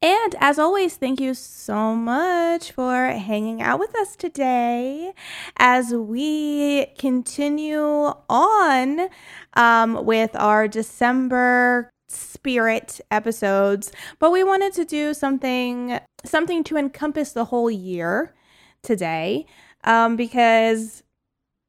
[0.00, 5.12] And as always, thank you so much for hanging out with us today
[5.56, 9.08] as we continue on
[9.54, 13.90] um, with our December spirit episodes.
[14.20, 18.34] But we wanted to do something something to encompass the whole year
[18.82, 19.46] today
[19.82, 21.02] um, because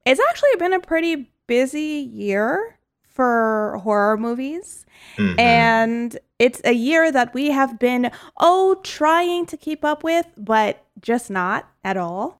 [0.05, 2.78] it's actually been a pretty busy year
[3.19, 4.85] for horror movies.
[5.17, 5.37] Mm-hmm.
[5.41, 10.85] And it's a year that we have been, oh, trying to keep up with, but
[11.01, 12.39] just not at all.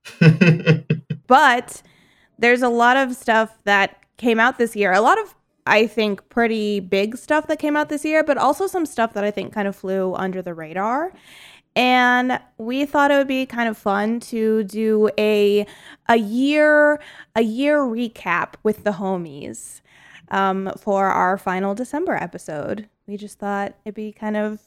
[1.27, 1.81] but
[2.37, 4.93] there's a lot of stuff that came out this year.
[4.93, 5.35] A lot of,
[5.67, 9.25] I think, pretty big stuff that came out this year, but also some stuff that
[9.25, 11.11] I think kind of flew under the radar.
[11.75, 15.67] And we thought it would be kind of fun to do a
[16.07, 17.01] a year
[17.35, 19.81] a year recap with the homies
[20.29, 22.87] um, for our final December episode.
[23.07, 24.61] We just thought it'd be kind of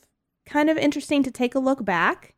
[0.44, 2.34] kind of interesting to take a look back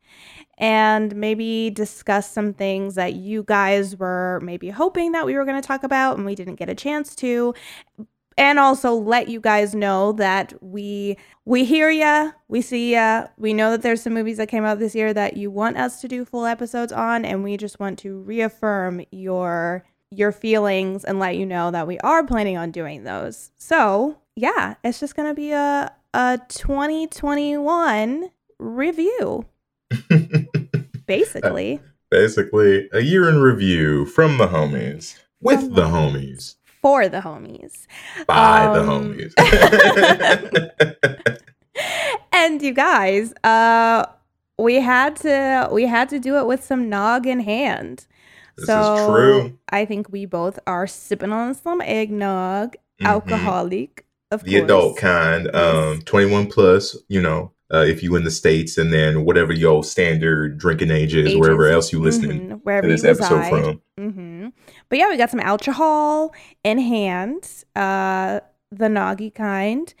[0.57, 5.59] and maybe discuss some things that you guys were maybe hoping that we were going
[5.59, 7.53] to talk about and we didn't get a chance to
[8.37, 13.27] and also let you guys know that we we hear ya, we see ya.
[13.37, 16.01] We know that there's some movies that came out this year that you want us
[16.01, 21.19] to do full episodes on and we just want to reaffirm your your feelings and
[21.19, 23.51] let you know that we are planning on doing those.
[23.57, 29.45] So, yeah, it's just going to be a, a 2021 review.
[31.05, 31.79] Basically.
[32.09, 36.55] Basically, a year in review from the homies, with from the homies.
[36.81, 37.87] For the homies.
[38.27, 38.81] By um, the
[39.35, 39.35] homies.
[42.31, 44.05] and you guys, uh
[44.57, 48.05] we had to we had to do it with some nog in hand.
[48.57, 49.59] This so is true.
[49.69, 53.05] I think we both are sipping on some eggnog, mm-hmm.
[53.05, 54.63] alcoholic, of the course.
[54.63, 55.75] adult kind, yes.
[55.75, 59.83] um, 21 plus, you know, uh, if you in the States, and then whatever your
[59.83, 61.39] standard drinking age is, Ages.
[61.39, 62.53] wherever else you listening mm-hmm.
[62.57, 63.49] wherever to this episode reside.
[63.49, 63.81] from.
[63.99, 64.47] Mm-hmm.
[64.89, 66.33] But yeah, we got some alcohol
[66.63, 69.93] in hand, uh, the noggy kind.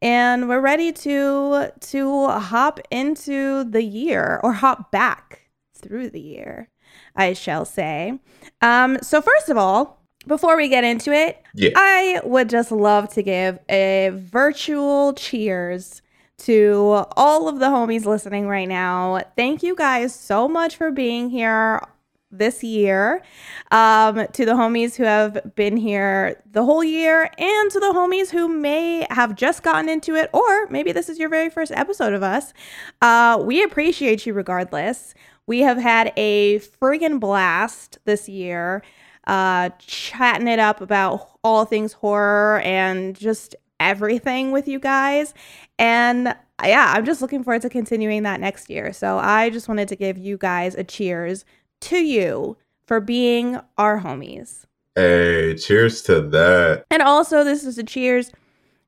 [0.00, 5.42] And we're ready to to hop into the year or hop back
[5.76, 6.68] through the year.
[7.16, 8.18] I shall say.
[8.60, 11.70] Um, so, first of all, before we get into it, yeah.
[11.74, 16.02] I would just love to give a virtual cheers
[16.38, 19.22] to all of the homies listening right now.
[19.36, 21.80] Thank you guys so much for being here
[22.32, 23.22] this year.
[23.70, 28.30] Um, to the homies who have been here the whole year, and to the homies
[28.30, 32.12] who may have just gotten into it, or maybe this is your very first episode
[32.12, 32.52] of us.
[33.00, 35.14] Uh, we appreciate you regardless.
[35.46, 38.82] We have had a friggin' blast this year,
[39.26, 45.34] uh, chatting it up about all things horror and just everything with you guys.
[45.78, 48.92] And yeah, I'm just looking forward to continuing that next year.
[48.92, 51.44] So I just wanted to give you guys a cheers
[51.82, 54.64] to you for being our homies.
[54.94, 56.84] Hey, cheers to that.
[56.90, 58.30] And also, this is a cheers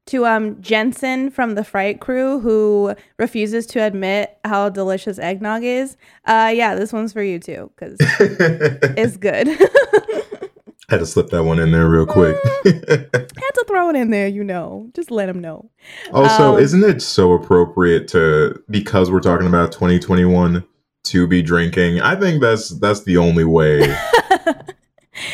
[0.06, 5.96] to um Jensen from the Fright Crew who refuses to admit how delicious eggnog is.
[6.24, 9.48] Uh yeah, this one's for you too cuz it's good.
[10.88, 12.36] had to slip that one in there real quick.
[12.64, 14.90] had to throw it in there, you know.
[14.94, 15.70] Just let him know.
[16.12, 20.64] Also, um, isn't it so appropriate to because we're talking about 2021
[21.04, 22.00] to be drinking?
[22.00, 23.80] I think that's that's the only way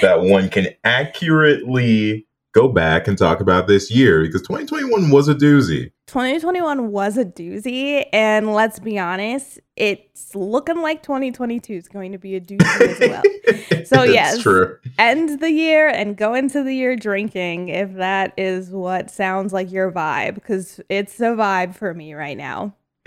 [0.02, 5.34] that one can accurately go back and talk about this year because 2021 was a
[5.34, 5.92] doozy.
[6.06, 8.04] 2021 was a doozy.
[8.12, 13.00] And let's be honest, it's looking like 2022 is going to be a doozy as
[13.00, 13.22] well.
[13.86, 14.78] So, yes, true.
[14.98, 19.72] end the year and go into the year drinking if that is what sounds like
[19.72, 22.74] your vibe because it's a vibe for me right now.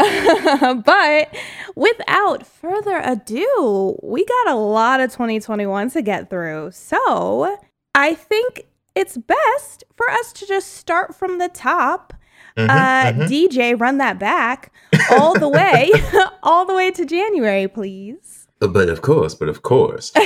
[0.84, 1.36] but
[1.76, 6.70] without further ado, we got a lot of 2021 to get through.
[6.72, 7.58] So,
[7.94, 12.14] I think it's best for us to just start from the top.
[12.56, 13.32] Mm-hmm, uh, mm-hmm.
[13.32, 14.72] DJ, run that back
[15.12, 15.92] all the way,
[16.42, 18.48] all the way to January, please.
[18.58, 20.12] But of course, but of course.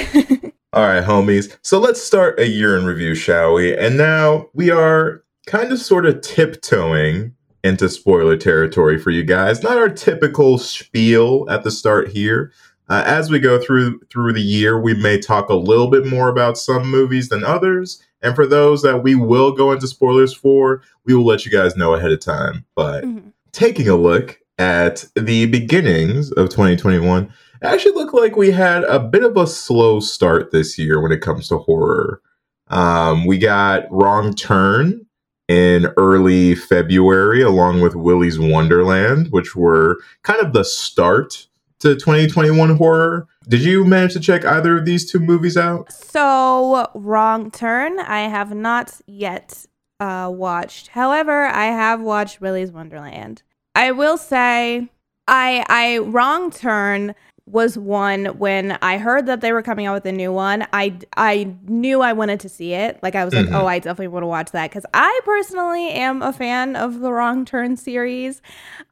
[0.73, 1.57] all right, homies.
[1.63, 3.77] So let's start a year in review, shall we?
[3.77, 9.63] And now we are kind of sort of tiptoeing into spoiler territory for you guys.
[9.63, 12.53] Not our typical spiel at the start here.
[12.89, 16.29] Uh, as we go through through the year, we may talk a little bit more
[16.29, 20.83] about some movies than others, and for those that we will go into spoilers for,
[21.05, 22.65] we will let you guys know ahead of time.
[22.75, 23.29] But mm-hmm.
[23.53, 27.31] taking a look at the beginnings of 2021, it
[27.63, 31.23] actually looked like we had a bit of a slow start this year when it
[31.23, 32.21] comes to horror.
[32.69, 35.07] Um, we got Wrong Turn
[35.49, 41.47] in early February, along with Willy's Wonderland, which were kind of the start
[41.85, 43.29] to 2021 horror.
[43.47, 45.93] Did you manage to check either of these two movies out?
[45.93, 49.67] So, Wrong Turn, I have not yet
[50.01, 50.89] uh, watched.
[50.89, 53.43] However, I have watched Willy's Wonderland.
[53.75, 54.89] I will say,
[55.29, 57.15] I I Wrong Turn
[57.47, 60.67] was one when I heard that they were coming out with a new one.
[60.73, 62.99] I I knew I wanted to see it.
[63.03, 63.53] Like I was mm-hmm.
[63.53, 67.01] like, oh, I definitely want to watch that because I personally am a fan of
[67.01, 68.41] the Wrong Turn series.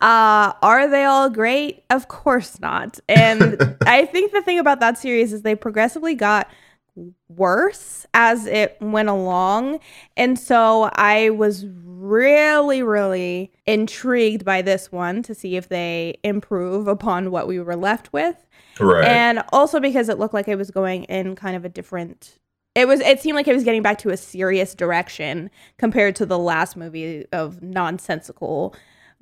[0.03, 1.85] Uh, are they all great?
[1.89, 3.01] Of course not.
[3.09, 6.51] And I think the thing about that series is they progressively got
[7.29, 9.81] worse as it went along.
[10.17, 16.89] And so I was really, really intrigued by this one to see if they improve
[16.89, 18.47] upon what we were left with.
[18.81, 19.05] Right.
[19.05, 22.39] And also because it looked like it was going in kind of a different
[22.75, 26.27] it was it seemed like it was getting back to a serious direction compared to
[26.27, 28.75] the last movie of nonsensical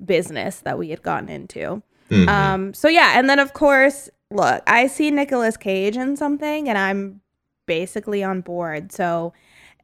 [0.03, 1.83] business that we had gotten into.
[2.09, 2.29] Mm-hmm.
[2.29, 6.77] Um so yeah, and then of course, look, I see Nicolas Cage in something and
[6.77, 7.21] I'm
[7.65, 8.91] basically on board.
[8.91, 9.33] So,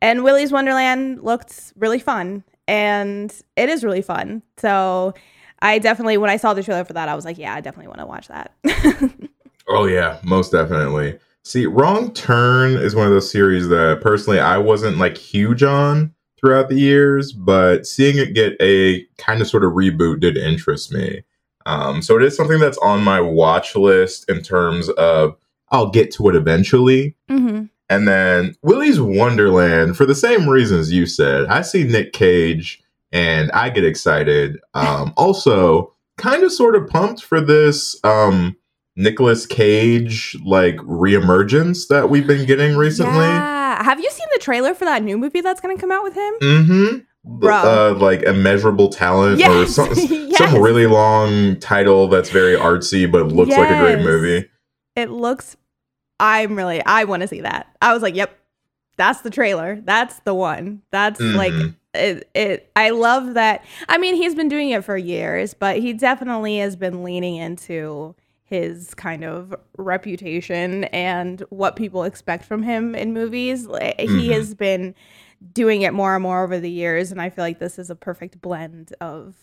[0.01, 4.44] and Willy's Wonderland looked really fun, and it is really fun.
[4.57, 5.13] So,
[5.62, 7.88] I definitely, when I saw the trailer for that, I was like, yeah, I definitely
[7.88, 8.53] want to watch that.
[9.68, 11.18] oh yeah, most definitely.
[11.44, 16.13] See, Wrong Turn is one of those series that personally I wasn't like huge on
[16.39, 20.91] throughout the years, but seeing it get a kind of sort of reboot did interest
[20.91, 21.24] me.
[21.65, 25.35] Um, so it is something that's on my watch list in terms of
[25.69, 27.16] I'll get to it eventually.
[27.30, 27.66] Mm-hmm.
[27.90, 33.52] And then Willy's Wonderland, for the same reasons you said, I see Nick Cage and
[33.52, 34.60] I get excited.
[34.74, 38.58] Um, also, kind of sort of pumped for this um,
[38.96, 43.20] Nicolas Cage like reemergence that we've been getting recently.
[43.20, 43.84] Yeah.
[43.84, 46.16] Have you seen the trailer for that new movie that's going to come out with
[46.16, 46.34] him?
[46.42, 46.98] Mm-hmm.
[47.44, 49.50] Uh, like immeasurable talent yes.
[49.50, 50.38] or some, yes.
[50.38, 53.60] some really long title that's very artsy but looks yes.
[53.60, 54.50] like a great movie.
[54.98, 55.56] It looks
[56.20, 57.76] I'm really I want to see that.
[57.82, 58.38] I was like, "Yep.
[58.98, 59.80] That's the trailer.
[59.84, 61.38] That's the one." That's mm-hmm.
[61.38, 61.54] like
[61.94, 63.64] it, it I love that.
[63.88, 68.16] I mean, he's been doing it for years, but he definitely has been leaning into
[68.44, 73.68] his kind of reputation and what people expect from him in movies.
[73.68, 74.18] Mm-hmm.
[74.18, 74.96] He has been
[75.54, 77.96] doing it more and more over the years and I feel like this is a
[77.96, 79.36] perfect blend of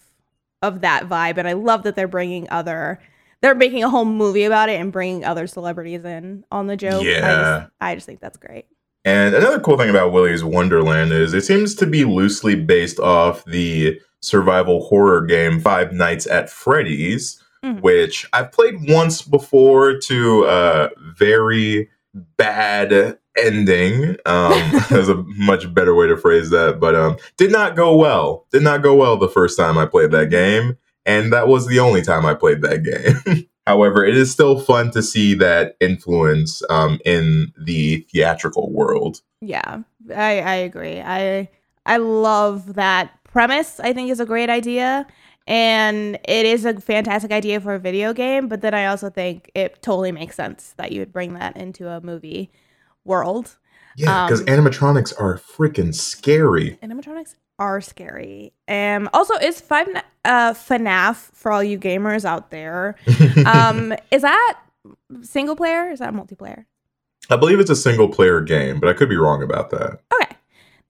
[0.60, 3.00] of that vibe and I love that they're bringing other
[3.44, 7.04] they're making a whole movie about it and bringing other celebrities in on the joke.
[7.04, 7.18] Yeah.
[7.18, 8.64] I just, I just think that's great.
[9.04, 13.44] And another cool thing about Willy's Wonderland is it seems to be loosely based off
[13.44, 17.80] the survival horror game Five Nights at Freddy's, mm-hmm.
[17.80, 20.88] which I've played once before to a
[21.18, 24.16] very bad ending.
[24.24, 28.46] Um, there's a much better way to phrase that, but um, did not go well.
[28.52, 31.80] Did not go well the first time I played that game and that was the
[31.80, 33.48] only time I played that game.
[33.66, 39.22] However, it is still fun to see that influence um, in the theatrical world.
[39.40, 39.82] Yeah,
[40.14, 41.00] I, I agree.
[41.00, 41.48] I
[41.86, 43.80] I love that premise.
[43.80, 45.06] I think is a great idea,
[45.46, 48.48] and it is a fantastic idea for a video game.
[48.48, 51.88] But then I also think it totally makes sense that you would bring that into
[51.88, 52.50] a movie
[53.04, 53.56] world.
[53.96, 56.78] Yeah, because um, animatronics are freaking scary.
[56.82, 58.52] Animatronics are scary.
[58.68, 59.88] Um, also, is Five
[60.24, 62.96] uh, FNAF for all you gamers out there?
[63.46, 64.58] um, is that
[65.22, 65.90] single player?
[65.90, 66.64] Is that multiplayer?
[67.30, 70.00] I believe it's a single player game, but I could be wrong about that.
[70.14, 70.36] Okay,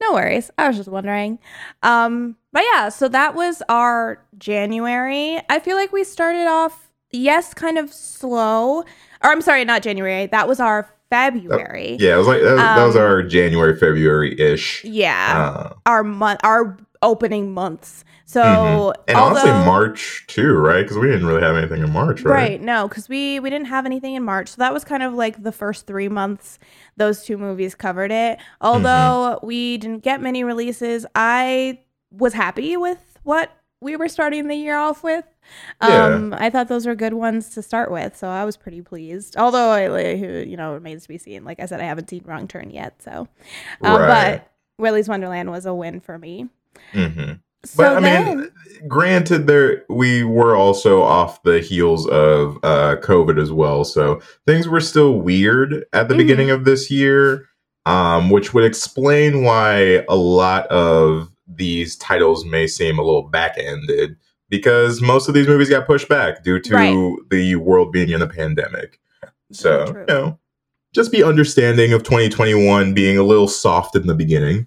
[0.01, 0.51] no worries.
[0.59, 1.39] I was just wondering.
[1.83, 5.41] Um, but yeah, so that was our January.
[5.49, 8.81] I feel like we started off, yes, kind of slow.
[8.81, 10.27] Or I'm sorry, not January.
[10.27, 11.97] That was our February.
[12.01, 14.85] yeah, it was like that, um, that was um, our January, February ish.
[14.85, 18.05] Yeah, uh, our month, our opening months.
[18.27, 19.03] So mm-hmm.
[19.09, 20.83] and although, honestly, March too, right?
[20.83, 22.35] Because we didn't really have anything in March, right?
[22.35, 22.61] Right.
[22.61, 25.43] No, because we we didn't have anything in March, so that was kind of like
[25.43, 26.59] the first three months.
[26.97, 28.39] Those two movies covered it.
[28.61, 29.47] Although mm-hmm.
[29.47, 31.81] we didn't get many releases, I
[32.11, 33.51] was happy with what
[33.81, 35.25] we were starting the year off with.
[35.81, 36.39] Um, yeah.
[36.41, 39.37] I thought those were good ones to start with, so I was pretty pleased.
[39.37, 40.13] Although I,
[40.43, 41.45] you know, remains to be seen.
[41.45, 43.29] Like I said, I haven't seen Wrong Turn yet, so.
[43.83, 44.39] Um, right.
[44.39, 46.49] But Willy's Wonderland was a win for me.
[46.93, 47.35] Mm-hmm.
[47.67, 48.51] So but I then, mean,
[48.89, 54.69] granted, there we were also off the heels of uh, COVID as well, so things
[54.69, 56.19] were still weird at the Mhm.
[56.19, 57.47] beginning of this year,
[57.87, 64.17] um, which would explain why a lot of these titles may seem a little back-ended
[64.49, 67.17] because most of these movies got pushed back due to Right.
[67.31, 69.01] the world being in a pandemic.
[69.53, 70.01] So, true.
[70.01, 70.39] you know,
[70.93, 74.67] just be understanding of 2021 being a little soft in the beginning.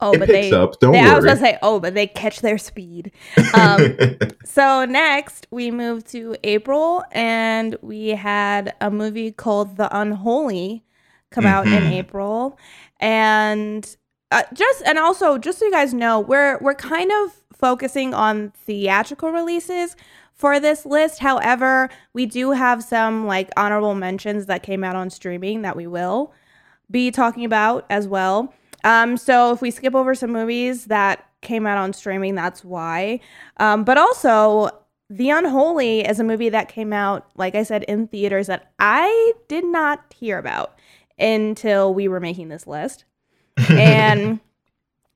[0.00, 0.78] oh, it but they, up.
[0.80, 3.12] Don't they I was gonna say, oh, but they catch their speed.
[3.54, 3.96] Um,
[4.44, 10.84] so next we move to April, and we had a movie called The Unholy
[11.30, 11.92] come out in Mhm.
[11.92, 12.58] April,
[13.00, 13.96] and
[14.30, 18.50] uh, just and also just so you guys know, we're we're kind of focusing on
[18.50, 19.96] theatrical releases
[20.32, 21.20] for this list.
[21.20, 25.86] However, we do have some like honorable mentions that came out on streaming that we
[25.86, 26.32] will
[26.90, 28.52] be talking about as well.
[28.84, 33.20] Um, so if we skip over some movies that came out on streaming, that's why.
[33.56, 34.70] Um, but also,
[35.10, 39.32] The Unholy is a movie that came out, like I said, in theaters that I
[39.48, 40.78] did not hear about
[41.18, 43.04] until we were making this list.
[43.56, 44.40] And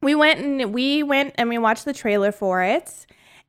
[0.03, 3.07] we went and we went and we watched the trailer for it.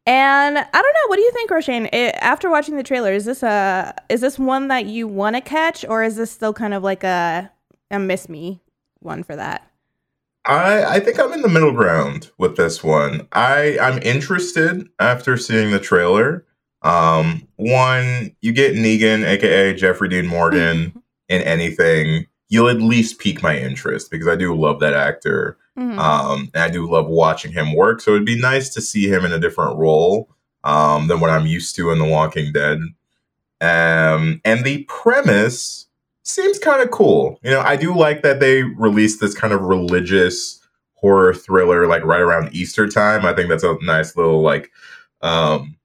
[0.07, 1.89] And I don't know, what do you think, Roshane?
[1.93, 5.41] It, after watching the trailer, is this a is this one that you want to
[5.41, 7.51] catch, or is this still kind of like a
[7.91, 8.62] a miss me
[9.00, 9.67] one for that?
[10.45, 13.27] I I think I'm in the middle ground with this one.
[13.31, 16.45] I I'm interested after seeing the trailer.
[16.81, 23.41] Um, one, you get Negan, aka Jeffrey Dean Morgan, in anything, you'll at least pique
[23.41, 25.58] my interest because I do love that actor.
[25.79, 25.98] Mhm.
[25.98, 28.01] Um, and I do love watching him work.
[28.01, 30.29] So it'd be nice to see him in a different role
[30.65, 32.79] um, than what I'm used to in The Walking Dead.
[33.62, 35.88] Um, and the premise
[36.24, 37.39] seems kind of cool.
[37.41, 40.60] You know, I do like that they released this kind of religious
[40.96, 43.25] horror thriller like right around Easter time.
[43.25, 44.72] I think that's a nice little like
[45.22, 45.77] um,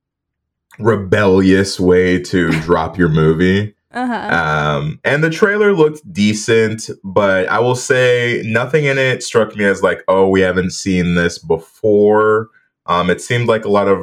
[0.80, 3.75] rebellious way to drop your movie.
[3.92, 4.34] Uh-huh.
[4.34, 9.64] Um, and the trailer looked decent, but I will say nothing in it struck me
[9.64, 12.50] as like, oh, we haven't seen this before.
[12.86, 13.98] Um, it seemed like a lot of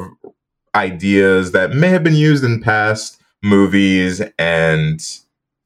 [0.75, 4.99] ideas that may have been used in past movies, and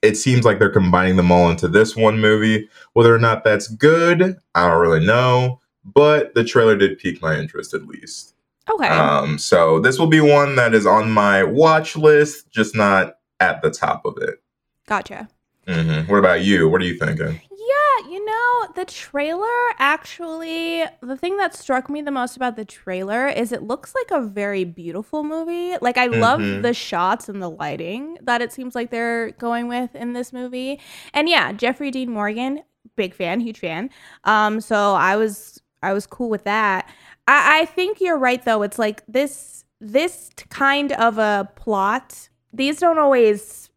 [0.02, 2.68] it seems like they're combining them all into this one movie.
[2.94, 7.38] Whether or not that's good, I don't really know, but the trailer did pique my
[7.38, 8.34] interest at least.
[8.70, 8.88] okay.
[8.88, 13.62] Um, so this will be one that is on my watch list, just not at
[13.62, 14.42] the top of it.
[14.88, 15.28] gotcha.
[15.68, 16.70] hmm What about you?
[16.70, 17.40] What are you thinking?
[17.52, 19.46] Yeah, you know, the trailer
[19.80, 24.12] actually, the thing that struck me the most about the trailer is it looks like
[24.12, 25.76] a very beautiful movie.
[25.82, 26.62] Like, I love Mhm.
[26.62, 30.80] the shots and the lighting that it seems like they're going with in this movie.
[31.14, 32.64] And yeah, Jeffrey Dean Morgan,
[32.96, 33.90] big fan, huge fan.
[34.24, 36.90] Um, so I was, I was cool with that.
[37.28, 38.62] I, I think you're right though.
[38.62, 42.30] It's like this, this kind of a plot.
[42.58, 43.70] These don't always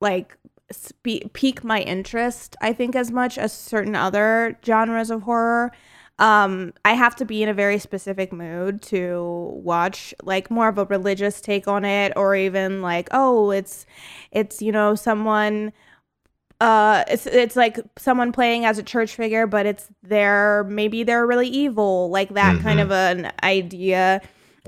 [0.00, 0.36] like
[0.70, 5.72] spe- pique my interest i think as much as certain other genres of horror
[6.20, 10.78] um i have to be in a very specific mood to watch like more of
[10.78, 13.84] a religious take on it or even like oh it's
[14.30, 15.72] it's you know someone
[16.60, 21.26] uh it's it's like someone playing as a church figure but it's they're maybe they're
[21.26, 22.82] really evil like that kind Mhm.
[22.84, 24.20] of an idea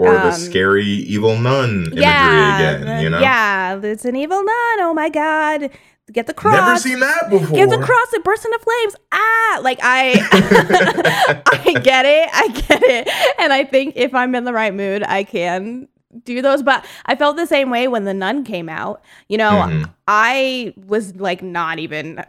[0.02, 3.20] Or the Um, scary evil nun imagery yeah again, the- you know?
[3.20, 5.70] yeah it's an evil nun oh my god
[6.12, 7.56] get the cross Never seen that before.
[7.56, 8.96] Get the cross, it bursts into flames.
[9.12, 10.20] Ah, like I,
[11.46, 15.02] I get it, I get it, and I think if I'm in the right mood,
[15.04, 15.88] I can
[16.24, 16.62] do those.
[16.62, 19.00] But I felt the same way when the Nun came out.
[19.28, 19.90] You know, Mhm.
[20.06, 22.22] I was like not even.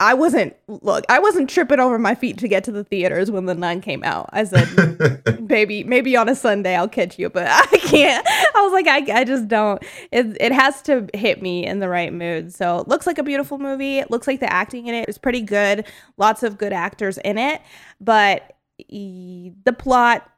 [0.00, 1.04] I wasn't look.
[1.08, 4.04] I wasn't tripping over my feet to get to the theaters when the Nun came
[4.04, 4.30] out.
[4.32, 8.24] I said, baby, maybe on a Sunday I'll catch you, but I can't.
[8.54, 9.82] I was like, I, I just don't.
[10.12, 12.54] It, it has to hit me in the right mood.
[12.54, 13.98] So it looks like a beautiful movie.
[13.98, 15.84] It looks like the acting in it is pretty good.
[16.16, 17.60] Lots of good actors in it,
[18.00, 18.54] but
[18.88, 20.30] the plot,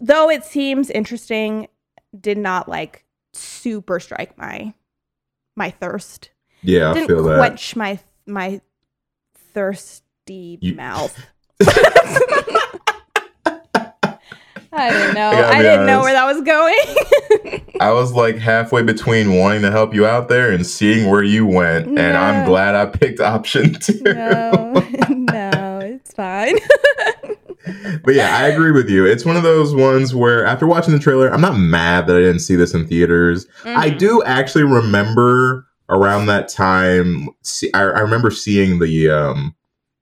[0.00, 1.68] though it seems interesting,
[2.18, 3.04] did not like
[3.34, 4.72] super strike my
[5.54, 6.30] my thirst.
[6.62, 7.36] yeah, Didn't feel that.
[7.36, 8.60] quench my my
[9.52, 11.18] thirsty You- mouth.
[14.76, 15.30] I didn't know.
[15.30, 17.70] I I, didn't know where that was going.
[17.80, 21.46] I was like halfway between wanting to help you out there and seeing where you
[21.46, 24.00] went, and I'm glad I picked option two.
[24.02, 24.72] no,
[25.10, 26.56] no, it's fine.
[28.02, 29.06] but yeah, I agree with you.
[29.06, 32.20] It's one of those ones where after watching the trailer, I'm not mad that I
[32.20, 33.46] didn't see this in theaters.
[33.64, 33.98] I Mhm.
[33.98, 37.28] do actually remember around that time.
[37.42, 39.54] See, I, I remember seeing the um,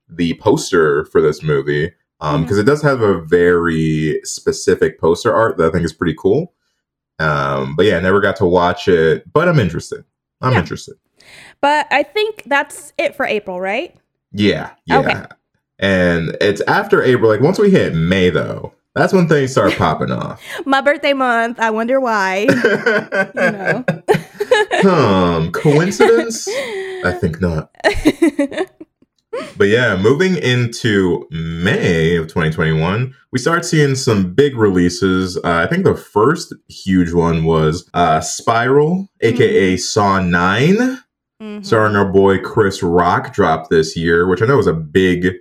[0.08, 1.92] the poster for this movie.
[2.20, 6.14] Um, because it does have a very specific poster art that I think is pretty
[6.16, 6.52] cool.
[7.18, 10.04] Um, but yeah, I never got to watch it, but I'm interested.
[10.40, 10.61] I'm Yeah.
[10.61, 10.94] interested.
[11.61, 13.96] But I think that's it for April, right?
[14.32, 14.99] Yeah, yeah.
[15.00, 15.22] Okay.
[15.80, 17.28] And it's after April.
[17.28, 20.42] Like once we hit May, though, that's when things start popping off.
[20.66, 21.58] My birthday month.
[21.61, 22.46] I wonder why.
[23.34, 23.84] you know.
[24.84, 26.49] Hmm, coincidence?
[27.04, 27.70] I think not.
[29.56, 35.37] But yeah, moving into May of 2021, we start seeing some big releases.
[35.38, 40.99] Uh, I think the first huge one was uh, Spiral, aka Saw 9,
[41.40, 41.64] Mhm.
[41.64, 45.32] starring our boy Chris Rock, dropped this year, which I know was a big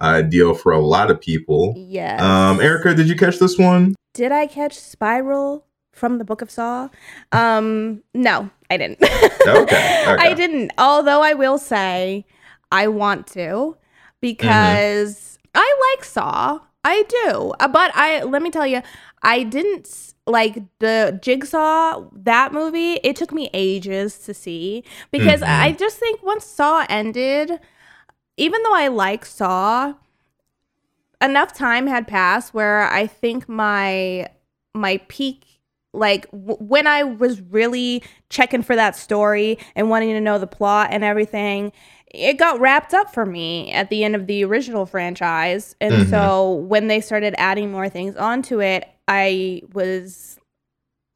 [0.00, 1.74] uh, deal for a lot of people.
[1.76, 2.20] Yes.
[2.20, 3.94] Um, Erica, did you catch this one?
[4.14, 6.88] Did I catch Spiral from the Book of Saw?
[7.32, 8.98] Um, no, I didn't.
[9.46, 10.16] Okay, okay.
[10.28, 10.72] I didn't.
[10.76, 12.26] Although I will say
[12.70, 13.76] I want to
[14.42, 16.60] because I like Saw.
[16.84, 17.52] I do.
[17.60, 18.82] Uh, But I let me tell you,
[19.22, 22.94] I didn't like the Jigsaw that movie.
[23.02, 25.60] It took me ages to see because Mhm.
[25.62, 27.58] I just think once Saw ended,
[28.38, 29.94] even though I like Saw,
[31.20, 34.28] enough time had passed where I think my
[34.74, 35.44] my peak
[35.92, 40.46] like w- when I was really checking for that story and wanting to know the
[40.46, 41.72] plot and everything,
[42.06, 45.74] it got wrapped up for me at the end of the original franchise.
[45.80, 46.10] And Mhm.
[46.10, 50.38] so when they started adding more things onto it, I was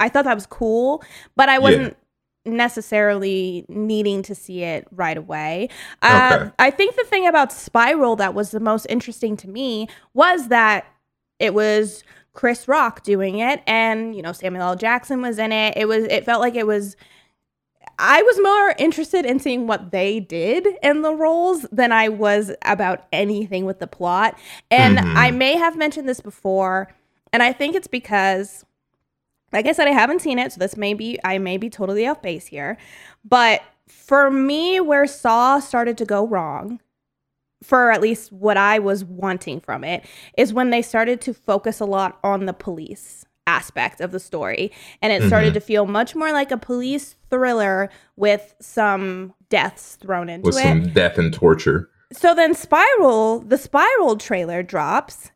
[0.01, 1.05] I thought that was cool,
[1.37, 1.97] but I wasn't
[2.45, 5.69] necessarily needing to see it right away.
[6.03, 6.51] Uh, Okay.
[6.59, 10.87] I think the thing about Spiral that was the most interesting to me was that
[11.39, 12.03] it was
[12.35, 14.77] Chris Rock doing it, and you know Samuel L.
[14.77, 15.75] Jackson was in it.
[15.77, 16.97] It was it felt like it was.
[17.99, 22.51] I was more interested in seeing what they did in the roles than I was
[22.65, 24.37] about anything with the plot.
[24.71, 25.15] And Mhm.
[25.17, 26.89] I may have mentioned this before,
[27.33, 28.65] and I think it's because,
[29.53, 32.07] like I said, I haven't seen it, so this may be I may be totally
[32.07, 32.77] off base here.
[33.25, 36.81] But for me, where Saw started to go wrong,
[37.63, 40.05] for at least what I was wanting from it,
[40.37, 44.71] is when they started to focus a lot on the police aspect of the story.
[45.01, 45.55] And it started Mhm.
[45.55, 50.75] to feel much more like a police thriller with some deaths thrown into With it.
[50.75, 51.89] With some death and torture.
[52.13, 55.33] So then Spiral, the Spiral trailer drops.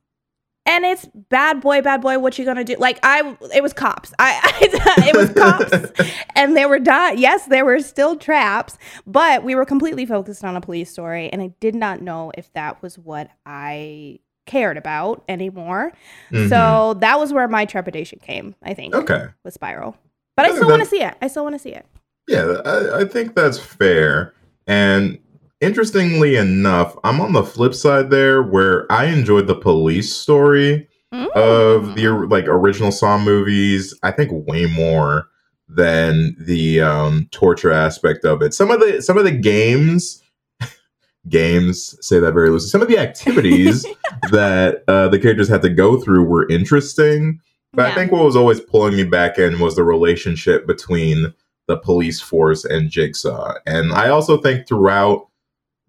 [0.66, 2.18] And it's bad boy, bad boy.
[2.18, 2.74] What you gonna do?
[2.78, 4.12] Like I, it was cops.
[4.18, 7.18] I, I it was cops, and they were not.
[7.18, 8.76] Yes, there were still traps,
[9.06, 12.52] but we were completely focused on a police story, and I did not know if
[12.54, 15.92] that was what I cared about anymore.
[16.32, 16.48] Mhm.
[16.48, 18.54] So that was where my trepidation came.
[18.62, 19.26] I think okay.
[19.44, 19.96] with Spiral,
[20.36, 21.14] but I I still want to see it.
[21.22, 21.86] I still want to see it.
[22.26, 24.34] Yeah, I, I think that's fair.
[24.66, 25.18] And
[25.60, 31.94] interestingly enough, I'm on the flip side there where I enjoyed the police story of
[31.94, 32.30] the Mm.
[32.30, 35.28] like original Saw movies, I think way more
[35.68, 38.54] than the um torture aspect of it.
[38.54, 40.22] Some of the some of the games
[41.28, 42.68] games say that very loosely.
[42.68, 43.84] Some of the activities
[44.30, 47.40] that uh, the characters had to go through were interesting.
[47.72, 51.34] But I think what was always pulling me back in was the relationship between
[51.68, 53.54] the police force and Jigsaw.
[53.66, 55.28] And I also think throughout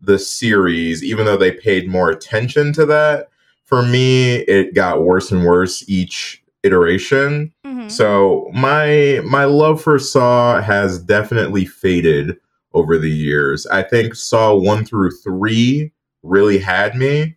[0.01, 3.29] the series, even though they paid more attention to that,
[3.65, 7.51] for me it got worse and worse each iteration.
[7.65, 7.89] Mhm.
[7.89, 12.37] So my my love for Saw has definitely faded
[12.73, 13.65] over the years.
[13.67, 15.91] I think Saw 1 through 3
[16.23, 17.35] really had me.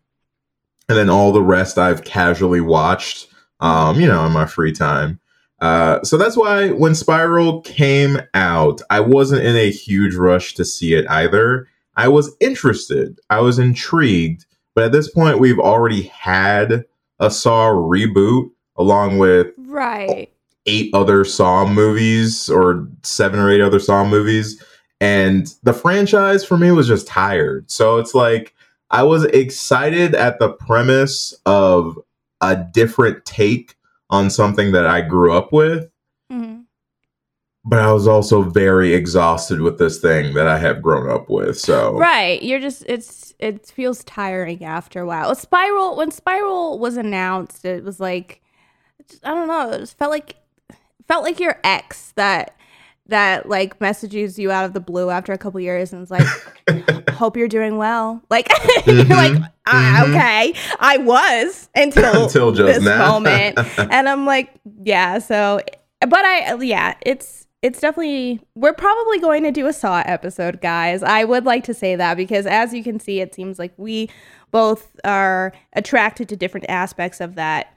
[0.88, 3.29] And then all the rest I've casually watched
[3.61, 5.20] um, you know, in my free time.
[5.61, 10.64] Uh, so that's why when Spiral came out, I wasn't in a huge rush to
[10.64, 11.68] see it either.
[11.96, 16.85] I was interested, I was intrigued, but at this point, we've already had
[17.18, 20.33] a Saw reboot along with Right.
[20.66, 24.62] eight other Saw movies or seven or eight other Saw movies.
[25.00, 27.70] And the franchise for me was just tired.
[27.70, 28.55] So it's like
[28.90, 31.98] I was excited at the premise of
[32.40, 33.74] a different take
[34.09, 35.89] on something that I grew up with.
[37.64, 41.59] But I was also very exhausted with this thing that I have grown up with.
[41.59, 42.42] So Right.
[42.42, 45.35] You're just it's it feels tiring after a while.
[45.35, 48.40] Spiral when Spiral was announced, it was like
[49.25, 50.37] I don't know, it just felt like
[51.07, 52.57] felt like your ex that
[53.09, 56.27] that like messages you out of the blue after a couple years and it's like
[57.11, 58.23] hope you're doing well.
[58.31, 58.49] Like
[58.87, 59.37] you're like.
[59.66, 60.09] "Ah, Mhm.
[60.11, 63.07] okay, I was until until just this now.
[63.18, 63.59] moment.
[63.79, 64.51] and I'm like,
[64.83, 65.61] yeah, so
[66.01, 71.03] but I yeah, it's it's definitely we're probably going to do a saw episode, guys.
[71.03, 74.09] I would like to say that because as you can see, it seems like we
[74.51, 77.75] both are attracted to different aspects of that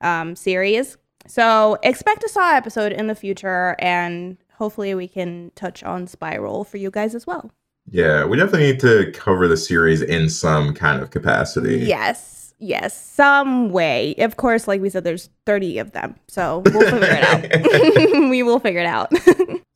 [0.00, 0.96] um, series.
[1.26, 6.64] So expect a Saw episode in the future, and hopefully we can touch on Spiral
[6.64, 7.50] for you guys as well.
[7.90, 11.78] Yeah, we definitely need to cover the series in some kind of capacity.
[11.78, 14.14] Yes, yes, some way.
[14.18, 18.12] Of course, like we said, there's 30 of them, so we'll figure it out.
[18.30, 19.12] we will figure it out.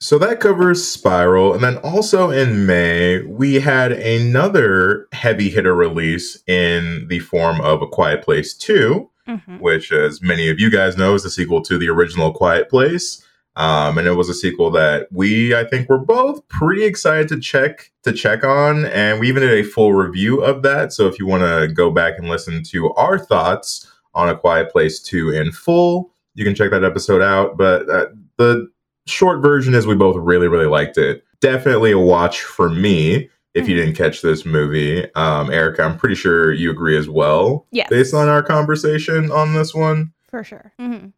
[0.03, 1.55] So that covers Spiral.
[1.55, 7.83] And then also in May, we had another heavy hitter release in the form of
[7.83, 9.61] A Quiet Place 2, Mhm.
[9.61, 13.25] which, as many of you guys know, is the sequel to the original Quiet Place.
[13.57, 17.39] Um, and it was a sequel that we, I think, were both pretty excited to
[17.41, 20.93] check to check on, and we even did a full review of that.
[20.93, 24.71] So if you want to go back and listen to our thoughts on A Quiet
[24.73, 27.57] Place 2 in full, you can check that episode out.
[27.59, 28.07] But uh,
[28.39, 28.69] the
[29.07, 31.23] short version is we both really, really liked it.
[31.41, 35.13] Definitely a watch for me if you didn't catch this movie.
[35.15, 39.53] Um, Erica, I'm pretty sure you agree as well, yes, based on our conversation on
[39.55, 40.13] this one.
[40.31, 40.73] for sure.
[40.79, 41.09] hmm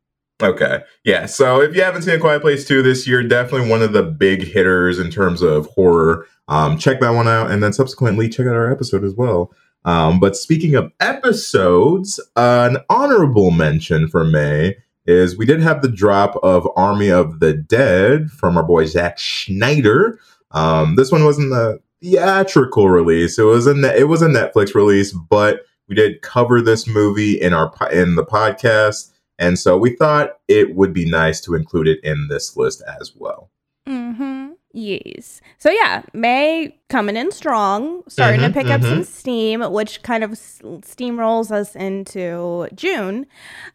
[0.43, 0.83] Okay.
[1.05, 1.27] Yeah.
[1.27, 4.03] So if you haven't seen A Quiet Place 2 this year, definitely one of the
[4.03, 6.27] big hitters in terms of horror.
[6.49, 7.51] Um, check that one out.
[7.51, 9.53] And then subsequently check out our episode as well.
[9.85, 15.89] Um, but speaking of episodes, an honorable mention for May is we did have the
[15.89, 20.19] drop of Army of the Dead from our boy Zack Snyder.
[20.53, 23.39] Um, this one wasn't the theatrical release.
[23.39, 27.41] It was a ne- it was a Netflix release, but we did cover this movie
[27.41, 29.11] in our po- in the podcast.
[29.39, 33.13] And so we thought it would be nice to include it in this list as
[33.17, 33.51] well.
[33.89, 34.53] Mm-hmm.
[34.73, 35.41] Yes.
[35.59, 38.89] So yeah, May coming in strong, starting Mhm, to pick up mhm.
[38.89, 43.27] some steam, which kind of s- steamrolls us into June,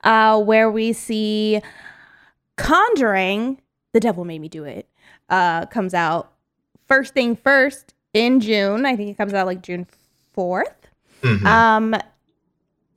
[0.03, 1.61] uh, where we see
[2.57, 3.61] Conjuring,
[3.93, 4.87] The Devil Made Me Do It,
[5.29, 6.33] uh, comes out
[6.87, 8.85] first thing first in June.
[8.85, 9.87] I think it comes out like June
[10.35, 10.73] 4th.
[11.21, 11.45] Mhm.
[11.45, 11.95] Um,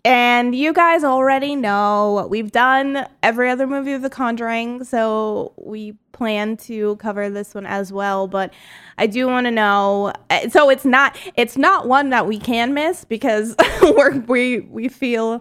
[0.04, 5.52] and you guys already know what we've done every other movie of The Conjuring, so
[5.56, 8.26] we plan to cover this one as well.
[8.26, 8.52] But
[8.98, 10.12] I do want to know.
[10.30, 14.88] uh, So it's not it's not one that we can miss because we're, we we
[14.88, 15.40] feel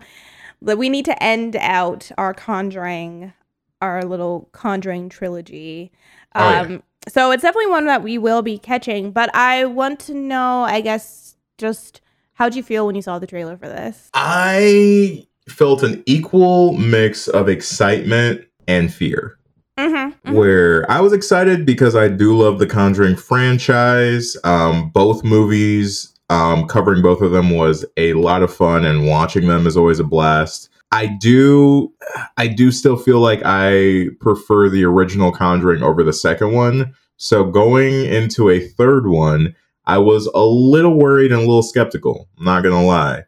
[0.62, 3.34] that we need to end out our Conjuring,
[3.82, 5.92] our little Conjuring trilogy.
[6.36, 6.62] Oh, yeah.
[6.62, 9.12] Um, so it's definitely one that we will be catching.
[9.12, 12.00] But I want to know, I guess, just
[12.42, 14.10] how'd you feel when you saw the trailer for this?
[14.16, 19.38] I felt an equal mix of excitement and fear.
[19.78, 20.34] Mm-hmm.
[20.34, 24.36] Where I was excited because I do love the Conjuring franchise.
[24.44, 29.46] Um, both movies, um, covering both of them was a lot of fun, and watching
[29.46, 30.68] them is always a blast.
[30.92, 31.94] I do,
[32.38, 36.96] I do still feel like I prefer the original Conjuring over the second one.
[37.18, 42.28] So going into a third one, I was a little worried and a little skeptical.
[42.38, 43.24] I'm not gonna lie.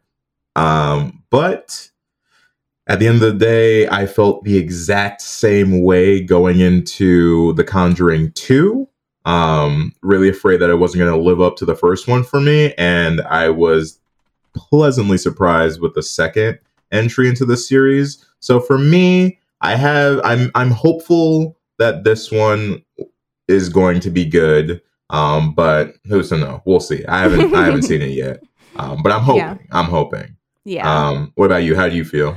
[0.56, 1.90] Um, but
[2.86, 7.64] at the end of the day, I felt the exact same way going into The
[7.64, 8.86] Conjuring 2.
[9.24, 12.40] Um, really afraid that I wasn't going to live up to the first one for
[12.40, 12.74] me.
[12.76, 13.98] And I was
[14.54, 16.58] pleasantly surprised with the second
[16.92, 18.24] entry into the series.
[18.40, 22.84] So for me, I have I'm I'm hopeful that this one
[23.48, 24.82] is going to be good.
[25.14, 26.62] Um, but who's to know?
[26.64, 27.04] We'll see.
[27.06, 28.42] I haven't I haven't seen it yet.
[28.76, 29.40] Um, but I'm hoping.
[29.42, 29.56] Yeah.
[29.70, 30.36] I'm hoping.
[30.64, 31.08] Yeah.
[31.08, 31.76] Um, what about you?
[31.76, 32.36] How do you feel?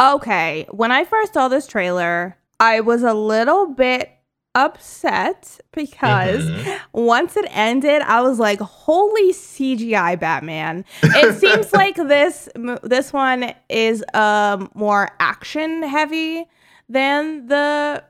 [0.00, 4.10] Okay, when I first saw this trailer, I was a little bit
[4.54, 6.80] upset because Mhm.
[6.92, 12.48] once it ended, I was like, "Holy CGI Batman!" It seems like this
[12.82, 16.46] this one is um more action heavy
[16.88, 18.02] than the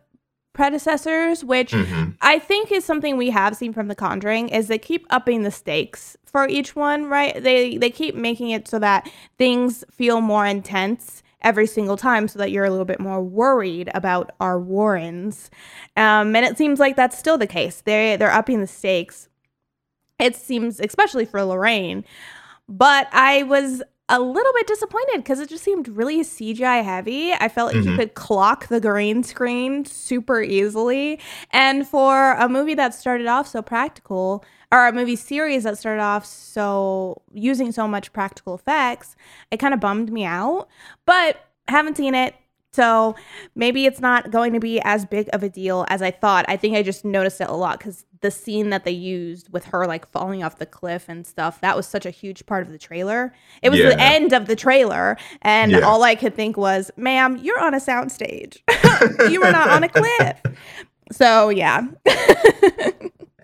[0.54, 2.14] predecessors, which Mhm.
[2.22, 5.50] I think is something we have seen from The Conjuring is they keep upping the
[5.50, 7.40] stakes for each one, right?
[7.42, 12.38] They they keep making it so that things feel more intense every single time so
[12.38, 15.50] that you're a little bit more worried about our Warrens.
[15.96, 17.82] Um, and it seems like that's still the case.
[17.84, 19.28] They they're upping the stakes.
[20.18, 22.04] It seems especially for Lorraine.
[22.68, 27.32] But I was a little bit disappointed because it just seemed really CGI heavy.
[27.32, 27.96] I felt like you Mhm.
[27.96, 31.18] could clock the green screen super easily.
[31.52, 36.02] And for a movie that started off so practical, or a movie series that started
[36.02, 39.16] off so using so much practical effects,
[39.50, 40.68] it kind of bummed me out.
[41.06, 41.38] But
[41.68, 42.34] haven't seen it.
[42.74, 43.14] So
[43.54, 46.44] maybe it's not going to be as big of a deal as I thought.
[46.48, 49.64] I think I just noticed it a lot because the scene that they used with
[49.66, 52.72] her like falling off the cliff and stuff, that was such a huge part of
[52.72, 53.32] the trailer.
[53.62, 55.16] It was the end of the trailer.
[55.42, 55.80] And Yeah.
[55.80, 58.58] all I could think was, ma'am, you're on a soundstage.
[59.30, 60.40] you were not on a cliff.
[61.12, 61.82] So yeah.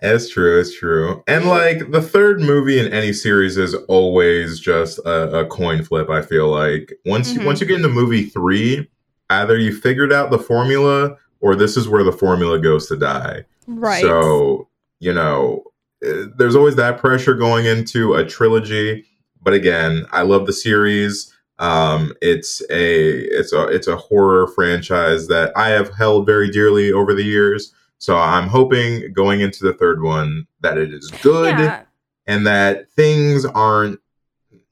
[0.03, 0.59] It's true.
[0.59, 1.23] It's true.
[1.27, 6.09] And like the third movie in any series is always just a, a coin flip.
[6.09, 7.41] I feel like once Mhm.
[7.41, 8.89] you once you get into movie three,
[9.31, 13.45] either you figured out the formula or this is where the formula goes to die.
[13.67, 14.01] Right.
[14.01, 14.67] So
[14.99, 15.63] you know,
[16.03, 19.05] eh, there's always that pressure going into a trilogy.
[19.41, 21.33] But again, I love the series.
[21.59, 26.91] Um, it's a it's a it's a horror franchise that I have held very dearly
[26.91, 27.73] over the years.
[27.97, 31.83] So I'm hoping going into the third one that it is good yeah.
[32.25, 33.99] and that things aren't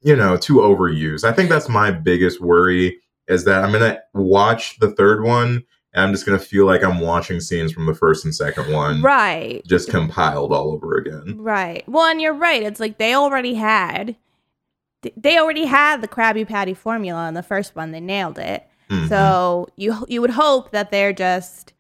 [0.02, 1.24] you know too overused.
[1.24, 5.64] I think that's my biggest worry is that I'm gonna watch the third one
[5.94, 9.02] and I'm just gonna feel like I'm watching scenes from the first and second one
[9.02, 9.62] Right.
[9.66, 11.38] just compiled all over again.
[11.40, 11.84] Right.
[11.88, 12.64] Well, and you're right.
[12.64, 14.16] It's like they already had
[15.16, 17.92] they already had the Krabby Patty formula in the first one.
[17.92, 18.68] They nailed it.
[18.90, 19.08] Mhm.
[19.08, 21.74] So you you would hope that they're just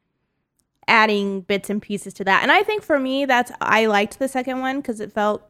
[0.87, 2.41] adding bits and pieces to that.
[2.41, 5.43] And I think for me that's I liked the second one cuz it felt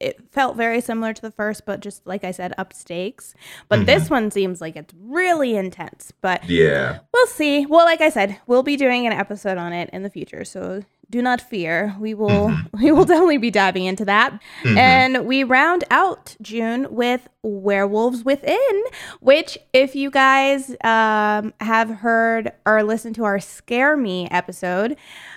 [0.00, 3.34] it felt very similar to the first but just like I said up stakes.
[3.68, 6.12] But this one seems like it's really intense.
[6.20, 6.98] But yeah.
[7.12, 7.66] We'll see.
[7.66, 10.82] Well, like I said, we'll be doing an episode on it in the future, so
[11.10, 11.94] do not fear.
[12.00, 14.38] We will we will definitely be diving into that.
[14.62, 14.76] Mhm.
[14.76, 18.82] And we round out June with Werewolves Within,
[19.20, 24.96] which if you guys um, have heard or listened to our Scare Me episode,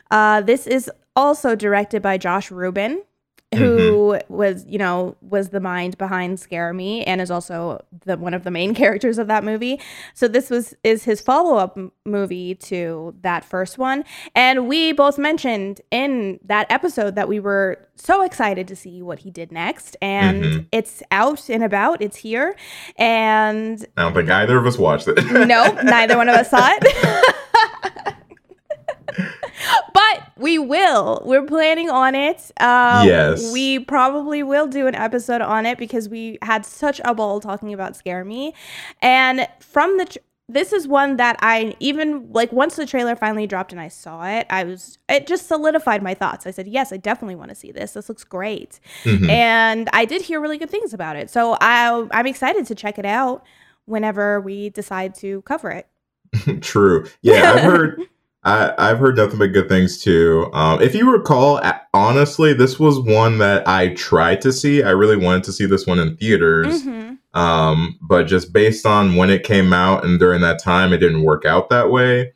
[0.10, 3.04] uh, this is also directed by Josh Ruben.
[3.56, 8.34] Who was, you know, was the mind behind Scare Me and is also the one
[8.34, 9.80] of the main characters of that movie.
[10.14, 14.04] So this was is his follow-up m- movie to that first one.
[14.36, 19.20] And we both mentioned in that episode that we were so excited to see what
[19.20, 19.96] he did next.
[20.02, 20.66] And Mhm.
[20.74, 22.02] it's out and about.
[22.02, 22.54] It's here.
[22.98, 25.24] And I don't think either of us watched it.
[25.48, 27.34] no, neither one of us saw it.
[29.94, 31.22] but we will.
[31.26, 32.52] We're planning on it.
[32.60, 33.52] Um, Yes.
[33.52, 37.74] We probably will do an episode on it because we had such a ball talking
[37.74, 38.54] about Scare Me.
[39.02, 40.06] And from the.
[40.06, 40.18] Tr-
[40.50, 44.26] this is one that I even like once the trailer finally dropped and I saw
[44.26, 46.48] it, I was it just solidified my thoughts.
[46.48, 47.92] I said, "Yes, I definitely want to see this.
[47.92, 49.30] This looks great." Mhm.
[49.30, 51.30] And I did hear really good things about it.
[51.30, 53.44] So I I'm excited to check it out
[53.88, 55.88] whenever we decide to cover it.
[56.62, 57.08] True.
[57.22, 58.02] Yeah, I've heard.
[58.44, 60.50] I, I've heard nothing but good things too.
[60.54, 61.60] Um, if you recall,
[61.94, 64.84] honestly, this was one that I tried to see.
[64.84, 67.18] I really wanted to see this one in theaters, Mhm.
[67.34, 71.24] um, but just based on when it came out and during that time, it didn't
[71.24, 72.32] work out that way.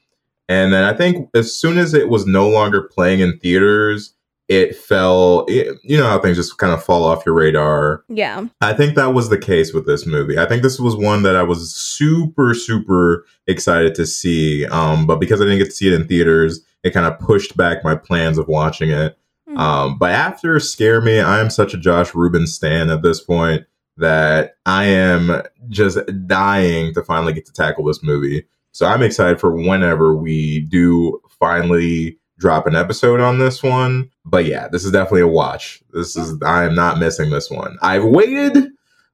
[0.49, 4.13] And then I think as soon as it was no longer playing in theaters,
[4.51, 5.45] it fell.
[5.47, 8.03] It, you know how things just kind of fall off your radar.
[8.09, 8.47] Yeah.
[8.59, 10.37] I think that was the case with this movie.
[10.37, 14.65] I think this was one that I was super, super excited to see.
[14.65, 17.55] Um, but because I didn't get to see it in theaters, it kind of pushed
[17.55, 19.17] back my plans of watching it.
[19.49, 19.57] Mhm.
[19.57, 23.63] Um, but after Scare Me, I am such a Josh Ruben stan at this point
[23.95, 28.45] that I am just dying to finally get to tackle this movie.
[28.73, 34.09] So I'm excited for whenever we do finally drop an episode on this one.
[34.25, 35.81] But yeah, this is definitely a watch.
[35.93, 37.77] This is I am not missing this one.
[37.81, 38.67] I've waited,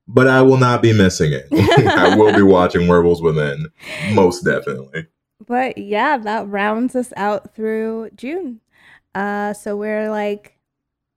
[0.08, 1.46] but I will not be missing it.
[1.88, 3.68] I will be watching Werewolves Within,
[4.14, 5.06] most definitely.
[5.46, 8.62] But yeah, that rounds us out through June.
[9.14, 10.58] Uh, so we're like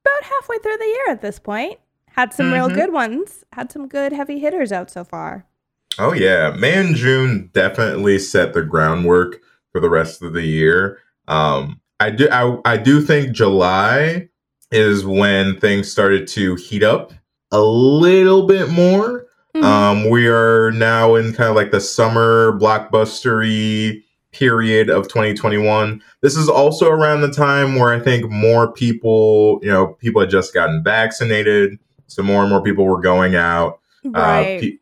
[0.04, 1.78] about halfway through the year at this point.
[2.12, 2.74] Had some real Mhm.
[2.74, 3.44] good ones.
[3.52, 5.46] Had some good heavy hitters out so far.
[5.98, 9.40] Oh yeah, May and June definitely set the groundwork
[9.72, 10.98] for the rest of the year.
[11.28, 14.28] Um, I do, I, I do think July
[14.72, 17.12] is when things started to heat up
[17.52, 19.26] a little bit more.
[19.54, 19.62] Mhm.
[19.64, 26.00] Um, we are now in kind of like the summer blockbustery period of 2021.
[26.22, 30.30] This is also around the time where I think more people, you know, people had
[30.30, 33.80] just gotten vaccinated, so more and more people were going out.
[34.04, 34.56] right.
[34.56, 34.76] Uh, pe-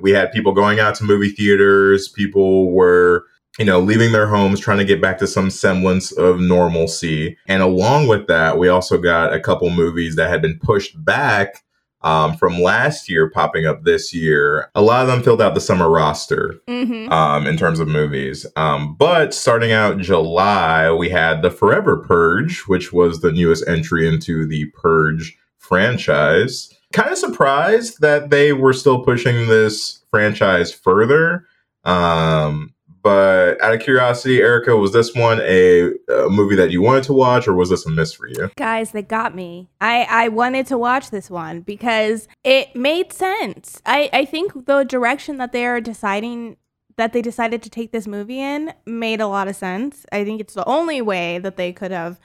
[0.00, 2.08] we had people going out to movie theaters.
[2.08, 3.26] People were,
[3.58, 7.36] you know, leaving their homes, trying to get back to some semblance of normalcy.
[7.46, 11.62] And along with that, we also got a couple movies that had been pushed back
[12.02, 14.70] um, from last year popping up this year.
[14.74, 17.10] A lot of them filled out the summer roster mm-hmm.
[17.10, 18.44] um, in terms of movies.
[18.56, 24.06] Um, but starting out July, we had The Forever Purge, which was the newest entry
[24.06, 26.74] into the Purge franchise.
[26.92, 31.46] Kind of surprised that they were still pushing this franchise further.
[31.84, 32.73] Um,
[33.04, 37.12] but out of curiosity, Erica, was this one a, a movie that you wanted to
[37.12, 38.50] watch, or was this a miss for you?
[38.56, 39.68] Guys, they got me.
[39.78, 43.82] I, I wanted to watch this one because it made sense.
[43.84, 46.56] I, I think the direction that they're deciding
[46.96, 50.06] that they decided to take this movie in made a lot of sense.
[50.10, 52.18] I think it's the only way that they could have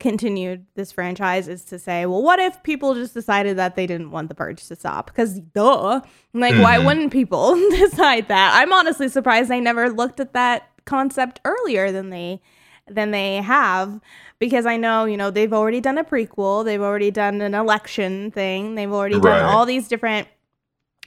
[0.00, 4.10] continued this franchise is to say, well, what if people just decided that they didn't
[4.10, 5.06] want the purge to stop?
[5.06, 6.00] Because duh,
[6.32, 6.84] like why Mhm.
[6.84, 8.52] wouldn't people decide that?
[8.54, 12.40] I'm honestly surprised they never looked at that concept earlier than they
[12.86, 13.98] than they have
[14.38, 18.30] because I know, you know, they've already done a prequel, they've already done an election
[18.30, 19.40] thing, they've already Right.
[19.40, 20.28] done all these different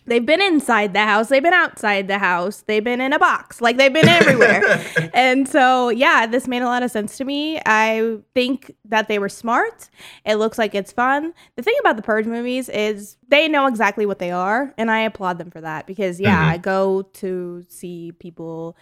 [0.08, 3.60] They've been inside the house, they've been outside the house, they've been in a box,
[3.62, 4.84] like they've been everywhere.
[5.14, 7.60] and so, yeah, this made a lot of sense to me.
[7.66, 9.90] I think that they were smart.
[10.26, 11.34] It looks like it's fun.
[11.58, 15.02] The thing about the Purge movies is they know exactly what they are, and I
[15.02, 16.52] applaud them for that because, yeah, Mhm.
[16.54, 18.78] I go to see people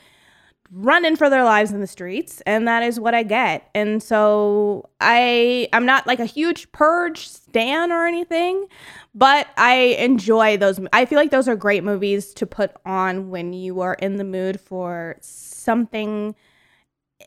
[0.72, 3.70] running for their lives in the streets and that is what i get.
[3.76, 8.68] And so i i'm not like a huge purge stan or anything
[9.14, 13.54] but i enjoy those i feel like those are great movies to put on when
[13.54, 16.36] you are in the mood for something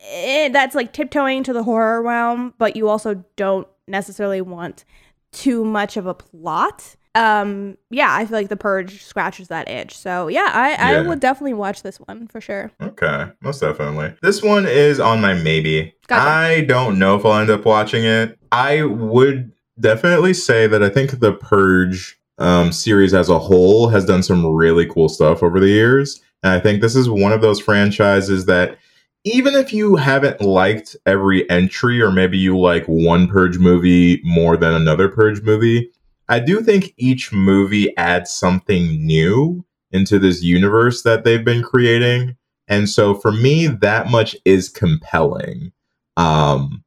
[0.03, 4.85] eh, that's like tiptoeing to the horror realm but you also don't necessarily want
[5.31, 9.97] too much of a plot um yeah i feel like the purge scratches that itch
[9.97, 11.01] so yeah i i Yeah.
[11.07, 14.13] would definitely watch this one for sure Okay, most definitely.
[14.21, 15.93] This one is on my maybe.
[16.07, 16.21] Gotcha.
[16.29, 18.37] I don't know if I'll end up watching it.
[18.51, 24.05] I would definitely say that I think the Purge um, series as a whole has
[24.05, 26.21] done some really cool stuff over the years.
[26.43, 28.77] And I think this is one of those franchises that
[29.25, 34.55] even if you haven't liked every entry, or maybe you like one Purge movie more
[34.57, 35.91] than another Purge movie,
[36.29, 42.37] I do think each movie adds something new into this universe that they've been creating.
[42.67, 45.71] And so for me, that much is compelling.
[46.17, 46.83] Um,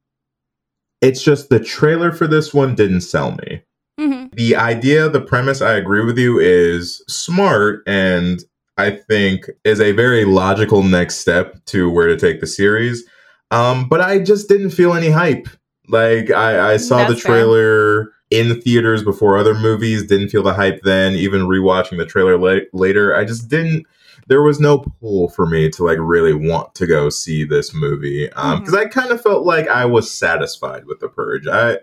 [1.01, 3.63] it's just the trailer for this one didn't sell me.
[3.99, 4.27] mm-hmm.
[4.35, 8.43] The idea, the premise, I agree with you, is smart and
[8.79, 13.05] I think is a very logical next step to where to take the series.
[13.51, 15.49] Um, but I just didn't feel any hype.
[15.89, 18.05] Like I, I saw the trailer.
[18.05, 18.13] fair.
[18.33, 21.15] In theaters before other movies, didn't feel the hype then.
[21.15, 23.87] Even rewatching the trailer la- later, I just didn't.
[24.29, 28.27] There was no pull for me to like really want to go see this movie
[28.29, 31.47] because I kind of felt like I was satisfied with the Purge.
[31.47, 31.79] I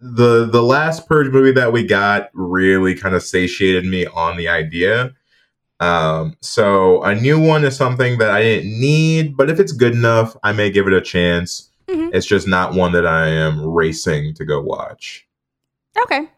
[0.00, 4.48] the the last Purge movie that we got really kind of satiated me on the
[4.48, 5.14] idea.
[5.80, 9.94] Um, so a new one is something that I didn't need, but if it's good
[9.94, 11.70] enough, I may give it a chance.
[11.88, 12.10] Mhm.
[12.14, 15.26] It's just not one that I am racing to go watch.
[16.02, 16.28] Okay.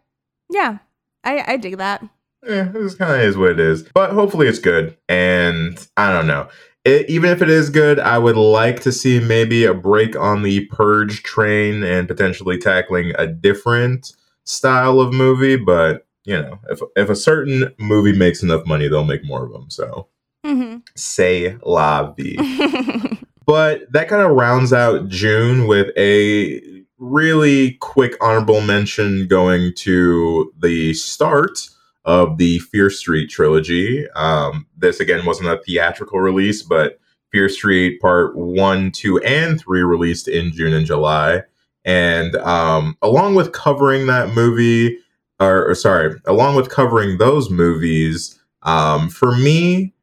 [0.51, 0.79] Yeah.
[1.25, 2.03] I I dig that.
[2.47, 4.97] Eh, this kind of is what it is, but hopefully it's good.
[5.09, 6.49] And I don't know.
[6.85, 10.43] It, even if it is good, I would like to see maybe a break on
[10.43, 14.13] the purge train and potentially tackling a different
[14.45, 15.57] style of movie.
[15.57, 19.53] But you know, if if a certain movie makes enough money, they'll make more of
[19.53, 19.71] them.
[19.71, 20.09] So
[20.45, 20.79] Mm-hmm.
[20.95, 22.37] say la vie.
[23.47, 26.74] But that kind of rounds out June with a
[27.05, 31.69] really quick honorable mention going to the start
[32.05, 34.07] of the Fear Street trilogy.
[34.11, 36.99] Um, this again wasn't a theatrical release, but
[37.33, 41.43] Fear Street Part 1, 2, and 3 released in June and July.
[41.85, 44.99] And um, along with covering that movie,
[45.41, 49.94] or, or sorry, along with covering those movies, um, for me,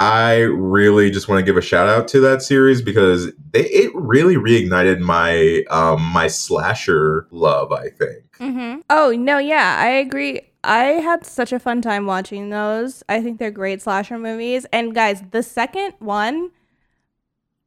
[0.00, 3.94] I really just want to give a shout out to that series because they, it
[3.94, 7.70] really reignited my um, my slasher love.
[7.70, 8.24] I think.
[8.38, 8.80] mm-hmm.
[8.88, 10.40] Oh no, yeah, I agree.
[10.64, 13.02] I had such a fun time watching those.
[13.10, 14.66] I think they're great slasher movies.
[14.72, 16.50] And guys, the second one,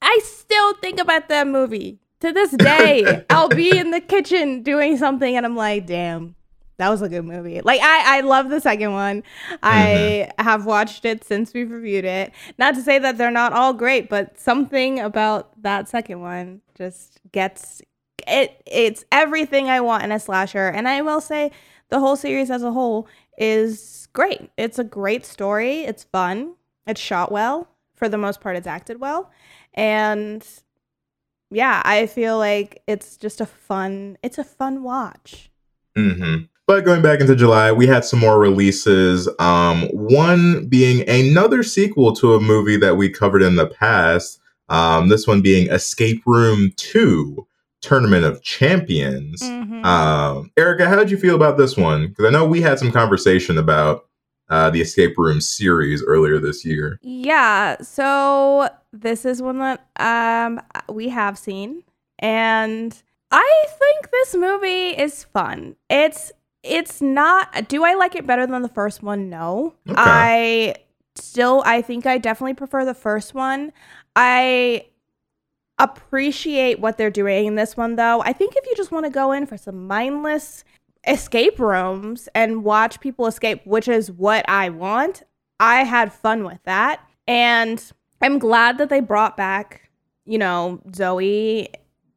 [0.02, 3.26] I still think about that movie to this day.
[3.30, 6.36] I'll be in the kitchen doing something, and I'm like, damn.
[6.78, 7.62] That was a good movie.
[7.62, 9.24] Like I, I love the second one.
[9.62, 12.32] I have watched it since we've reviewed it.
[12.58, 17.20] Not to say that they're not all great, but something about that second one just
[17.32, 17.82] gets
[18.28, 18.62] it.
[18.66, 20.68] It's everything I want in a slasher.
[20.68, 21.52] And I will say,
[21.90, 23.08] the whole series as a whole
[23.38, 24.50] is great.
[24.58, 25.82] It's a great story.
[25.82, 26.56] It's fun.
[26.88, 27.68] It's shot well.
[27.96, 29.32] For the most part, it's acted well.
[29.76, 30.46] And
[31.52, 34.18] yeah, I feel like it's just a fun.
[34.24, 35.52] It's a fun watch.
[35.96, 39.28] hmm But going back into July, we had some more releases.
[39.40, 44.40] Um, one being another sequel to a movie that we covered in the past.
[44.70, 47.46] Um, this one being Escape Room Two:
[47.82, 49.42] Tournament of Champions.
[49.42, 49.86] Mhm.
[49.86, 52.08] Um, Erica, how did you feel about this one?
[52.08, 54.06] Because I know we had some conversation about
[54.50, 56.98] uh, the Escape Room series earlier this year.
[57.02, 61.84] Yeah, so this is one that um we have seen
[62.20, 65.76] and I think this movie is fun.
[65.90, 66.32] It's
[66.64, 69.30] it's not do I like it better than the first one?
[69.30, 69.76] No.
[69.88, 69.96] Okay.
[69.98, 70.76] I
[71.16, 73.72] still I think I definitely prefer the first one.
[74.16, 74.88] I
[75.80, 78.22] appreciate what they're doing in this one though.
[78.22, 80.64] I think if you just want to go in for some mindless
[81.06, 85.24] escape rooms and watch people escape, which is what I want,
[85.60, 87.02] I had fun with that.
[87.28, 87.84] And
[88.22, 89.90] I'm glad that they brought back,
[90.26, 91.70] you know, Zoe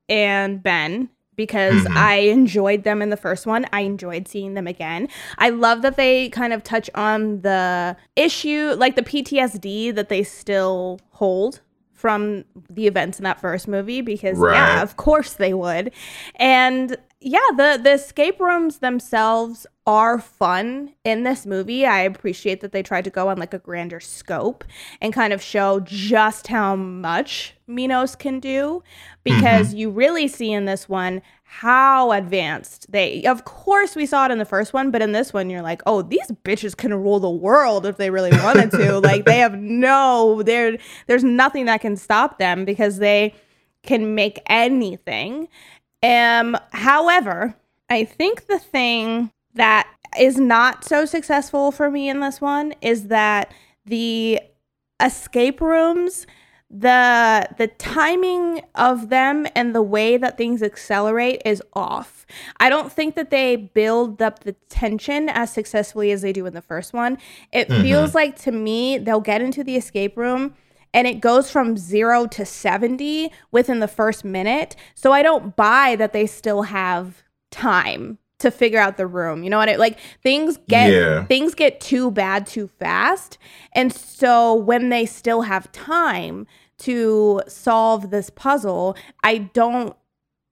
[0.08, 1.96] and Ben because mm-hmm.
[1.96, 3.66] I enjoyed them in the first one.
[3.72, 5.08] I enjoyed seeing them again.
[5.38, 10.22] I love that they kind of touch on the issue, like the PTSD that they
[10.22, 11.60] still hold
[11.96, 14.54] from the events in that first movie because right.
[14.54, 15.92] yeah, of course they would.
[16.36, 21.86] And yeah, the the escape rooms themselves are fun in this movie.
[21.86, 24.64] I appreciate that they tried to go on like a grander scope
[25.00, 28.82] and kind of show just how much Minos can do
[29.24, 29.78] because mm-hmm.
[29.78, 34.38] you really see in this one how advanced they of course we saw it in
[34.38, 37.30] the first one but in this one you're like oh these bitches can rule the
[37.30, 39.00] world if they really wanted to.
[39.06, 40.76] Like they have no there
[41.06, 43.34] there's nothing that can stop them because they
[43.82, 45.48] can make anything.
[46.02, 47.54] Um however
[47.88, 49.88] i think the thing that
[50.18, 53.52] is not so successful for me in this one is that
[53.84, 54.40] the
[55.00, 56.26] escape rooms
[56.68, 62.26] the the timing of them and the way that things accelerate is off.
[62.58, 66.54] I don't think that they build up the tension as successfully as they do in
[66.54, 67.18] the first one.
[67.52, 67.82] It mm-hmm.
[67.82, 70.54] feels like to me they'll get into the escape room
[70.92, 74.74] and it goes from 0 to 70 within the first minute.
[74.94, 79.42] So I don't buy that they still have time to figure out the room.
[79.42, 81.24] You know what I like things get yeah.
[81.24, 83.38] things get too bad too fast.
[83.72, 86.46] And so when they still have time
[86.78, 89.96] to solve this puzzle, I don't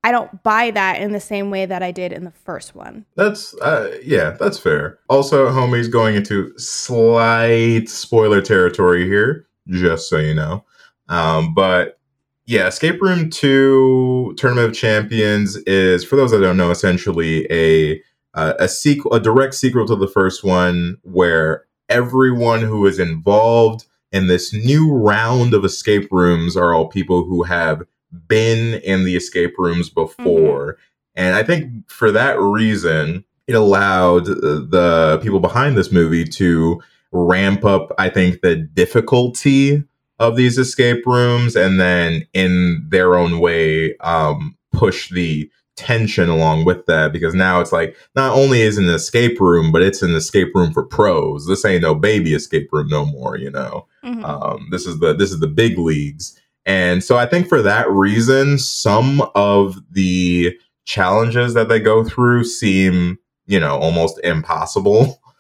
[0.02, 3.06] I don't buy that in the same way that I did in the first one.
[3.16, 4.98] That's uh yeah, that's fair.
[5.08, 10.64] Also, homie's going into slight spoiler territory here, just so you know.
[11.08, 11.98] Um, but
[12.46, 18.02] yeah, Escape Room 2 Tournament of Champions is, for those that don't know, essentially a
[18.34, 23.86] uh, a sequel, a direct sequel to the first one, where everyone who is involved
[24.10, 27.82] in this new round of escape rooms are all people who have
[28.28, 30.74] been in the escape rooms before.
[30.74, 30.80] Mm-hmm.
[31.16, 36.82] And I think for that reason, it allowed the people behind this movie to
[37.12, 39.84] ramp up, I think, the difficulty
[40.18, 46.64] of these escape rooms and then in their own way um, push the tension along
[46.64, 50.14] with that because now it's like not only is an escape room but it's an
[50.14, 51.46] escape room for pros.
[51.46, 53.86] This ain't no baby escape room no more you know?
[54.04, 54.24] Mm-hmm.
[54.24, 56.40] um, this is the this is the big leagues.
[56.66, 62.44] And so i think for that reason some of the challenges that they go through
[62.44, 65.20] seem you know almost impossible.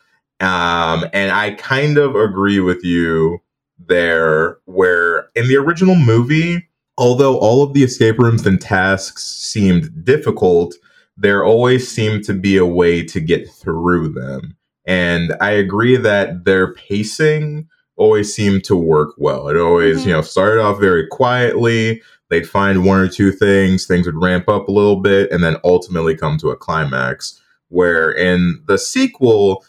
[0.40, 3.40] Um, and i kind of agree with you
[3.86, 10.04] there where in the original movie, although all of the escape rooms and tasks seemed
[10.04, 10.74] difficult,
[11.16, 14.56] there always seemed to be a way to get through them.
[14.86, 19.48] And I agree that their pacing always seemed to work well.
[19.48, 20.08] It always, mm-hmm.
[20.08, 22.02] you know, started off very quietly.
[22.28, 25.56] They'd find one or two things, things would ramp up a little bit, and then
[25.62, 27.40] ultimately come to a climax.
[27.68, 29.64] Where in the sequel,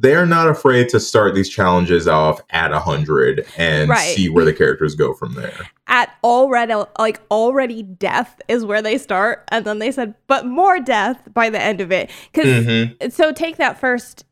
[0.00, 4.14] they're not afraid to start these challenges off at 100 and right.
[4.14, 8.98] see where the characters go from there at already like already death is where they
[8.98, 13.08] start and then they said but more death by the end of it because mm-hmm.
[13.08, 14.24] so take that first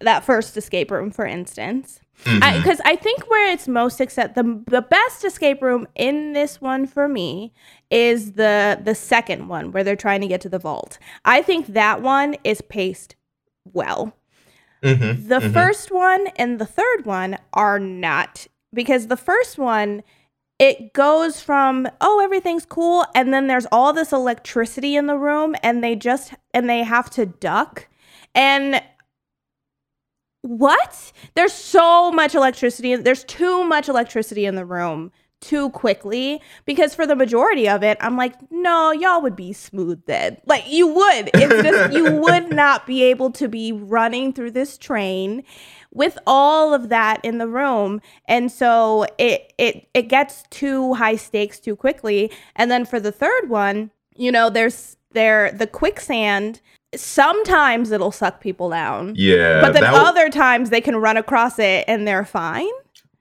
[0.00, 2.88] that first escape room for instance because mm-hmm.
[2.88, 6.86] I, I, think where it's most accept the the best escape room in this one
[6.86, 7.52] for me
[7.90, 10.98] is the the second one where they're trying to get to the vault.
[11.24, 13.16] I think that one is paced
[13.72, 14.16] well.
[14.82, 15.52] Mm-hmm, the mm-hmm.
[15.52, 20.02] first one and the third one are not because the first one
[20.58, 25.54] it goes from oh everything's cool and then there's all this electricity in the room
[25.62, 27.88] and they just and they have to duck.
[28.34, 28.82] And
[30.42, 31.12] what?
[31.34, 35.10] There's so much electricity there's too much electricity in the room
[35.46, 40.04] too quickly because for the majority of it, I'm like, no, y'all would be smooth
[40.06, 40.38] then.
[40.44, 41.30] Like you would.
[41.34, 45.44] It's just you would not be able to be running through this train
[45.94, 48.00] with all of that in the room.
[48.26, 52.32] And so it it it gets too high stakes too quickly.
[52.56, 56.60] And then for the third one, you know, there's there the quicksand
[56.94, 59.12] sometimes it'll suck people down.
[59.16, 59.60] Yeah.
[59.60, 62.70] But then other times they can run across it and they're fine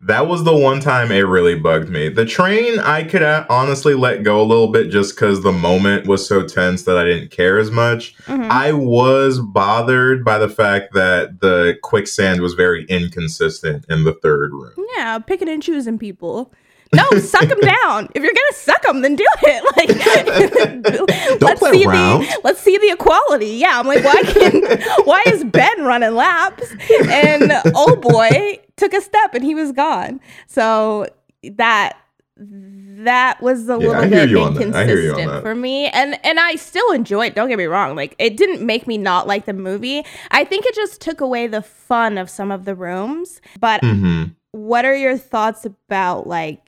[0.06, 2.10] that was the one time it really bugged me.
[2.10, 6.28] The train, I could honestly let go a little bit just because the moment was
[6.28, 8.16] so tense that I didn't care as much.
[8.28, 8.50] Mhm.
[8.50, 14.52] I was bothered by the fact that the quicksand was very inconsistent in the third
[14.54, 14.74] room.
[14.98, 16.54] yeah, picking and choosing people.
[16.96, 18.10] No, suck them down.
[18.16, 19.64] If you're gonna suck them, then do it.
[19.78, 22.22] Like, let's play see around.
[22.22, 23.48] the let's see the equality.
[23.58, 24.64] Yeah, I'm like, why can
[25.06, 26.74] why is Ben running laps
[27.10, 30.20] and old boy took a step and he was gone?
[30.48, 31.08] So
[31.44, 31.98] that
[32.38, 34.74] that was a Yeah, little bit you on that.
[34.74, 37.36] I hear you on inconsistent for me, and and I still enjoy it.
[37.36, 40.04] Don't get me wrong; like it didn't make me not like the movie.
[40.32, 43.42] I think it just took away the fun of some of the rooms.
[43.60, 46.65] But hmm what are your thoughts about like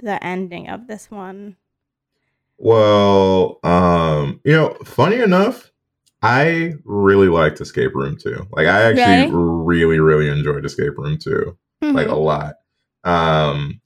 [0.00, 1.56] the ending of this one?
[2.58, 5.70] Well, um, you know, funny enough,
[6.22, 8.48] I really liked Escape Room 2.
[8.50, 11.56] Like I actually really, really enjoyed Escape Room 2.
[11.80, 12.56] Like a lot.
[13.04, 13.80] Um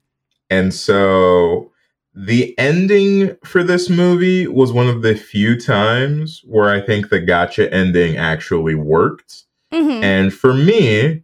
[0.49, 1.71] and so
[2.15, 7.21] the ending for this movie was one of the few times where I think the
[7.21, 9.45] gotcha ending actually worked.
[9.73, 10.03] Mhm.
[10.03, 11.23] And for me,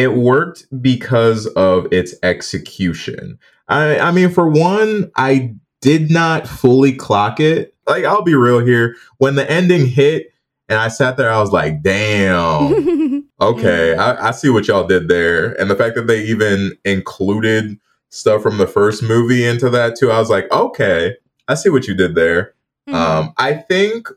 [0.00, 3.38] it worked because of its execution.
[3.68, 7.74] I, I mean, for one, I did not fully clock it.
[7.86, 8.96] Like, I'll be real here.
[9.18, 10.32] When the ending hit
[10.68, 15.08] and I sat there, I was like, damn, okay, I, I see what y'all did
[15.08, 15.52] there.
[15.60, 17.78] And the fact that they even included
[18.08, 21.86] stuff from the first movie into that, too, I was like, okay, I see what
[21.86, 22.54] you did there.
[22.88, 22.94] Mhm.
[22.94, 24.08] Um, I think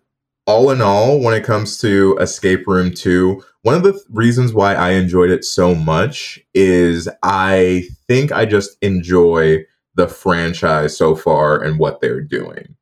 [0.45, 4.53] all in all, when it comes to Escape Room 2, one of the th- reasons
[4.53, 11.15] why I enjoyed it so much is I think I just enjoy the franchise so
[11.15, 12.75] far and what they're doing.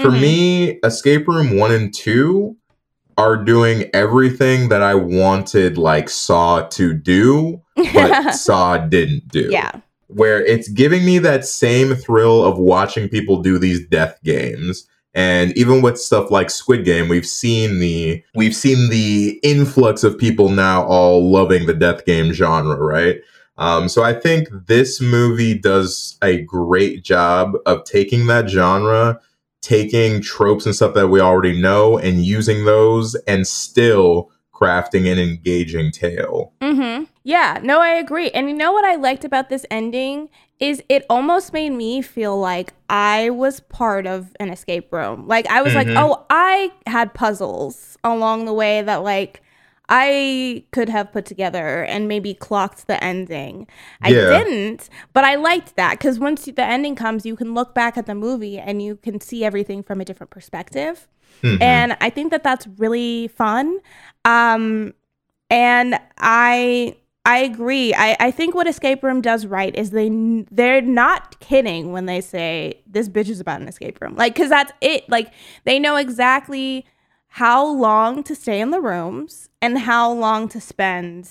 [0.00, 0.20] For Mhm.
[0.20, 2.56] me, Escape Room 1 and 2
[3.18, 7.60] are doing everything that I wanted like Saw to do,
[7.92, 9.72] but Saw didn't do yeah.
[10.08, 15.56] where it's giving me that same thrill of watching people do these death games and
[15.56, 20.48] even with stuff like squid game we've seen the we've seen the influx of people
[20.48, 23.20] now all loving the death game genre right?
[23.58, 29.20] Um, so i think this movie does a great job of taking that genre
[29.62, 34.30] taking tropes and stuff that we already know and using those and still
[34.62, 37.04] crafting an engaging tale Mm-hmm.
[37.24, 38.30] Yeah, no, I agree.
[38.30, 42.38] And you know what I liked about this ending is it almost made me feel
[42.38, 45.26] like I was part of an escape room.
[45.28, 45.96] Like I was like, Mhm.
[45.96, 49.40] oh, I had puzzles along the way that like
[49.88, 53.66] I could have put together and maybe clocked the ending.
[54.00, 54.28] I Yeah.
[54.44, 58.06] didn't, but I liked that because once the ending comes, you can look back at
[58.06, 61.08] the movie and you can see everything from a different perspective
[61.42, 61.60] Mhm.
[61.62, 63.78] and I think that that's really fun.
[64.24, 64.94] Um,
[65.50, 67.94] and I I agree.
[67.94, 70.08] I, I think what Escape Room does right is they
[70.50, 74.16] they're not kidding when they say this bitch is about an escape room.
[74.16, 75.08] Like, cause that's it.
[75.08, 75.32] Like
[75.64, 76.84] they know exactly
[77.28, 81.28] how long to stay in the rooms and how long to spend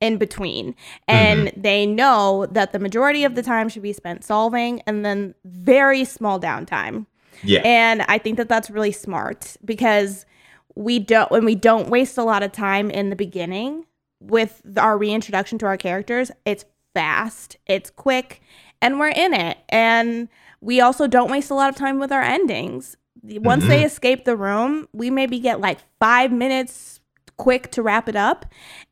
[0.00, 0.74] in between.
[1.06, 5.34] And they know that the majority of the time should be spent solving and then
[5.44, 7.06] very small downtime.
[7.42, 10.26] Yeah And I think that that's really smart because
[10.74, 13.86] we don't when we don't waste a lot of time in the beginning
[14.20, 16.64] with our reintroduction to our characters, it's
[16.94, 18.40] fast, it's quick,
[18.80, 19.58] and we're in it.
[19.68, 20.28] And
[20.60, 22.96] we also don't waste a lot of time with our endings.
[23.22, 23.86] Once they mm-hmm.
[23.86, 27.00] escape the room, we maybe get like 5 minutes
[27.36, 28.46] quick to wrap it up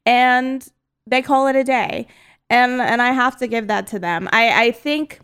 [0.07, 0.69] and
[1.07, 2.07] they call it a day.
[2.49, 4.29] And and I have to give that to them.
[4.33, 5.21] I I think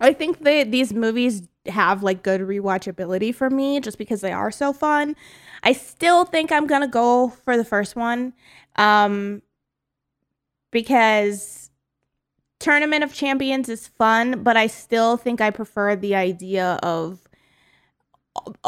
[0.00, 4.50] I think that these movies have like good rewatchability for me just because they are
[4.50, 5.16] so fun.
[5.62, 8.34] I still think I'm gonna go for the first one,
[8.76, 9.42] um,
[10.70, 11.70] because
[12.60, 17.25] Tournament of Champions is fun, but I still think I prefer the idea of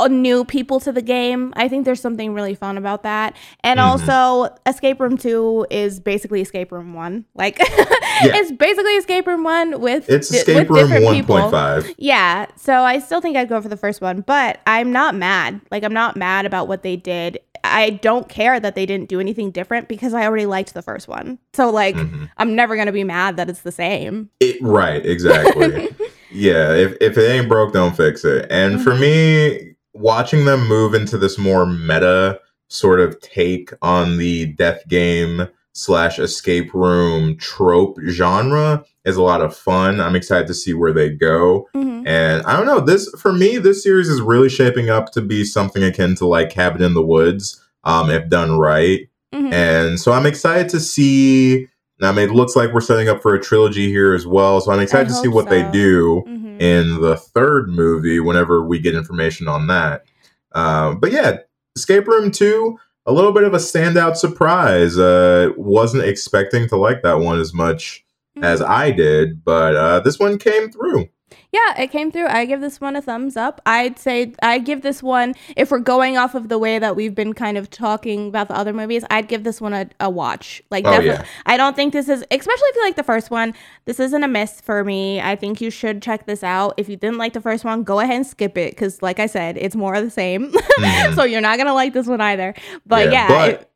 [0.08, 1.52] new people to the game.
[1.56, 3.36] I think there's something really fun about that.
[3.64, 3.84] And Mhm.
[3.84, 7.24] also, Escape Room 2 is basically Escape Room 1.
[7.34, 11.36] Like, it's basically Escape Room 1 with, it's di- escape with room different people.
[11.36, 15.14] 1.5 Yeah, so I still think I'd go for the first one, but I'm not
[15.14, 15.60] mad.
[15.70, 17.38] Like, I'm not mad about what they did.
[17.64, 21.08] I don't care that they didn't do anything different because I already liked the first
[21.08, 21.38] one.
[21.54, 22.30] So, like, Mhm.
[22.38, 24.30] I'm never going to be mad that it's the same.
[24.40, 25.88] It, right, exactly.
[26.30, 28.46] yeah, if, if it ain't broke, don't fix it.
[28.50, 29.00] And for Mhm.
[29.00, 35.48] me, watching them move into this more meta sort of take on the death game
[35.72, 40.00] slash escape room trope genre is a lot of fun.
[40.00, 41.66] I'm excited to see where they go.
[41.74, 42.02] Mhm.
[42.06, 45.44] And I don't know, this for me, this series is really shaping up to be
[45.44, 49.08] something akin to like Cabin in the Woods, um, if done right.
[49.34, 49.52] Mhm.
[49.52, 51.68] And so I'm excited to see
[52.00, 54.60] I mean, it looks like we're setting up for a trilogy here as well.
[54.60, 55.70] So I'm excited to see what they so.
[55.72, 56.60] do Mhm.
[56.60, 60.04] in the third movie whenever we get information on that.
[60.52, 61.38] Um, but yeah,
[61.76, 64.96] Escape Room 2, a little bit of a standout surprise.
[64.98, 68.04] Uh, wasn't expecting to like that one as much
[68.42, 71.08] as I did, but uh, this one came through.
[71.50, 72.26] Yeah, it came through.
[72.26, 73.62] I give this one a thumbs up.
[73.64, 77.14] I'd say I give this one, if we're going off of the way that we've
[77.14, 80.62] been kind of talking about the other movies, I'd give this one a, a watch.
[80.70, 81.24] Like, Oh, yeah.
[81.46, 83.54] I don't think this is, especially if you like the first one,
[83.86, 85.22] this isn't a miss for me.
[85.22, 86.74] I think you should check this out.
[86.76, 89.24] If you didn't like the first one, go ahead and skip it because, like I
[89.26, 90.52] said, it's more of the same.
[90.78, 91.16] Mhm.
[91.16, 92.54] so you're not going to like this one either.
[92.86, 93.67] But yeah, but it-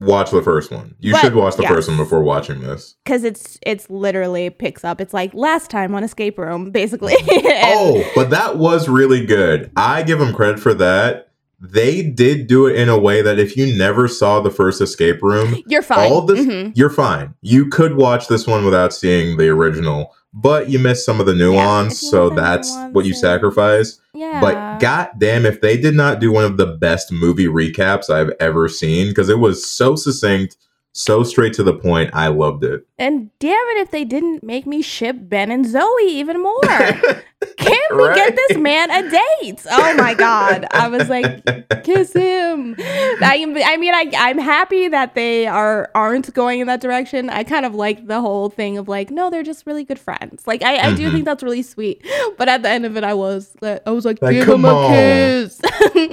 [0.00, 0.94] watch the first one.
[1.00, 1.72] You But, should watch the yes.
[1.72, 2.96] first one before watching this.
[3.04, 5.00] because it's it's literally picks up.
[5.00, 7.14] It's like last time on Escape Room, basically.
[7.28, 9.70] Oh, and- Oh, but that was really good.
[9.76, 11.25] I give him credit for that.
[11.72, 15.22] They did do it in a way that if you never saw the first escape
[15.22, 16.10] room, you're fine.
[16.10, 16.72] all this Mhm.
[16.74, 17.34] you're fine.
[17.42, 21.34] You could watch this one without seeing the original, but you missed some of the
[21.34, 23.98] nuance, you so that's what you sacrifice.
[24.14, 24.40] Yeah.
[24.40, 28.68] But goddamn, if they did not do one of the best movie recaps I've ever
[28.68, 30.56] seen, because it was so succinct,
[30.98, 32.86] so straight to the point, I loved it.
[32.98, 36.60] And damn it if they didn't make me ship Ben and Zoe even more.
[37.58, 39.60] Can we get this man a date?
[39.70, 40.66] Oh my god.
[40.70, 41.44] I was like,
[41.84, 42.74] kiss him.
[42.78, 47.28] I, I mean, I, I'm happy that they are aren't going in that direction.
[47.28, 50.46] I kind of like the whole thing of like, no, they're just really good friends.
[50.46, 51.12] Like, I, I do Mhm.
[51.12, 52.02] think that's really sweet.
[52.38, 54.64] But at the end of it, I was, I was like, Like, give come him
[54.64, 54.90] a on.
[54.94, 55.60] kiss.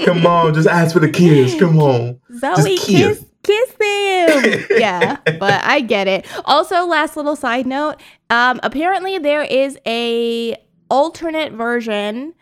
[0.06, 1.58] Come on, just ask for the kiss.
[1.58, 2.20] Come on.
[2.38, 2.86] Zoe, Just kiss,
[3.20, 3.26] kiss.
[3.44, 4.66] Kiss them.
[4.80, 6.26] yeah, but I get it.
[6.46, 10.56] Also, last little side note: um, apparently there is a
[10.90, 12.34] alternate version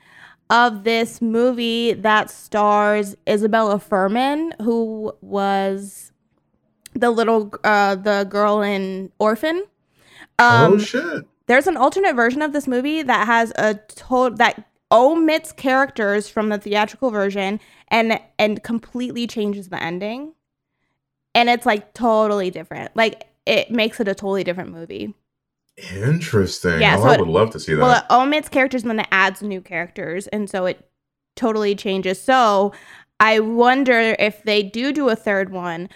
[0.51, 6.11] of this movie that stars Isabella Fuhrman, who was
[6.93, 9.63] the little uh, the girl in Orphan.
[10.37, 11.25] Um, oh shit.
[11.47, 16.49] there's an alternate version of this movie that has a total that omits characters from
[16.49, 20.33] the theatrical version and and completely changes the ending
[21.35, 25.13] and it's like totally different like it makes it a totally different movie
[25.93, 26.81] Interesting.
[26.81, 27.81] Yeah, oh, so I it- would love to see that.
[27.81, 30.87] well it omits characters and then it adds new characters and so it
[31.35, 32.73] totally changes so
[33.21, 35.89] i wonder if they do do a third one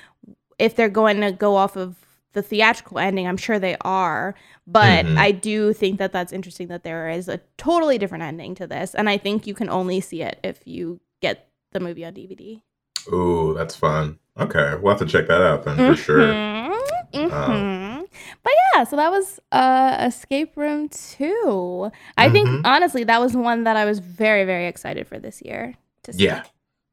[0.58, 1.98] if they're going to go off of
[2.32, 4.34] the theatrical ending i'm sure they are
[4.66, 5.18] but Mhm.
[5.18, 8.96] i do think that that's interesting that there is a totally different ending to this
[8.96, 12.62] and i think you can only see it if you get the movie on dvd
[13.14, 14.18] Ooh, that's fun.
[14.40, 16.34] Okay, we'll have to check that out then for sure.
[16.34, 16.72] Mhm,
[17.14, 18.08] mhm.
[18.44, 22.62] but yeah so that was uh escape room 2 i think Mhm.
[22.66, 26.26] honestly that was one that i was very very excited for this year to see.
[26.26, 26.44] Yeah.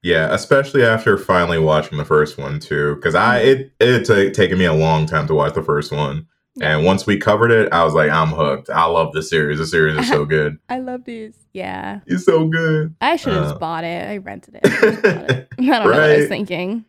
[0.04, 4.58] Yeah, especially after finally watching the first one too, because I it it had taken
[4.58, 6.26] me a long time to watch the first one,
[6.60, 8.68] and once we covered it, I was like, I'm hooked.
[8.68, 9.58] I love the series.
[9.58, 10.58] The series is so good.
[10.68, 12.94] i love these yeah It's so good.
[13.00, 13.48] i should have Uh.
[13.50, 14.86] just bought it i rented it I
[15.32, 15.48] it.
[15.58, 16.84] i don't know what i was thinking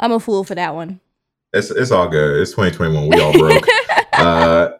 [0.00, 1.00] i'm a fool for that one
[1.52, 2.40] It's it's all good.
[2.42, 3.08] It's 2021.
[3.08, 3.66] We all broke.
[4.12, 4.70] uh,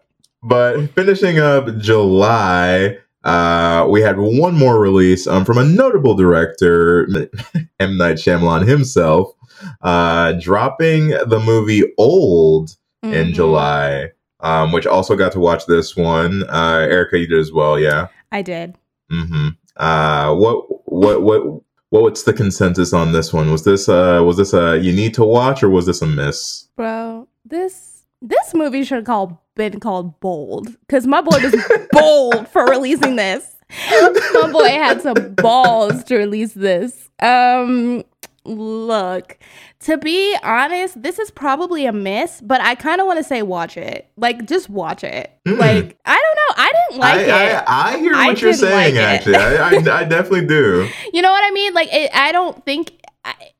[0.42, 7.06] but finishing up July, uh, we had one more release um, from a notable director,
[7.80, 7.96] M.
[7.96, 9.32] Night Shyamalan himself,
[9.80, 13.32] uh, dropping the movie Old in Mhm.
[13.34, 14.10] July,
[14.40, 16.42] um, which also got to watch this one.
[16.48, 18.08] Uh, Erica, you did as well, yeah.
[18.32, 18.74] i did
[19.10, 19.48] Mm-hmm.
[19.76, 23.50] Uh, what what what what's the consensus on this one?
[23.50, 26.68] Was this uh was this a you need to watch or was this a miss?
[26.76, 31.54] bro this this movie should have called been called bold because my boy was
[31.92, 33.54] bold for releasing this
[33.90, 38.02] my boy had some balls to release this um
[38.44, 39.38] look
[39.80, 43.42] to be honest this is probably a miss but i kind of want to say
[43.42, 45.58] watch it like just watch it Mm.
[45.58, 48.52] like i don't know i didn't like I, it I, I hear I what you're
[48.52, 48.94] saying.
[48.96, 50.88] like actually, I, I I definitely do.
[51.12, 51.74] You know what I mean?
[51.74, 52.92] Like, it, I don't think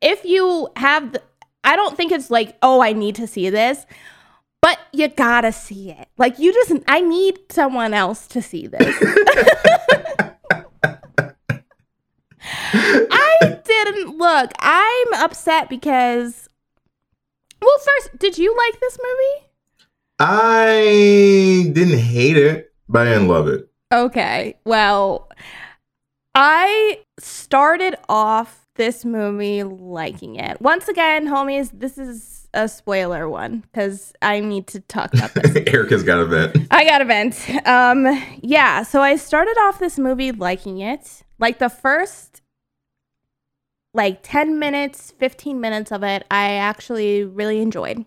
[0.01, 1.22] if you have, the,
[1.64, 3.84] I don't think it's like, oh, I need to see this,
[4.62, 6.09] but you gotta see it.
[6.16, 8.97] Like, you just, I need someone else to see this.
[12.53, 14.53] I didn't look.
[14.61, 16.49] I'm upset because,
[17.61, 19.47] well, first, did you like this movie?
[20.18, 23.68] I didn't hate it, I love it.
[23.93, 24.57] Okay.
[24.64, 25.28] Well,
[26.34, 30.61] I started off this movie liking it.
[30.61, 35.57] Once again, homies, this is a spoiler one because I need to talk about this.
[35.66, 36.57] Erica's got a vent.
[36.70, 37.49] I got a vent.
[37.66, 41.22] Um, yeah, so I started off this movie liking it.
[41.39, 42.43] Like the first
[43.95, 48.05] like 10 minutes, 15 minutes of it, I actually really enjoyed.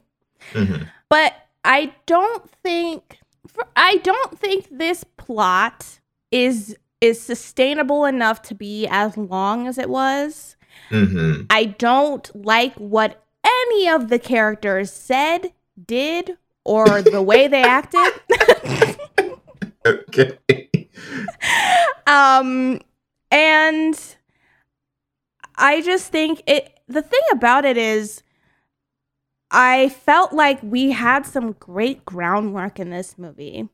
[0.53, 0.87] Mhm.
[1.09, 1.33] But
[1.65, 3.17] I don't think
[3.75, 5.99] I don't think this plot
[6.31, 10.57] is is sustainable enough to be as long as it was.
[10.89, 11.43] Mm-hmm.
[11.49, 15.53] I don't like what any of the characters said,
[15.85, 18.13] did, or the way they acted.
[19.85, 20.37] Okay.
[22.05, 22.81] um
[23.31, 24.15] and
[25.55, 28.21] I just think it the thing about it is
[29.51, 33.69] I felt like we had some great groundwork in this movie.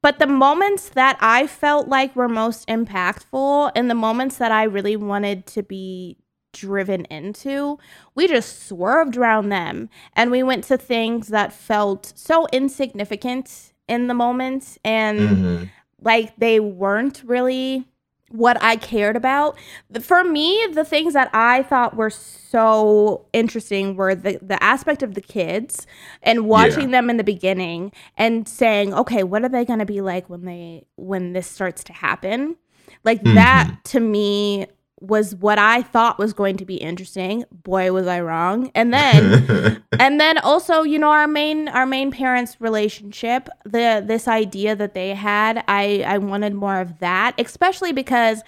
[0.00, 4.62] But the moments that I felt like were most impactful and the moments that I
[4.62, 6.16] really wanted to be
[6.52, 7.78] driven into,
[8.14, 14.06] we just swerved around them and we went to things that felt so insignificant in
[14.06, 15.70] the moment and Mhm.
[16.00, 17.86] like they weren't really
[18.30, 19.58] what I cared about.
[20.00, 25.14] For me, the things that I thought were so interesting were the the aspect of
[25.14, 25.86] the kids
[26.22, 30.00] and watching them in the beginning and saying, "Okay, what are they going to be
[30.00, 32.56] like when they when this starts to happen?"
[33.04, 33.80] Like that mm-hmm.
[33.84, 34.66] to me
[35.00, 37.44] was what I thought was going to be interesting.
[37.52, 38.70] Boy, was I wrong.
[38.74, 44.28] And then and then also you know our main our main parents relationship the this
[44.28, 48.42] idea that they had i i wanted more of that especially because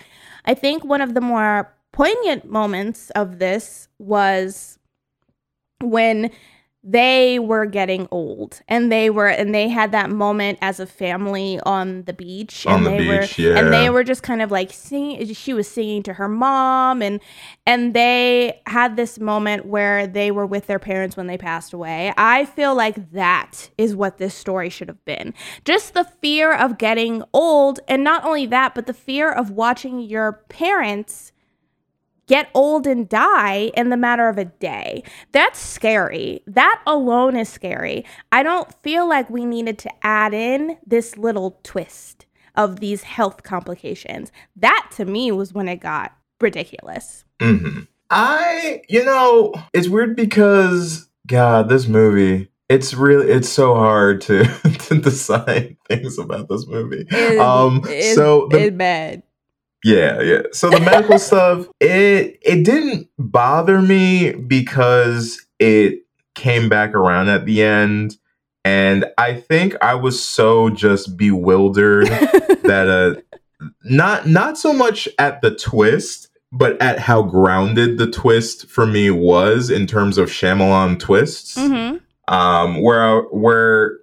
[0.45, 4.79] i think one of the more poignant moments of this was
[5.81, 6.31] when
[6.83, 11.61] they were getting old and they were and they had that moment as a family
[11.67, 13.59] on the beach On and the they were yeah.
[13.59, 17.21] and they were just kind of like singing she was singing to her mom and
[17.67, 22.15] and they had this moment where they were with their parents when they passed away
[22.17, 25.35] i feel like that is what this story should have been
[25.67, 30.01] just the fear of getting old and not only that but the fear of watching
[30.01, 31.30] your parents
[32.31, 35.03] get old and die in the matter of a day.
[35.33, 36.45] That's scary.
[36.47, 38.05] That alone is scary.
[38.31, 43.43] I don't feel like we needed to add in this little twist of these health
[43.43, 44.31] complications.
[44.55, 47.25] That to me was when it got ridiculous.
[47.41, 47.81] hmm
[48.13, 52.49] I, you know, it's weird because God, this movie.
[52.69, 54.45] It's really, it's so hard to
[54.89, 57.09] to decide things about this movie.
[57.39, 59.23] Um, so the, bad.
[59.85, 60.43] Yeah, yeah.
[60.53, 66.01] So the medical stuff, it it didn't bother me because it
[66.35, 68.17] came back around at the end,
[68.65, 72.07] and I think I was so just bewildered
[72.65, 78.67] that uh not not so much at the twist but at how grounded the twist
[78.67, 81.55] for me was in terms of Shyamalan twists.
[81.55, 81.99] Hmm
[82.31, 83.99] um where where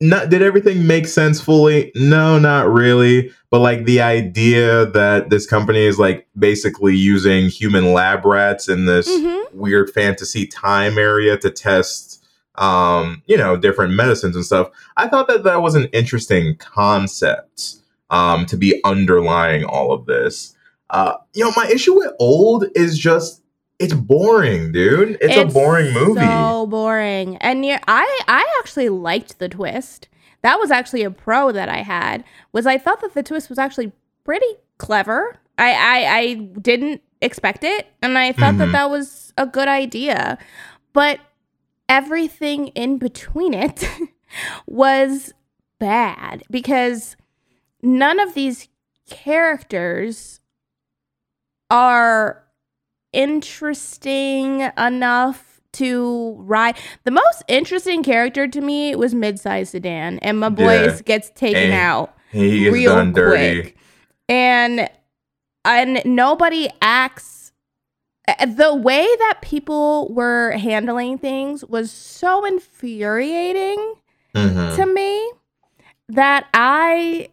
[0.00, 1.92] not did everything make sense fully?
[1.94, 3.32] No not really.
[3.50, 8.86] But like the idea that this company is like basically using human lab rats in
[8.86, 12.22] this hmm weird fantasy time area to test
[12.56, 14.68] um you know different medicines and stuff
[14.98, 17.76] i thought that that was an interesting concept
[18.10, 20.54] um to be underlying all of this.
[20.90, 23.42] Uh you know my issue with old is just
[23.78, 27.36] it's boring dude it's, a boring movie So boring.
[27.38, 30.08] And yeah, I I actually liked the twist.
[30.42, 32.24] That was actually a pro that I had.
[32.52, 33.92] Was I thought that the twist was actually
[34.24, 34.46] pretty
[34.78, 35.36] clever.
[35.58, 38.72] I I, I didn't expect it, and I thought that Mhm.
[38.72, 40.38] that was a good idea.
[40.92, 41.20] But
[41.88, 43.88] everything in between it
[44.66, 45.32] was
[45.78, 47.16] bad because
[47.82, 48.68] none of these
[49.08, 50.40] characters
[51.70, 52.42] are
[53.12, 56.76] interesting enough to ride.
[57.04, 61.00] The most interesting character to me was mid-sized sedan, and my boys Yeah.
[61.04, 63.76] gets taken And out he gets real done dirty quick,
[64.28, 64.88] and
[65.64, 67.52] and nobody acts.
[68.28, 73.94] uh, The way that people were handling things was so infuriating
[74.34, 74.76] Mhm.
[74.76, 75.30] to me
[76.08, 77.28] that I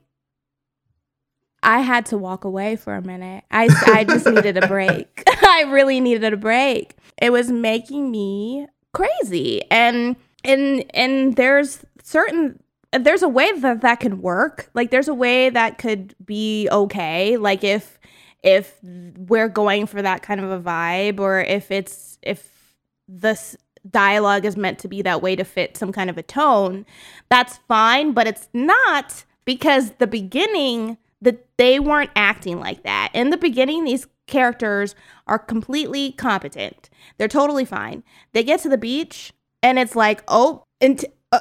[1.64, 3.44] I had to walk away for a minute.
[3.50, 5.24] I I just needed a break.
[5.28, 6.96] I really needed a break.
[7.22, 9.64] It was making me crazy.
[9.72, 12.62] And and and there's certain
[12.92, 14.70] there's a way that that could work.
[14.74, 17.38] Like there's a way that could be okay.
[17.38, 18.00] Like if
[18.44, 22.76] if we're going for that kind of a vibe or if it's if
[23.08, 23.56] this
[23.90, 26.86] dialogue is meant to be that way to fit some kind of a tone,
[27.30, 33.10] that's fine, but it's not because the beginning that they weren't acting like that.
[33.14, 34.96] In the beginning these characters
[35.28, 36.90] are completely competent.
[37.18, 38.04] They're totally fine.
[38.34, 41.40] They get to the beach and it's like, "Oh, and uh,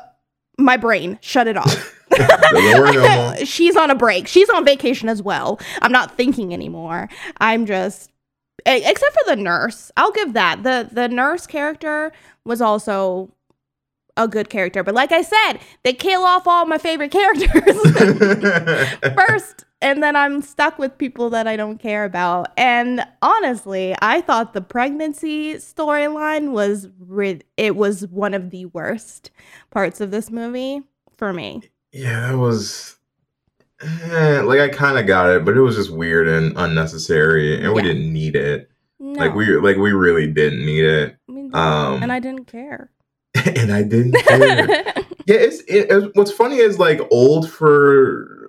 [0.59, 3.37] my brain shut it off." Doesn't work no more.
[3.45, 4.29] She's on a break.
[4.29, 5.61] She's on vacation as well.
[5.81, 7.09] I'm not thinking anymore.
[7.39, 8.11] I'm just
[8.67, 9.91] except for the nurse.
[9.97, 10.63] I'll give that.
[10.63, 12.13] The the nurse character
[12.45, 13.33] was also
[14.17, 14.83] a good character.
[14.83, 15.55] But like I said,
[15.85, 17.51] they kill off all my favorite characters
[19.15, 22.53] first, and then I'm stuck with people that I don't care about.
[22.57, 29.31] And honestly, I thought the pregnancy storyline was rid- it was one of the worst
[29.71, 30.83] parts of this movie
[31.17, 31.63] for me.
[31.93, 32.97] Yeah, that was
[33.83, 37.73] eh, like I kind of got it, but it was just weird and unnecessary, and
[37.75, 37.89] we Yeah.
[37.89, 38.71] didn't need it.
[38.99, 42.45] No, Like we like we really didn't need it, I mean, um, and I didn't
[42.47, 42.91] care.
[43.57, 44.67] and I didn't care.
[45.27, 48.42] yeah, it's it, it- what's funny is like old for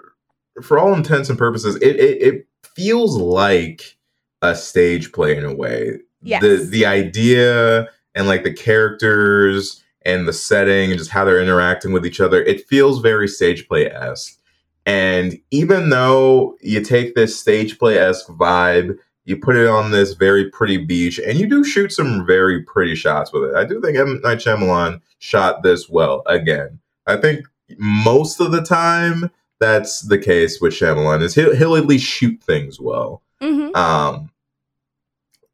[0.61, 1.75] for all intents and purposes.
[1.77, 3.97] It it, it feels like
[4.41, 5.99] a stage play in a way.
[6.21, 6.41] Yes.
[6.41, 11.91] The the idea and like the characters and the setting and just how they're interacting
[11.91, 12.43] with each other.
[12.43, 14.37] It feels very stage play esque.
[14.85, 20.13] And even though you take this stage play esque vibe, you put it on this
[20.13, 23.55] very pretty beach, and you do shoot some very pretty shots with it.
[23.55, 24.19] I do think M.
[24.21, 26.79] Night Shyamalan shot this well again.
[27.07, 27.45] I think
[27.77, 29.31] most of the time
[29.63, 33.21] that's the case with Shyamalan is he'll, he'll at least shoot things well.
[33.41, 34.29] hmm Um,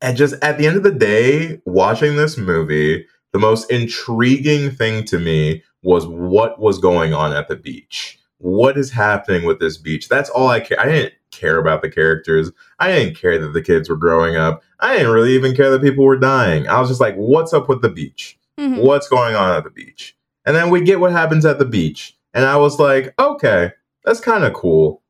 [0.01, 5.03] and just at the end of the day, watching this movie, the most intriguing thing
[5.05, 8.17] to me was what was going on at the beach.
[8.37, 10.07] What is happening with this beach?
[10.09, 10.79] That's all I care.
[10.79, 12.51] I didn't care about the characters.
[12.79, 14.63] I didn't care that the kids were growing up.
[14.79, 16.67] I didn't really even care that people were dying.
[16.67, 18.37] I was just like, what's up with the beach?
[18.57, 20.15] hmm What's going on at the beach?
[20.45, 22.15] And then we get what happens at the beach.
[22.33, 23.71] And I was like, okay,
[24.03, 25.01] that's kind of cool.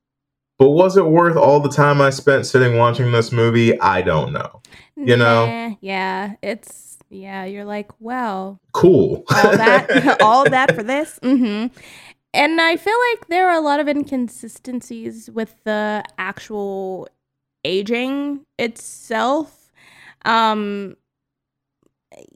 [0.57, 3.79] But was it worth all the time I spent sitting watching this movie?
[3.79, 4.61] I don't know.
[4.97, 5.77] You know?
[5.79, 7.45] Yeah, it's yeah.
[7.45, 9.23] You're like, well, Cool.
[9.33, 11.17] all that, all that for this.
[11.23, 11.67] hmm
[12.33, 17.07] And I feel like there are a lot of inconsistencies with the actual
[17.63, 19.71] aging itself.
[20.25, 20.97] Um,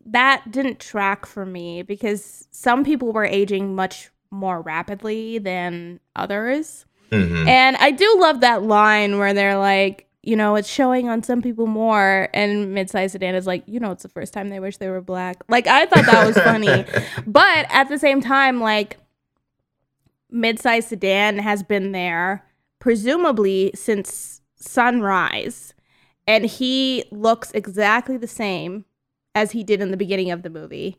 [0.06, 6.86] that didn't track for me because some people were aging much more rapidly than others.
[7.12, 7.48] Mhm.
[7.48, 11.42] And I do love that line where they're like, you know, it's showing on some
[11.42, 12.30] people more.
[12.34, 15.02] And mid-sized sedan is like, you know, it's the first time they wish they were
[15.02, 15.44] black.
[15.48, 16.86] Like I thought that was funny.
[17.28, 18.98] but at the same time, like
[20.32, 22.46] mid-sized sedan has been there
[22.80, 25.74] presumably since sunrise.
[26.26, 28.86] And he looks exactly the same
[29.36, 30.98] as he did in the beginning of the movie.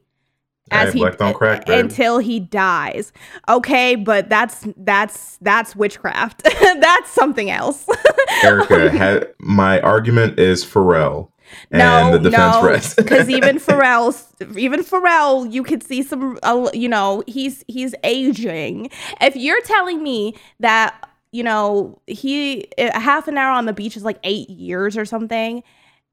[0.72, 3.12] Hey, black don't crack, until he dies.
[3.48, 6.42] Okay, but that's that's that's witchcraft.
[6.62, 7.86] that's something else.
[8.42, 11.28] Erica, ha- my argument is Pharrell
[11.70, 16.38] and no, the defense no, because even Pharrell, even Pharrell, you could see some.
[16.42, 18.90] Uh, you know, he's he's aging.
[19.20, 23.96] If you're telling me that you know he a half an hour on the beach
[23.96, 25.62] is like eight years or something,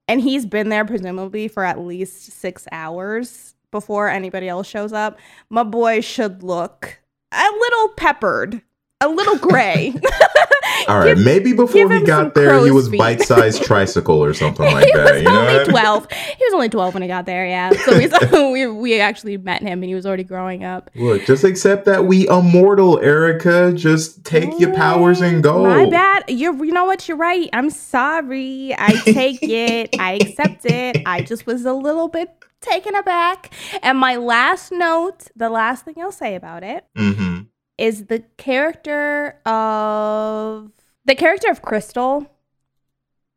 [0.10, 5.18] and he's been there presumably for at least six hours before anybody else shows up,
[5.50, 7.00] my boy should look
[7.32, 8.62] a little peppered,
[9.00, 9.94] a little gray.
[10.88, 14.86] All right, Give- maybe before he got there, he was bite-sized tricycle or something like
[14.86, 15.14] he that.
[15.14, 15.72] was You know, only what I mean?
[15.72, 19.38] 12 he was only 12 when he got there yeah so he's, we, we actually
[19.38, 23.74] met him and he was already growing up Look, just accept that we immortal, Erica.
[23.74, 25.64] Just take your powers and go.
[25.64, 30.66] my bad you're you know what you're right i'm sorry i take it i accept
[30.66, 32.30] it i just was a little bit
[32.62, 33.51] taken aback
[33.84, 37.41] and my last note the last thing i'll say about it Mm-hmm.
[37.78, 40.72] is the character of
[41.05, 42.28] the character of Chrystal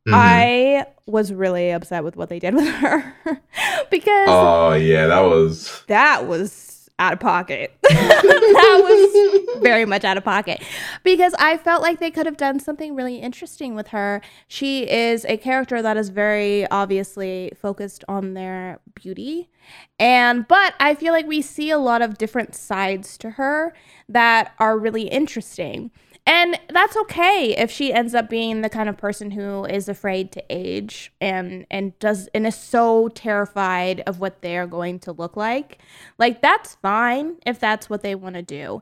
[0.07, 0.15] Mm-hmm.
[0.15, 3.15] i was really upset with what they did with her
[3.91, 5.83] because Oh yeah, that was.
[5.87, 6.51] that was
[6.99, 7.77] out of pocket.
[7.83, 10.63] that was very much out of pocket
[11.03, 14.21] because I felt like they could have done something really interesting with her.
[14.47, 19.51] She is a character that is very obviously focused on their beauty.
[19.99, 23.75] And but I feel like we see a lot of different sides to her
[24.09, 25.91] that are really interesting.
[26.27, 30.33] And that's okay if she ends up being the kind of person who is afraid
[30.33, 35.37] to age and and does and is so terrified of what they're going to look
[35.37, 35.79] like.
[36.19, 38.81] Like that's fine if that's what they want to do.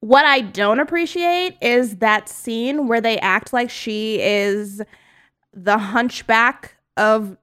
[0.00, 4.80] What I don't appreciate is that scene where they act like she is
[5.52, 7.36] the hunchback of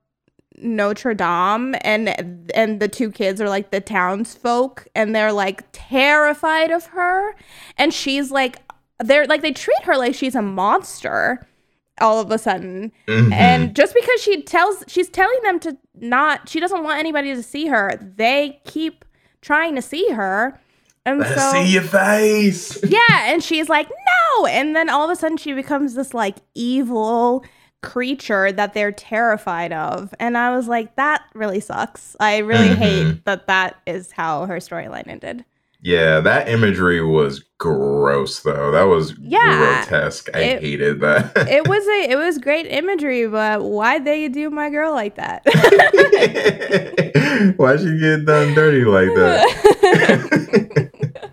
[0.57, 6.71] Notre Dame and and the two kids are like the townsfolk and they're like terrified
[6.71, 7.35] of her
[7.77, 8.57] and she's like
[8.99, 11.45] they're like they treat her like she's a monster
[12.01, 13.31] all of a sudden Mhm.
[13.33, 17.43] and just because she tells she's telling them to not she doesn't want anybody to
[17.43, 19.03] see her they keep
[19.41, 20.59] trying to see her
[21.05, 22.77] and Let's so see your face.
[22.87, 26.37] yeah and she's like no and then all of a sudden she becomes this like
[26.55, 27.43] evil
[27.81, 30.13] creature that they're terrified of.
[30.19, 32.13] And I was like, that really sucks.
[32.19, 33.23] I really hate Mhm.
[33.23, 35.45] that that is how her storyline ended.
[35.81, 38.71] Yeah, that imagery was gross though.
[38.71, 40.29] That was Yeah, grotesque.
[40.33, 41.31] I it- hated that.
[41.49, 45.41] It was a it was great imagery, but why'd they do my girl like that?
[47.57, 50.89] Why'd she get done dirty like that?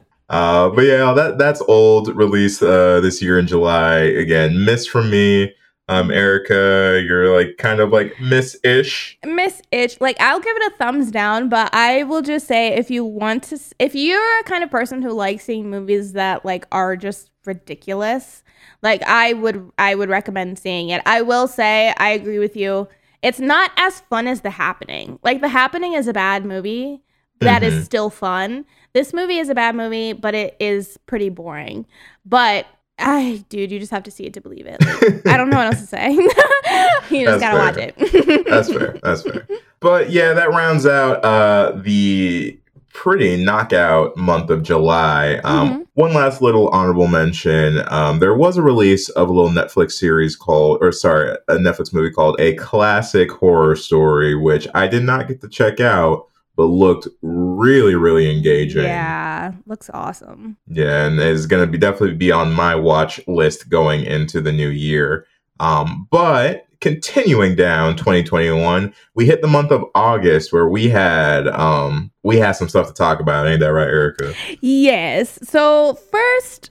[0.29, 2.15] uh, but yeah, that that's old.
[2.15, 3.99] Released uh, this year in July.
[3.99, 5.53] Again, miss from me.
[5.89, 9.19] Um, Erica, you're like kind of like miss ish.
[9.25, 10.01] Miss Ish.
[10.01, 13.45] like I'll give it a thumbs down, but I will just say if you want
[13.45, 17.31] to, if you're a kind of person who likes seeing movies that like are just
[17.45, 18.43] ridiculous,
[18.83, 21.03] like I would, I would recommend seeing it.
[21.07, 22.89] I will say I agree with you.
[23.23, 25.21] It's not as fun as The Happening.
[25.23, 27.01] Like The Happening is a bad movie
[27.41, 27.85] that is Mhm.
[27.85, 28.65] still fun.
[28.93, 31.87] This movie is a bad movie, but it is pretty boring.
[32.25, 32.67] But
[32.99, 34.81] I, dude, you just have to see it to believe it.
[34.85, 36.13] Like, I don't know what else to say.
[37.11, 38.47] you just That's gotta watch it.
[38.49, 38.99] That's fair.
[39.03, 39.47] That's fair.
[39.81, 42.59] But yeah, that rounds out uh, the
[42.95, 45.35] pretty knockout month of July.
[45.45, 45.87] Um, Mhm.
[45.95, 50.37] One last little honorable mention: um, there was a release of a little Netflix series
[50.37, 55.27] called, or sorry, a Netflix movie called "A Classic Horror Story," which I did not
[55.27, 56.27] get to check out,
[56.57, 58.83] but looked really, really engaging.
[58.83, 60.57] Yeah, looks awesome.
[60.67, 64.53] Yeah, and is going to be definitely be on my watch list going into the
[64.53, 65.27] new year.
[65.61, 72.11] Um, but continuing down 2021, we hit the month of August where we had um
[72.23, 73.47] we had some stuff to talk about.
[73.47, 74.35] Ain't that right, Erica?
[74.61, 75.39] Yes.
[75.43, 76.71] So first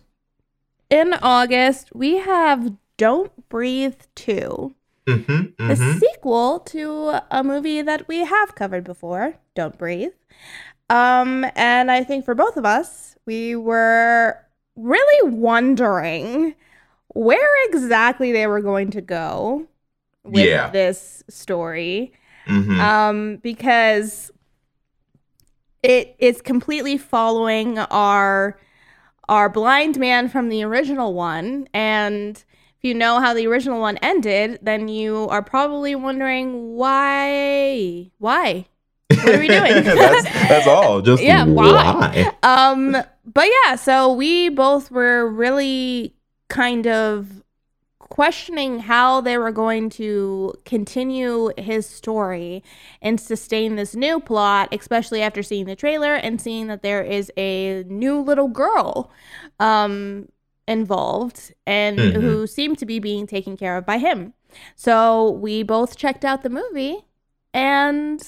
[0.90, 4.74] in August, we have Don't Breathe 2,
[5.08, 5.70] Mm-hmm.
[5.70, 10.12] the hmm sequel to a movie that we have covered before, Don't Breathe.
[10.89, 14.38] Um, and I think for both of us, we were
[14.76, 16.56] really wondering
[17.10, 19.68] where exactly they were going to go
[20.24, 20.70] with Yeah.
[20.70, 22.14] this story.
[22.45, 24.32] hmm um, because
[25.84, 28.60] it is completely following our
[29.28, 32.43] our blind man from the original one and
[32.86, 38.66] you know how the original one ended then you are probably wondering why why
[39.10, 39.84] what are we doing?
[39.84, 41.02] that's that's all.
[41.02, 41.72] Just Yeah, why?
[41.72, 42.32] why?
[42.44, 46.16] um but yeah so we both were really
[46.50, 47.44] kind of
[48.00, 52.64] questioning how they were going to continue his story
[53.02, 57.32] and sustain this new plot especially after seeing the trailer and seeing that there is
[57.36, 59.12] a new little girl
[59.60, 60.28] um
[60.68, 62.13] involved and Mhm.
[62.22, 64.34] who seemed to be being taken care of by him
[64.76, 67.05] so we both checked out the movie
[67.53, 68.22] and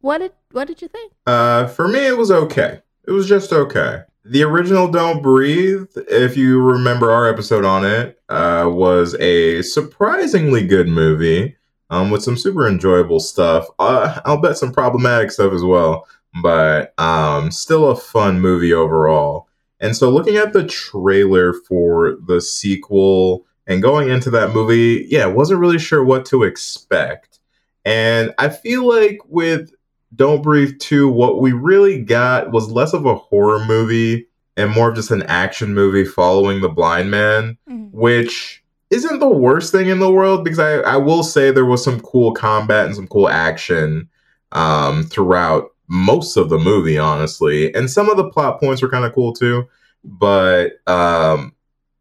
[0.00, 2.80] what did what did you think Uh, for me, it was okay.
[3.06, 4.00] It was just okay.
[4.24, 10.66] The original "Don't Breathe," if you remember our episode on it, uh, was a surprisingly
[10.66, 11.56] good movie.
[11.90, 13.66] Um, with some super enjoyable stuff.
[13.78, 16.06] Uh, I'll bet some problematic stuff as well,
[16.42, 19.46] but um, still a fun movie overall.
[19.82, 25.26] And so, looking at the trailer for the sequel and going into that movie, yeah,
[25.26, 27.40] wasn't really sure what to expect.
[27.84, 29.74] And I feel like with
[30.14, 34.90] don't Breathe 2, what we really got was less of a horror movie and more
[34.90, 37.58] of just an action movie following the blind man,
[37.92, 41.82] which isn't the worst thing in the world because I, I will say there was
[41.82, 44.08] some cool combat and some cool action
[44.52, 47.74] um, throughout most of the movie, honestly.
[47.74, 49.68] And some of the plot points were kind of cool too.
[50.04, 51.54] But um,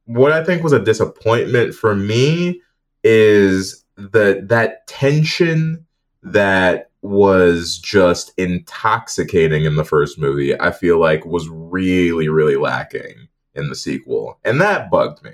[0.05, 2.61] what I think was a disappointment for me
[3.03, 5.85] is that that tension
[6.23, 13.27] that was just intoxicating in the first movie, I feel like was really, really lacking
[13.55, 14.39] in the sequel.
[14.43, 15.31] And that bugged me.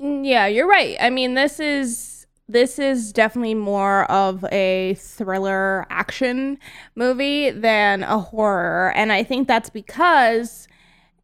[0.00, 0.96] Mm, Yeah, you're right.
[1.00, 2.11] I mean, this is
[2.52, 6.58] this is definitely more of a thriller action
[6.94, 10.68] movie than a horror, and I think that's because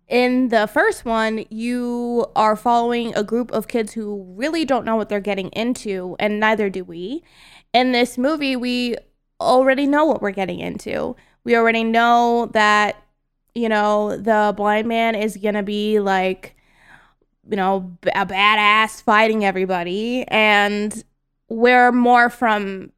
[0.08, 4.96] in the first one you are following a group of kids who really don't know
[4.96, 7.22] what they're getting into, and neither do we.
[7.72, 8.96] In this movie, we
[9.40, 11.14] already know what we're getting into.
[11.44, 13.02] We already know that
[13.54, 16.56] you know the blind man is gonna be like
[17.48, 20.24] you know, a badass fighting everybody.
[20.28, 21.02] And
[21.48, 22.92] we're more from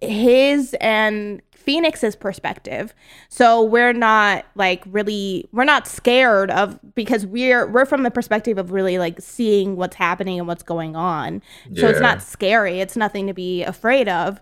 [0.00, 2.94] his and Phoenix's perspective.
[3.28, 8.58] So we're not like really we're not scared of because we're we're from the perspective
[8.58, 11.42] of really like seeing what's happening and what's going on.
[11.76, 12.80] So it's not scary.
[12.80, 14.40] It's nothing to be afraid of.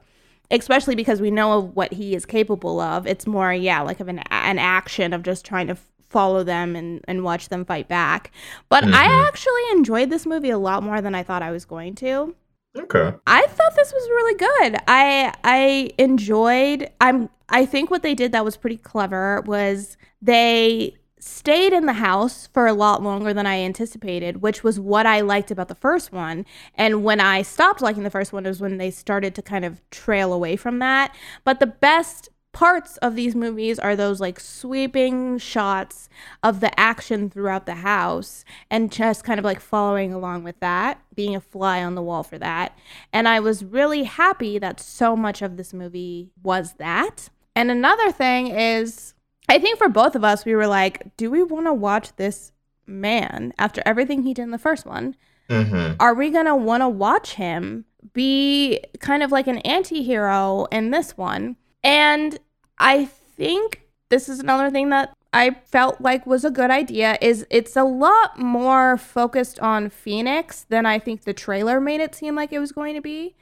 [0.49, 3.05] Especially because we know of what he is capable of.
[3.05, 6.77] It's more, yeah, like of an an action of just trying to f- follow them
[6.77, 8.31] and, and watch them fight back.
[8.69, 8.93] But Mhm.
[8.95, 12.37] I actually enjoyed this movie a lot more than I thought I was going to.
[12.77, 13.13] Okay.
[13.27, 14.77] I thought this was really good.
[14.87, 20.97] I I enjoyed I'm I think what they did that was pretty clever was they
[21.19, 25.21] stayed in the house for a lot longer than I anticipated, which was what I
[25.21, 26.47] liked about the first one.
[26.75, 29.81] And when I stopped liking the first one was when they started to kind of
[29.91, 31.15] trail away from that.
[31.45, 36.09] But the best parts of these movies are those like sweeping shots
[36.43, 40.99] of the action throughout the house and just kind of like following along with that,
[41.15, 42.75] being a fly on the wall for that.
[43.13, 47.29] And I was really happy that so much of this movie was that.
[47.55, 49.13] And another thing is,
[49.51, 52.53] I think for both of us, we were like, do we want to watch this
[52.87, 55.15] man after everything he did in the first one?
[55.51, 55.97] Mm-hmm.
[56.01, 57.85] Are we going to want to watch him
[58.15, 61.57] be kind of like an anti hero in this one?
[61.85, 62.39] And
[62.79, 67.47] I think this is another thing that I felt like was a good idea is
[67.51, 72.35] it's a lot more focused on Phoenix than I think the trailer made it seem
[72.35, 73.37] like it was going to be.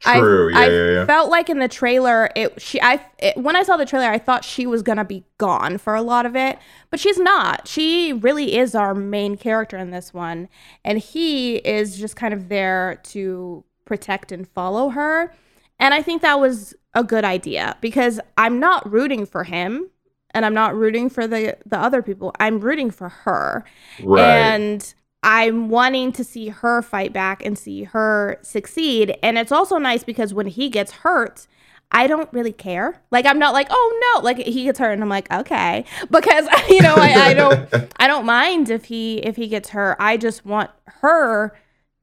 [0.00, 0.54] True.
[0.54, 1.04] I, yeah, I yeah, yeah.
[1.06, 4.18] felt like in the trailer, it she I it, when I saw the trailer, I
[4.18, 7.68] thought she was gonna be gone for a lot of it, but she's not.
[7.68, 10.48] She really is our main character in this one,
[10.84, 15.34] and he is just kind of there to protect and follow her.
[15.78, 19.90] And I think that was a good idea because I'm not rooting for him
[20.32, 22.32] and I'm not rooting for the the other people.
[22.40, 23.64] I'm rooting for her.
[24.02, 24.24] right.
[24.24, 29.16] And I'm wanting to see her fight back and see her succeed.
[29.22, 31.46] And it's also nice because when he gets hurt,
[31.92, 33.02] I don't really care.
[33.10, 35.84] Like I'm not like, oh no, like he gets hurt and I'm like, okay.
[36.10, 39.96] Because you know, I, I don't I don't mind if he if he gets hurt.
[40.00, 40.70] I just want
[41.02, 41.52] her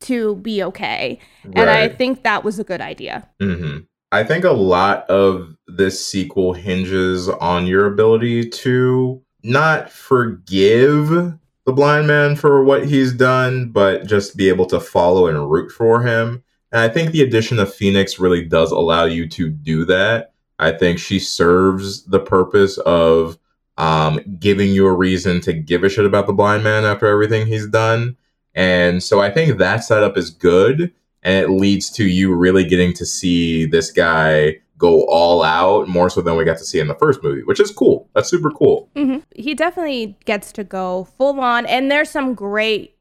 [0.01, 1.19] to be okay.
[1.55, 3.27] And I think that was a good idea.
[3.39, 3.79] hmm
[4.11, 11.09] I think a lot of this sequel hinges on your ability to not forgive
[11.65, 15.71] the blind man for what he's done, but just be able to follow and root
[15.71, 16.41] for him.
[16.71, 20.33] And I think the addition of Phoenix really does allow you to do that.
[20.59, 23.37] I think she serves the purpose of
[23.77, 27.45] um, giving you a reason to give a shit about the blind man after everything
[27.45, 28.15] he's done.
[28.55, 30.93] And so I think that setup is good
[31.27, 36.09] and it leads to you really getting to see this guy go all out more
[36.09, 38.07] so than we got to see in the first movie, which is cool.
[38.13, 38.89] That's super cool.
[38.95, 42.95] hmm He definitely gets to go full on, and there's some great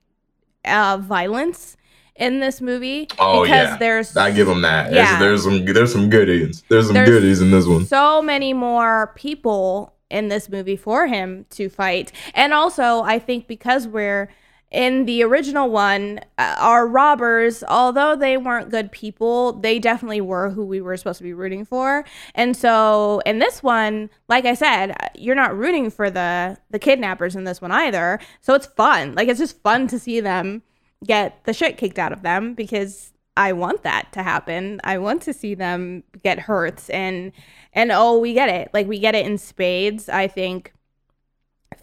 [0.64, 1.77] uh, violence
[2.16, 3.77] in this movie Oh, because yeah.
[3.77, 4.91] there's I give him that.
[4.93, 5.18] Yeah.
[5.18, 6.64] There's, there's some there's some goodies.
[6.68, 7.85] There's some There's goodies in this one.
[7.87, 13.47] so many more people in this movie for him to fight, and also I think
[13.47, 14.31] because we're
[14.77, 20.51] in the original one, uh, our robbers, although they weren't good people, they definitely were
[20.51, 22.05] who we were supposed to be rooting for.
[22.35, 27.35] And so in this one, like I said, you're not rooting for the the kidnappers
[27.35, 28.20] in this one either.
[28.43, 29.14] So it's fun.
[29.14, 30.62] Like it's just fun to see them
[31.03, 34.83] get the shit kicked out of them because I want that to happen.
[34.85, 37.33] I want to see them get hurt and
[37.72, 38.68] and oh, we get it.
[38.74, 40.11] Like we get it in spades.
[40.11, 40.74] I think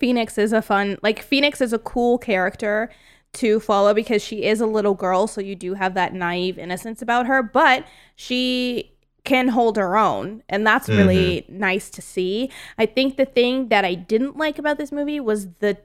[0.03, 2.89] Phoenix is a fun like Phoenix is a cool character
[3.35, 7.01] to follow because she is a little girl, so you do have that naive innocence
[7.01, 7.85] about her, but
[8.17, 8.91] she
[9.23, 11.57] can hold her own, and that's really mm-hmm.
[11.57, 12.51] nice to see.
[12.77, 15.77] I think the thing that I didn't like about this movie was the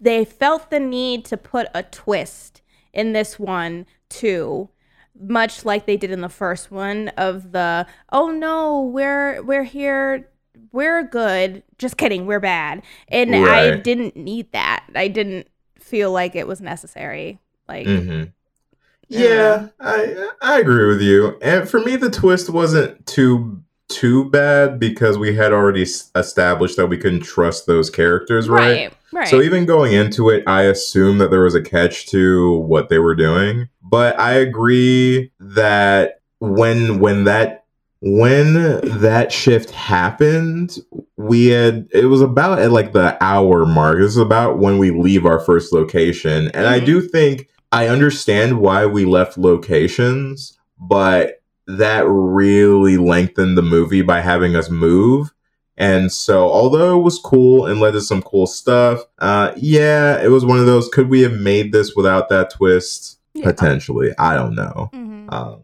[0.00, 2.60] they felt the need to put a twist
[2.92, 4.68] in this one too
[5.16, 10.28] much like they did in the first one of the oh no we're we're here
[10.72, 11.62] we're good.
[11.78, 12.26] Just kidding.
[12.26, 12.82] We're bad.
[13.08, 14.84] And i didn't need that.
[14.94, 15.48] I didn't
[15.78, 17.38] feel like it was necessary.
[17.68, 18.24] Like hmm
[19.08, 21.38] Yeah, I I agree with you.
[21.42, 26.86] And for me, the twist wasn't too too bad because we had already established that
[26.86, 28.60] we couldn't trust those characters, right?
[28.60, 29.28] right right.
[29.28, 32.98] So even going into it, I assumed that there was a catch to what they
[32.98, 33.68] were doing.
[33.82, 37.63] But I agree that when when that
[38.06, 38.52] when
[39.00, 40.76] that shift happened,
[41.16, 43.98] we had it was about at like the hour mark.
[43.98, 46.50] This is about when we leave our first location.
[46.52, 46.84] And I Mhm.
[46.86, 54.20] do think I understand why we left locations, but that really lengthened the movie by
[54.20, 55.32] having us move.
[55.78, 60.28] And so, although it was cool and led to some cool stuff, uh, yeah, it
[60.30, 60.88] was one of those.
[60.90, 63.18] Could we have made this without that twist?
[63.34, 63.46] Yeah.
[63.46, 64.90] Potentially, I don't know.
[64.94, 65.32] Mhm.
[65.32, 65.56] Um,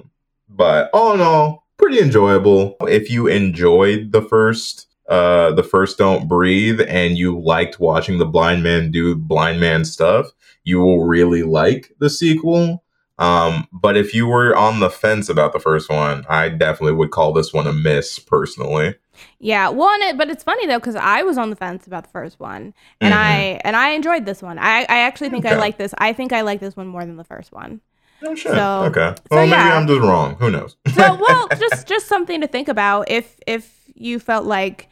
[0.48, 2.76] but all in all, pretty enjoyable.
[2.82, 8.26] If you enjoyed the first, uh, the first Don't Breathe, and you liked watching the
[8.26, 10.30] blind man do blind man stuff,
[10.64, 12.84] you will really like the sequel.
[13.18, 17.10] Um, but if you were on the fence about the first one, I definitely would
[17.10, 18.94] call this one a miss personally.
[19.38, 22.04] Yeah, well, and it, but it's funny though because I was on the fence about
[22.04, 23.18] the first one, and Mhm.
[23.18, 24.58] I and I enjoyed this one.
[24.58, 25.92] I I actually think I like this.
[25.98, 27.80] I think I like this one more than the first one.
[28.22, 28.52] Oh shit.
[28.52, 29.14] So- okay.
[29.16, 29.76] so Well, maybe yeah.
[29.76, 30.36] I'm just wrong.
[30.36, 30.76] Who knows?
[30.94, 34.88] So well, just just something to think about if if you felt like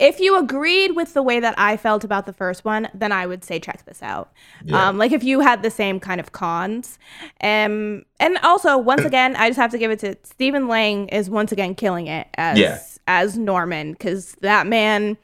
[0.00, 3.26] if you agreed with the way that I felt about the first one, then I
[3.26, 4.32] would say check this out.
[4.64, 4.88] Yeah.
[4.88, 6.98] Um, like if you had the same kind of cons,
[7.42, 11.30] um, and also once again, I just have to give it to Stephen Lang is
[11.30, 12.78] once again killing it as Yeah.
[13.06, 15.16] as Norman because that man,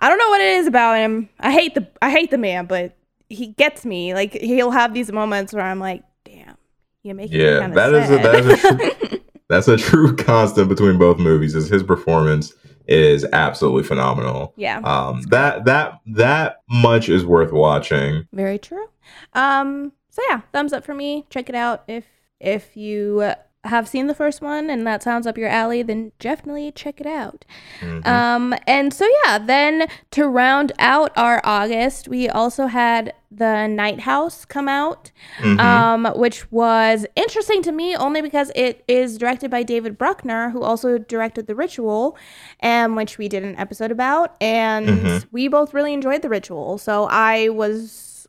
[0.00, 1.28] I don't know what it is about him.
[1.38, 2.96] I hate the I hate the man, but
[3.28, 4.14] he gets me.
[4.14, 6.56] Like he'll have these moments where I'm like, damn,
[7.02, 9.20] you make me Yeah, kind of that is a- that is a
[9.50, 11.54] That's a true constant between both movies.
[11.54, 12.54] Is his performance
[12.86, 14.52] is absolutely phenomenal.
[14.56, 14.78] yeah.
[14.78, 18.26] Um, that that that much is worth watching.
[18.32, 18.86] Very true.
[19.34, 21.26] Um, so yeah, thumbs up for me.
[21.30, 22.04] Check it out if
[22.40, 23.32] if you
[23.64, 27.06] have seen the first one and that sounds up your alley, then definitely check it
[27.06, 27.44] out.
[27.80, 28.06] Mhm.
[28.06, 34.00] Um, and so yeah, then to round out our August, we also had the Night
[34.00, 35.10] House come out,
[35.40, 35.58] Mhm.
[35.58, 40.62] um, which was interesting to me only because it is directed by David Bruckner, who
[40.62, 42.16] also directed The Ritual,
[42.62, 45.26] um, which we did an episode about, and Mhm.
[45.32, 46.78] we both really enjoyed The Ritual.
[46.78, 48.28] So I was,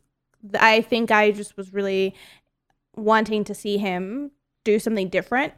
[0.58, 2.14] I think I just was really
[2.96, 4.30] wanting to see him
[4.66, 5.54] do something different.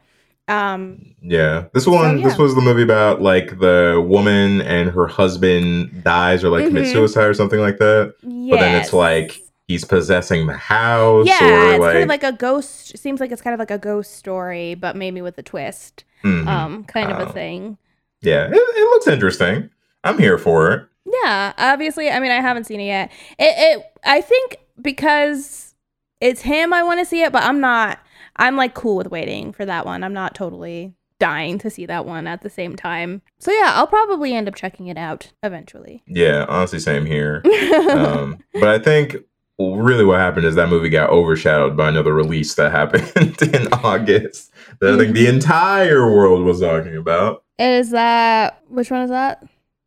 [0.47, 2.19] Um, Yeah, this one.
[2.19, 2.27] yeah.
[2.27, 6.89] This was the movie about like the woman and her husband dies or like commits
[6.89, 6.93] Mhm.
[6.93, 8.13] suicide or something like that.
[8.23, 11.27] But then it's like he's possessing the house.
[11.27, 12.97] yeah, or it's like, kind of like a ghost.
[12.97, 16.47] Seems like it's kind of like a ghost story, but maybe with a twist, Mhm.
[16.47, 17.77] um, kind of a Um, thing.
[18.21, 19.69] yeah, it, it looks interesting.
[20.03, 20.85] I'm here for it.
[21.23, 22.09] Yeah, obviously.
[22.09, 23.11] I mean, I haven't seen it yet.
[23.37, 25.75] It, it I think because
[26.21, 27.99] it's him, I want to see it, but I'm not.
[28.39, 30.03] I'm like cool with waiting for that one.
[30.03, 33.21] I'm not totally dying to see that one at the same time.
[33.39, 36.01] So yeah, I'll probably end up checking it out eventually.
[36.07, 37.43] Yeah, honestly, same here.
[37.91, 39.17] um, but I think
[39.59, 43.11] really what happened is that movie got overshadowed by another release that happened
[43.53, 47.43] in August that I think the entire world was talking about.
[47.59, 49.43] is that which one is that?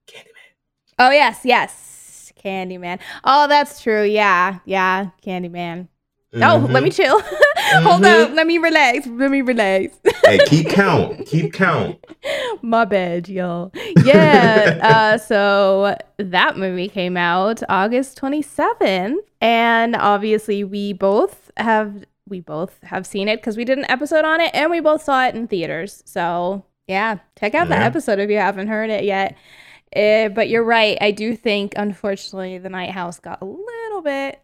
[0.06, 0.52] Candyman.
[0.98, 3.00] Oh yes, yes, Candyman.
[3.24, 4.02] Oh, that's true.
[4.04, 5.88] Yeah, yeah, Candyman.
[6.34, 6.94] Oh, let me Mhm.
[7.72, 7.82] chill.
[7.90, 8.30] Hold up.
[8.32, 9.06] Let me relax.
[9.06, 9.96] Let me relax.
[10.24, 11.26] hey, keep count.
[11.26, 12.04] Keep count.
[12.62, 13.72] My bad, y'all.
[14.04, 14.78] Yeah.
[14.82, 19.16] uh, so that movie came out August 27th.
[19.40, 24.24] And obviously we both have we both have seen it because we did an episode
[24.24, 26.02] on it and we both saw it in theaters.
[26.06, 27.86] So yeah, check out that Yeah.
[27.86, 29.36] episode if you haven't heard it yet.
[29.94, 30.96] Uh, but you're right.
[31.00, 34.40] I do think unfortunately the Night House got a little bit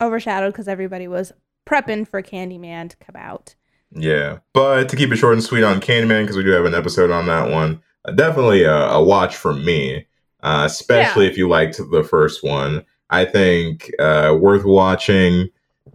[0.00, 1.32] overshadowed because everybody was
[1.68, 3.54] prepping for Candyman to come out.
[3.92, 6.74] Yeah, but to keep it short and sweet on Candyman, because we do have an
[6.74, 10.06] episode on that one, uh, definitely a, a watch from me,
[10.42, 12.84] uh, especially if you liked the first one.
[13.10, 15.48] I think uh, worth watching,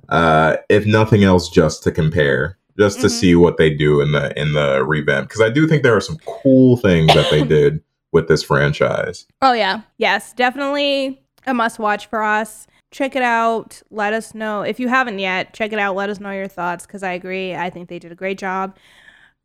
[0.09, 3.11] uh, if nothing else, just to compare, just to Mhm.
[3.11, 5.29] see what they do in the in the revamp.
[5.29, 7.81] Because I do think there are some cool things that they did
[8.11, 9.27] with this franchise.
[9.43, 9.81] Oh yeah.
[9.97, 12.65] Yes, definitely a must watch for us.
[12.93, 13.81] Check it out.
[13.91, 15.53] Let us know if you haven't yet.
[15.53, 15.95] Check it out.
[15.95, 17.53] Let us know your thoughts cuz I agree.
[17.55, 18.75] I think they did a great job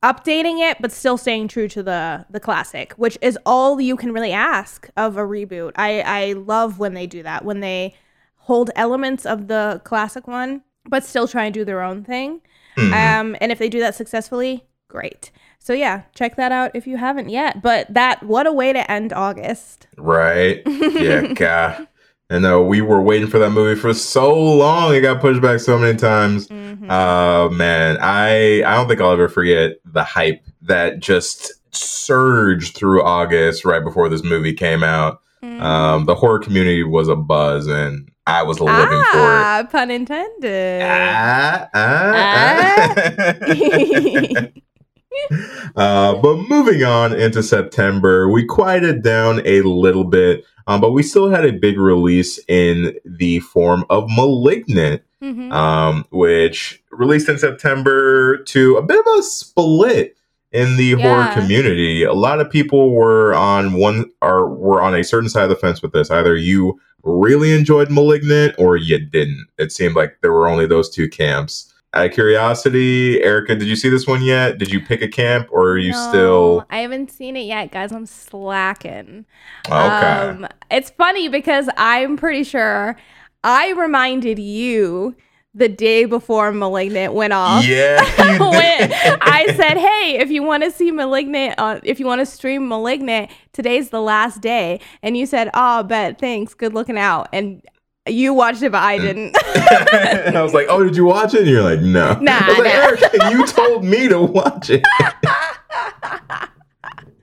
[0.01, 4.13] updating it but still staying true to the the classic, which is all you can
[4.13, 5.73] really ask of a reboot.
[5.75, 7.45] I I love when they do that.
[7.45, 7.95] When they
[8.37, 12.41] hold elements of the classic one but still try and do their own thing.
[12.77, 12.93] Mhm.
[12.93, 15.31] Um, and if they do that successfully, great.
[15.59, 17.61] So yeah, check that out if you haven't yet.
[17.61, 19.89] But that what a way to end August.
[19.97, 20.63] right?
[20.67, 21.88] Yeah, God.
[22.31, 24.95] And uh, we were waiting for that movie for so long.
[24.95, 26.47] It got pushed back so many times.
[26.49, 26.87] Mhm.
[26.91, 33.03] Oh man, I I don't think I'll ever forget the hype that just surged through
[33.03, 35.21] August right before this movie came out.
[35.43, 35.63] Mhm.
[35.63, 39.43] Um, the horror community was a buzz, and I was living for it.
[39.43, 40.83] ah, pun intended.
[40.85, 44.47] Ah, ah, ah.
[45.77, 51.03] uh, but moving on into September, we quieted down a little bit, um, but we
[51.03, 55.53] still had a big release in the form of Malignant Mhm.
[55.53, 60.17] um, which released in September to a bit of a split
[60.53, 62.05] in the horror community.
[62.05, 65.57] A lot of people were on one or were on a certain side of the
[65.57, 66.11] fence with this.
[66.11, 69.47] Either you really enjoyed Malignant or you didn't.
[69.59, 71.73] It seemed like there were only those two camps.
[71.95, 74.59] Out of curiosity, Erica, did you see this one yet?
[74.59, 77.71] Did you pick a camp or are you No, still I haven't seen it yet,
[77.71, 77.93] guys.
[77.93, 79.25] I'm slacking.
[79.67, 79.75] okay?
[79.75, 82.97] Um, it's funny because I'm pretty sure
[83.43, 85.17] I reminded you
[85.55, 87.67] the day before Malignant went off.
[87.67, 88.03] Yeah.
[88.39, 88.93] when
[89.23, 92.69] I said, "Hey, if you want to see Malignant, uh, if you want to stream
[92.69, 97.63] Malignant, today's the last day." And you said, "Oh, bet, thanks, good looking out." And
[98.09, 99.37] you watched it, but I didn't.
[99.55, 102.49] and I was like, "Oh, did you watch it?" And you're like, "No." Nah, I
[102.49, 103.19] was like, nah.
[103.21, 104.83] Erica, you told me to watch it.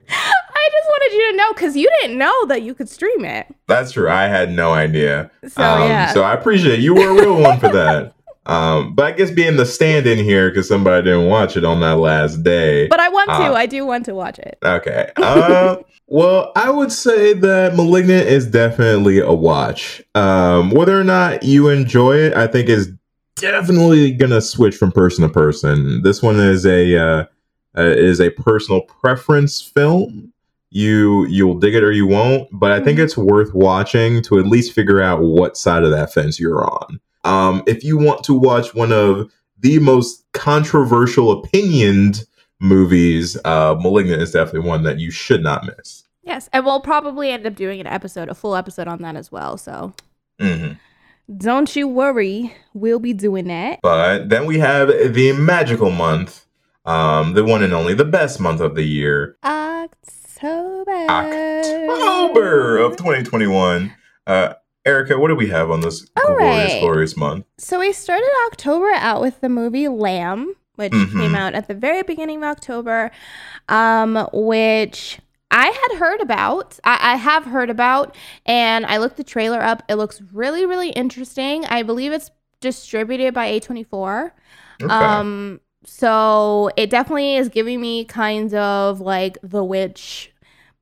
[0.08, 3.46] I just wanted you to know because you didn't know that you could stream it.
[3.66, 4.08] That's true.
[4.08, 5.30] I had no idea.
[5.46, 6.12] So um, yeah.
[6.12, 8.15] So I appreciate you were a real one for that.
[8.46, 11.96] Um, but I guess being the stand-in here because somebody didn't watch it on that
[11.96, 12.86] last day.
[12.88, 13.34] but I want to.
[13.34, 14.58] uh, I do want to watch it.
[14.64, 15.10] Okay.
[15.16, 20.02] Uh, well, I would say that *Malignant* is definitely a watch.
[20.14, 22.90] Um, whether or not you enjoy it, I think is
[23.36, 26.02] definitely gonna switch from person to person.
[26.02, 27.24] This one is a uh,
[27.76, 30.32] uh, is a personal preference film.
[30.70, 33.04] You you'll dig it or you won't, but I think Mhm.
[33.04, 37.00] it's worth watching to at least figure out what side of that fence you're on.
[37.26, 42.24] Um, if you want to watch one of the most controversial opinioned
[42.60, 46.04] movies, uh, *Malignant* is definitely one that you should not miss.
[46.22, 49.30] Yes, and we'll probably end up doing an episode, a full episode on that as
[49.30, 49.56] well.
[49.56, 49.92] So
[50.40, 50.72] hmm
[51.34, 53.80] don't you worry, we'll be doing that.
[53.82, 56.46] But then we have the magical month,
[56.84, 61.06] um, the one and only, the best month of the year, October.
[61.08, 63.92] October of 2021.
[64.26, 64.54] Uh,
[64.86, 66.80] Erica, what do we have on this All glorious, right.
[66.80, 67.44] glorious month?
[67.58, 71.12] So we started October out with the movie Lamb, which Mhm.
[71.12, 73.10] came out at the very beginning of October,
[73.68, 75.18] um, which
[75.50, 76.78] I had heard about.
[76.84, 78.14] I, I have heard about,
[78.46, 79.82] and I looked the trailer up.
[79.88, 81.64] It looks really, really interesting.
[81.66, 82.30] I believe it's
[82.60, 84.32] distributed by A24.
[84.82, 84.92] Okay.
[84.92, 90.32] Um, so it definitely is giving me kinds of like The Witch,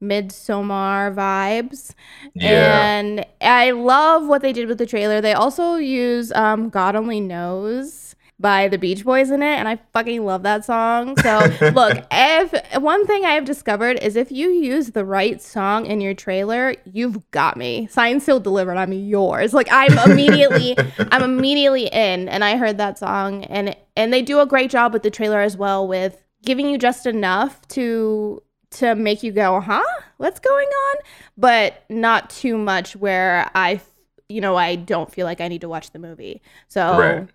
[0.02, 1.94] Midsommar vibes.
[2.34, 2.88] yeah.
[2.88, 5.20] And I love what they did with the trailer.
[5.20, 9.78] They also use um, God Only Knows by the Beach Boys in it, and I
[9.92, 11.16] fucking love that song.
[11.18, 11.38] So,
[11.74, 16.00] look, if one thing I have discovered is if you use the right song in
[16.00, 17.86] your trailer, you've got me.
[17.88, 18.76] sign still delivered.
[18.76, 19.54] I'm yours.
[19.54, 20.76] Like I'm immediately,
[21.10, 22.28] I'm immediately in.
[22.28, 25.40] And I heard that song, and and they do a great job with the trailer
[25.40, 28.42] as well, with giving you just enough to
[28.74, 29.82] to make you go, huh?
[30.18, 30.96] What's going on?
[31.36, 33.80] But not too much where I,
[34.28, 36.42] you know, I don't feel like I need to watch the movie.
[36.68, 37.28] So, Right.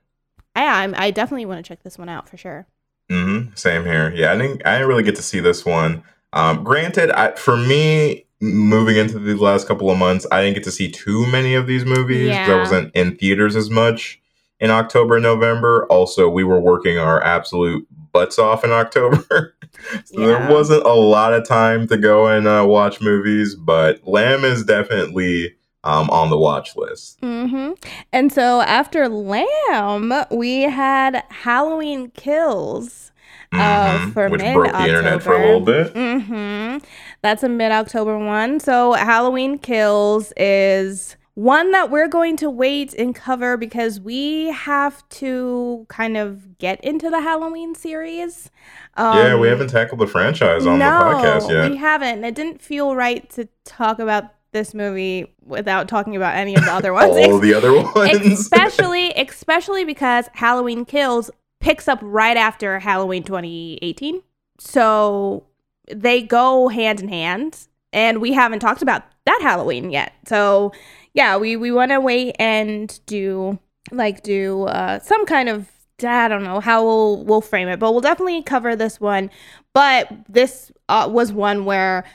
[0.55, 2.65] I, I'm, I definitely want to check this one out for sure.
[3.09, 3.55] Mm-hmm.
[3.55, 4.11] Same here.
[4.15, 4.65] Yeah, I didn't.
[4.65, 6.03] I didn't really get to see this one.
[6.33, 10.63] Um, granted, I, for me, moving into the last couple of months, I didn't get
[10.65, 12.29] to see too many of these movies.
[12.35, 14.21] 'cause I wasn't in theaters as much
[14.59, 15.85] in October and November.
[15.87, 19.55] Also, we were working our absolute butts off in October,
[20.05, 20.27] so Yeah.
[20.27, 23.55] there wasn't a lot of time to go and uh, watch movies.
[23.55, 27.19] But Lamb is definitely um, on the watch list.
[27.21, 27.71] hmm
[28.11, 33.11] And so after Lamb, we had Halloween Kills.
[33.51, 35.91] Uh, Mhm, for which broke the internet for a little bit.
[35.93, 36.77] hmm
[37.23, 38.59] That's a mid October one.
[38.59, 45.07] So Halloween Kills is one that we're going to wait and cover because we have
[45.07, 48.51] to kind of get into the Halloween series.
[48.95, 51.71] Um, yeah, we haven't tackled the franchise on no, the podcast yet.
[51.71, 52.09] we haven't.
[52.09, 56.65] And It didn't feel right to talk about this movie without talking about any of
[56.65, 57.15] the other ones.
[57.15, 58.17] All the other ones.
[58.39, 64.21] especially especially because Halloween Kills picks up right after Halloween 2018.
[64.59, 65.45] So
[65.89, 70.11] they go hand in hand and we haven't talked about that Halloween yet.
[70.27, 70.73] So
[71.19, 73.59] yeah, we we want to wait and do
[73.91, 75.69] like do uh some kind of
[76.01, 79.29] I don't know how we'll we'll frame it, but we'll definitely cover this one.
[79.73, 82.05] But this uh, was one where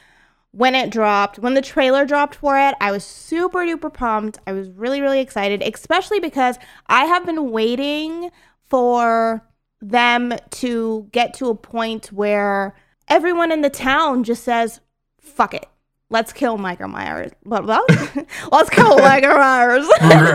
[0.52, 4.38] when it dropped, when the trailer dropped for it, I was super duper pumped.
[4.46, 6.56] I was really, really excited, especially because
[6.86, 8.30] I have been waiting
[8.64, 9.46] for
[9.82, 10.32] them
[10.62, 12.74] to get to a point where
[13.06, 14.80] everyone in the town just says,
[15.20, 15.66] fuck it.
[16.14, 17.32] Let's kill Michael Myers.
[17.44, 17.58] Blah.
[18.52, 19.88] Let's kill Michael Myers.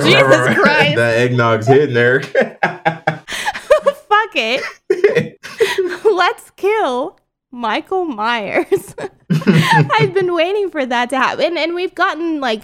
[0.03, 0.97] Jesus Christ.
[0.97, 2.22] that eggnog's hitting there.
[2.22, 3.26] fuck
[4.35, 5.39] it.
[6.03, 7.18] Let's kill
[7.51, 8.93] Michael Myers.
[9.31, 12.64] I've been waiting for that to happen, and we've gotten like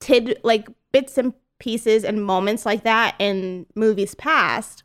[0.00, 4.84] tid like bits and pieces and moments like that in movies past,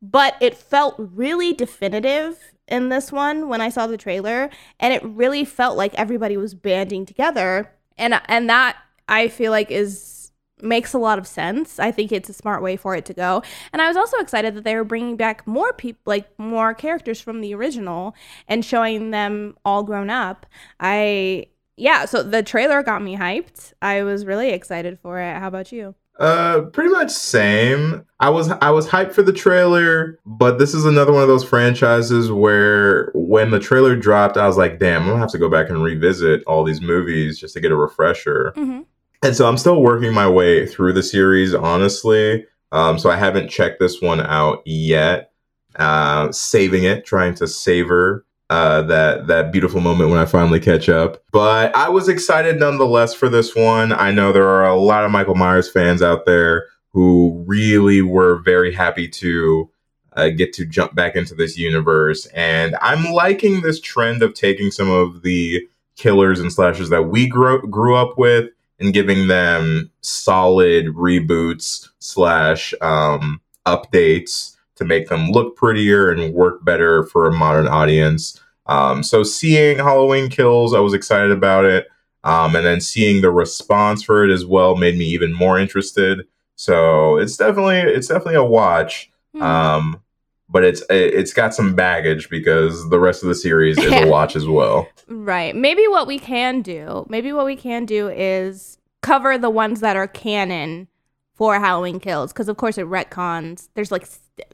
[0.00, 5.04] but it felt really definitive in this one when I saw the trailer, and it
[5.04, 8.76] really felt like everybody was banding together, and and that
[9.08, 10.16] I feel like is
[10.62, 11.78] makes a lot of sense.
[11.78, 13.42] I think it's a smart way for it to go.
[13.72, 17.20] And I was also excited that they were bringing back more people, like more characters
[17.20, 18.14] from the original
[18.48, 20.46] and showing them all grown up.
[20.80, 23.74] I, yeah, so the trailer got me hyped.
[23.82, 25.36] I was really excited for it.
[25.36, 25.94] How about you?
[26.18, 28.04] Uh, pretty much same.
[28.20, 31.44] I was I was hyped for the trailer, but this is another one of those
[31.44, 35.50] franchises where when the trailer dropped, I was like, "Damn, I'm gonna have to go
[35.50, 38.82] back and revisit all these movies just to get a refresher." Mm-hmm.
[39.22, 42.46] And so I'm still working my way through the series, honestly.
[42.72, 45.32] Um, so I haven't checked this one out yet.
[45.76, 50.88] Uh, saving it, trying to savor uh, that that beautiful moment when I finally catch
[50.88, 51.22] up.
[51.32, 53.92] But I was excited nonetheless for this one.
[53.92, 58.36] I know there are a lot of Michael Myers fans out there who really were
[58.42, 59.70] very happy to
[60.12, 64.70] uh, get to jump back into this universe, and I'm liking this trend of taking
[64.70, 65.66] some of the
[65.96, 72.74] killers and slashers that we grew grew up with and giving them solid reboots slash
[72.80, 78.40] um, updates to make them look prettier and work better for a modern audience.
[78.66, 81.88] Um, so seeing Halloween Kills, I was excited about it.
[82.24, 86.26] Um, and then seeing the response for it as well made me even more interested.
[86.56, 89.10] So it's definitely it's definitely a watch.
[89.32, 89.42] Hmm.
[89.42, 90.02] Um,
[90.48, 94.34] but it's it's got some baggage because the rest of the series is a watch
[94.34, 94.88] as well.
[95.06, 95.54] Right.
[95.54, 99.96] Maybe what we can do, maybe what we can do is cover the ones that
[99.96, 100.88] are canon
[101.34, 102.32] for Halloween Kills.
[102.32, 103.68] Because, of course, it retcons.
[103.74, 104.06] There's like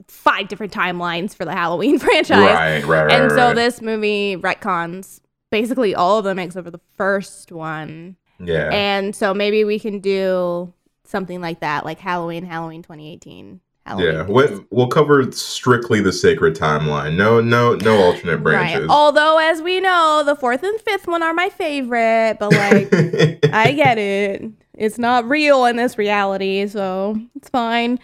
[0.09, 2.41] five different timelines for the Halloween franchise.
[2.41, 3.13] Right, right, right.
[3.13, 3.55] and so right.
[3.57, 8.17] this movie retcons basically all of them except for the first one.
[8.41, 8.71] yeah.
[8.73, 10.73] And so maybe we can do
[11.05, 13.61] something like that, like Halloween, Halloween 2018.
[13.85, 14.51] Halloween Yeah, Kills.
[14.51, 17.17] we, we'll cover strictly the sacred timeline.
[17.17, 18.83] No, no, no alternate branches.
[18.83, 18.89] Right.
[18.91, 22.89] Although, as we know, the fourth and fifth one are my favorite, but like,
[23.53, 24.45] I get it.
[24.83, 28.01] It's not real in this reality, so it's fine.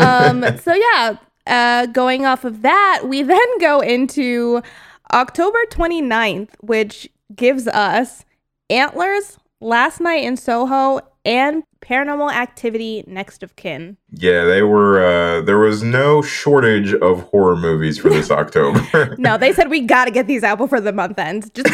[0.00, 1.16] Um, so yeah,
[1.46, 4.60] uh, going off of that, we then go into
[5.12, 8.24] October 29th, which gives us
[8.68, 13.96] Antlers, Last Night in Soho, and Paranormal Activity Next of Kin.
[14.10, 15.02] yeah, they were.
[15.04, 19.16] Uh, there was no shortage of horror movies for this October.
[19.18, 21.50] No, they said we got to get these out before the month ends.
[21.50, 21.68] Just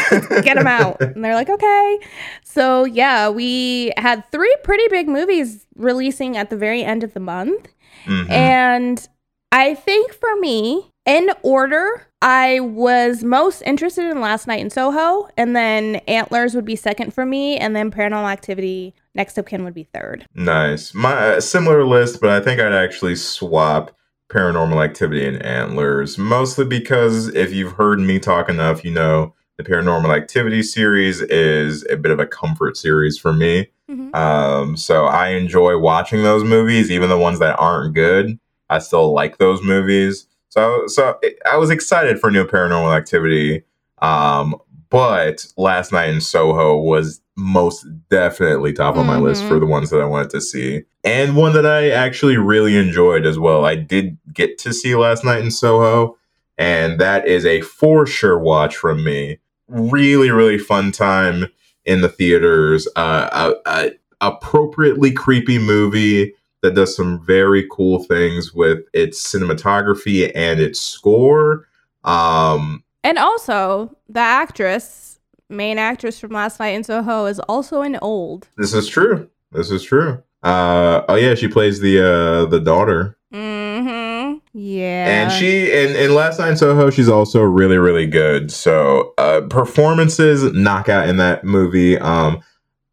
[0.44, 0.96] get them out.
[1.00, 1.98] And they're like, okay.
[2.44, 7.20] So, yeah, we had three pretty big movies releasing at the very end of the
[7.20, 7.68] month.
[8.06, 8.30] Mhm.
[8.30, 9.08] And
[9.52, 15.28] I think for me, in order, I was most interested in Last Night in Soho,
[15.36, 19.64] and then Antlers would be second for me, and then Paranormal Activity Next of Kin
[19.64, 20.26] would be third.
[20.34, 20.92] Nice.
[20.92, 23.96] My uh, similar list, but I think I'd actually swap
[24.28, 29.62] Paranormal Activity and Antlers, mostly because if you've heard me talk enough, you know the
[29.62, 33.68] Paranormal Activity series is a bit of a comfort series for me.
[33.88, 34.14] Mhm.
[34.14, 38.38] Um, so I enjoy watching those movies, even the ones that aren't good.
[38.68, 40.26] I still like those movies.
[40.48, 41.18] So, so
[41.50, 43.62] I was excited for new Paranormal Activity.
[44.00, 44.56] Um,
[44.90, 49.90] but last night in Soho was most definitely top on my list for the ones
[49.90, 53.64] that I wanted to see, and one that I actually really enjoyed as well.
[53.64, 56.16] I did get to see last night in Soho,
[56.56, 59.38] and that is a for sure watch from me.
[59.68, 61.46] Really, really fun time
[61.84, 62.86] in the theaters.
[62.96, 63.90] Uh, a, a
[64.20, 71.66] appropriately creepy movie that does some very cool things with its cinematography and its score.
[72.04, 75.13] Um, And also, the actress,
[75.48, 78.48] main actress from Last Night in Soho, is also an old.
[78.56, 79.28] this is true.
[79.52, 80.22] This is true.
[80.42, 84.38] Uh, oh yeah, she plays the uh, the daughter, Mm-hmm.
[84.52, 85.06] Yeah.
[85.22, 88.50] and she in in Last Night in Soho, she's also really really good.
[88.52, 91.98] So uh, performances knockout in that movie.
[91.98, 92.40] Um,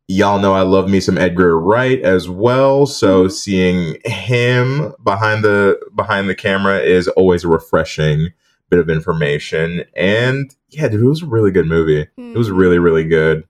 [0.08, 2.86] y'all know I love me some Edgar Wright as well.
[2.86, 8.30] So seeing him behind the behind the camera is always a refreshing
[8.70, 9.84] bit of information.
[9.96, 12.08] And yeah, dude, it was a really good movie.
[12.18, 13.44] It was really, really good.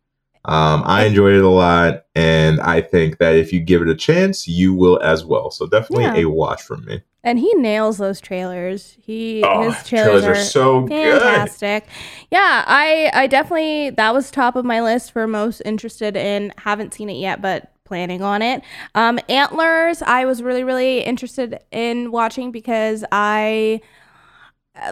[0.44, 3.96] Um, I enjoyed it a lot, and I think that if you give it a
[3.96, 5.52] chance, you will as well.
[5.52, 6.16] So definitely Yeah.
[6.16, 7.04] a watch from me.
[7.24, 8.98] And he nails those trailers.
[9.00, 11.22] He Oh, his trailers, are, so good.
[11.22, 11.86] fantastic.
[12.32, 16.52] Yeah, I I definitely that was top of my list for most interested in.
[16.58, 18.64] Haven't seen it yet, but planning on it.
[18.96, 23.82] Um, Antlers, I was really really interested in watching because I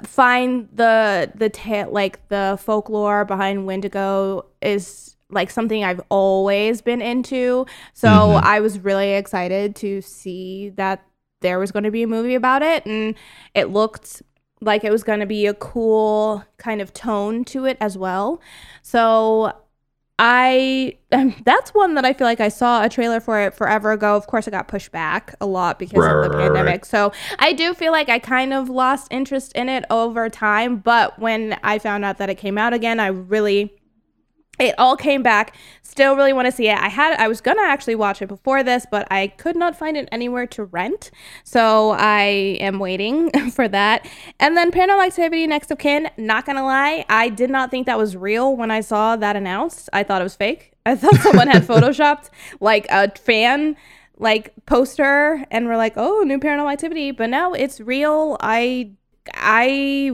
[0.03, 7.01] find the the ta- like the folklore behind Wendigo is like something I've always been
[7.01, 7.65] into.
[7.93, 8.41] So Mhm.
[8.43, 11.03] I was really excited to see that
[11.41, 13.15] there was going to be a movie about it and
[13.53, 14.21] it looked
[14.61, 18.41] like it was going to be a cool kind of tone to it as well.
[18.81, 19.53] So
[20.21, 23.91] I um, that's one that I feel like I saw a trailer for it forever
[23.93, 24.15] ago.
[24.17, 26.55] Of course, it got pushed back a lot because Right, of the right, right, right.
[26.55, 26.85] pandemic.
[26.85, 30.77] So I do feel like I kind of lost interest in it over time.
[30.77, 33.73] But when I found out that it came out again, I really
[34.59, 35.55] it all came back.
[35.81, 36.77] Still really want to see it.
[36.77, 39.97] I had i was gonna actually watch it before this but i could not find
[39.97, 41.11] it anywhere to rent.
[41.43, 44.07] So i am waiting for that.
[44.39, 47.97] And then paranormal activity next of kin not gonna lie i did not think that
[47.97, 49.89] was real when i saw that announced.
[49.93, 50.73] I thought it was fake.
[50.85, 52.29] I thought someone had photoshopped
[52.59, 53.75] like a fan
[54.17, 57.11] like poster and we're like oh new paranormal activity.
[57.11, 58.37] But no it's real.
[58.41, 58.91] I
[59.33, 60.11] i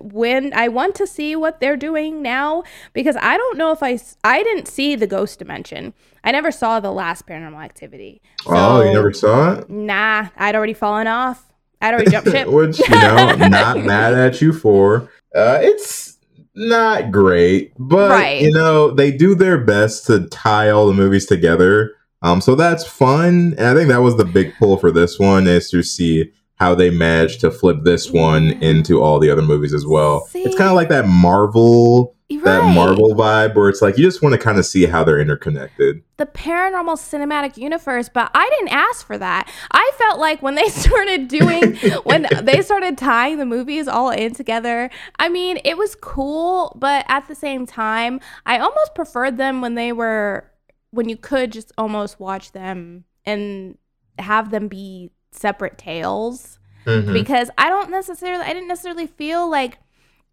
[0.00, 2.62] when I want to see what they're doing now
[2.92, 5.94] because I don't know if I I didn't see the ghost dimension.
[6.22, 8.20] I never saw the last paranormal activity.
[8.42, 9.70] So, oh, you never saw it?
[9.70, 11.44] Nah, I'd already fallen off.
[11.80, 12.48] I'd already jumped ship.
[12.52, 15.10] Which you know, not mad at you for.
[15.34, 16.18] Uh, it's
[16.54, 18.42] not great, but right.
[18.42, 21.92] you know they do their best to tie all the movies together.
[22.22, 25.46] Um, so that's fun, and I think that was the big pull for this one
[25.46, 26.30] is to see
[26.60, 30.26] how they managed to flip this one into all the other movies as well.
[30.26, 30.42] See?
[30.42, 32.44] It's kind of like that Marvel right.
[32.44, 35.20] that Marvel vibe where it's like you just want to kind of see how they're
[35.20, 36.02] interconnected.
[36.18, 39.50] The paranormal cinematic universe, but I didn't ask for that.
[39.72, 44.34] I felt like when they started doing when they started tying the movies all in
[44.34, 49.60] together, I mean, it was cool, but at the same time, I almost preferred them
[49.60, 50.50] when they were
[50.90, 53.78] when you could just almost watch them and
[54.18, 57.12] have them be separate tales mm-hmm.
[57.12, 59.78] because I don't necessarily I didn't necessarily feel like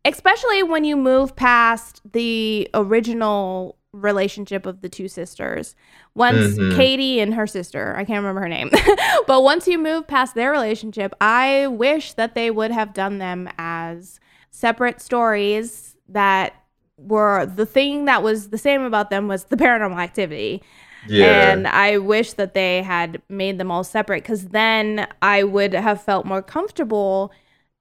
[0.06, 5.76] especially when you move past the original relationship of the two sisters.
[6.14, 6.76] Once mm-hmm.
[6.76, 8.70] Katie and her sister, I can't remember her name,
[9.28, 13.50] but once you move past their relationship, I wish that they would have done them
[13.58, 14.20] as
[14.52, 16.54] separate stories that
[16.98, 20.64] were the thing that was the same about them was the paranormal activity.
[21.08, 21.52] Yeah.
[21.52, 26.02] And I wish that they had made them all separate because then I would have
[26.02, 27.32] felt more comfortable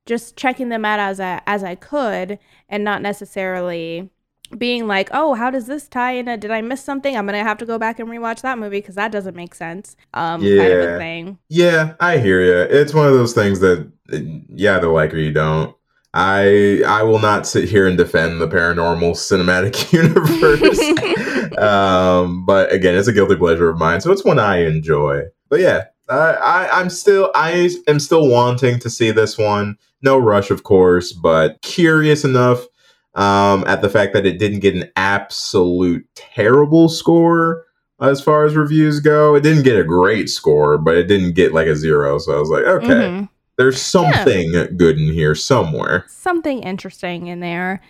[0.06, 2.38] just checking them out as I, as I could
[2.68, 4.10] and not necessarily
[4.56, 6.26] being like, oh, how does this tie in?
[6.26, 7.16] Did I miss something?
[7.16, 9.96] I'm gonna have to go back and rewatch that movie because that doesn't make sense.
[10.14, 10.62] Um, yeah.
[10.62, 11.38] kind of thing.
[11.48, 12.54] Yeah, I hear you.
[12.54, 15.74] It's one of those things that, you either like or you don't.
[16.14, 20.78] I I will not sit here and defend the paranormal cinematic universe.
[21.58, 25.22] um, but again, it's a guilty pleasure of mine, so it's one I enjoy.
[25.48, 29.76] But yeah, I, I I'm still I am still wanting to see this one.
[30.02, 32.66] No rush, of course, but curious enough
[33.14, 37.64] um, at the fact that it didn't get an absolute terrible score
[38.00, 39.34] as far as reviews go.
[39.34, 42.18] It didn't get a great score, but it didn't get like a zero.
[42.18, 42.86] So I was like, okay.
[42.86, 43.24] Mm-hmm
[43.58, 44.66] there's something yeah.
[44.66, 46.04] good in here somewhere.
[46.08, 47.80] Something interesting in there.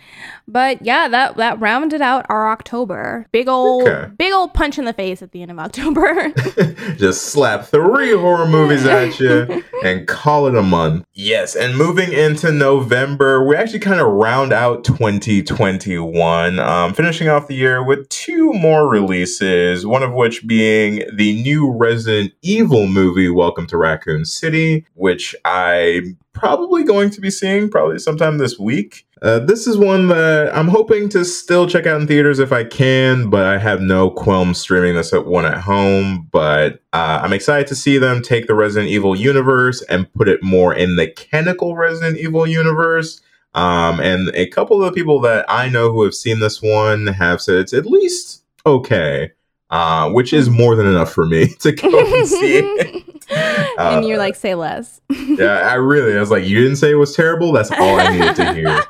[0.46, 3.26] But yeah, that that rounded out our October.
[3.32, 4.12] Big old okay.
[4.16, 6.32] big old punch in the face at the end of October.
[6.96, 11.04] Just slap three horror movies at you and call it a month.
[11.14, 17.48] Yes, and moving into November, we actually kind of round out 2021, um, finishing off
[17.48, 23.28] the year with two more releases, one of which being the new Resident Evil movie,
[23.28, 29.06] Welcome to Raccoon City, which I'm probably going to be seeing probably sometime this week.
[29.22, 32.64] Uh, this is one that I'm hoping to still check out in theaters if I
[32.64, 36.28] can, but I have no qualms streaming this at one at home.
[36.30, 40.42] But uh, I'm excited to see them take the Resident Evil universe and put it
[40.42, 43.22] more in the canonical Resident Evil universe.
[43.54, 47.06] Um, and a couple of the people that I know who have seen this one
[47.06, 49.32] have said it's at least okay,
[49.70, 53.04] uh, which is more than enough for me to go and see it.
[53.78, 55.00] and you're uh, like, say less.
[55.10, 57.52] yeah, I really, I was like, you didn't say it was terrible.
[57.52, 58.80] That's all I needed to hear.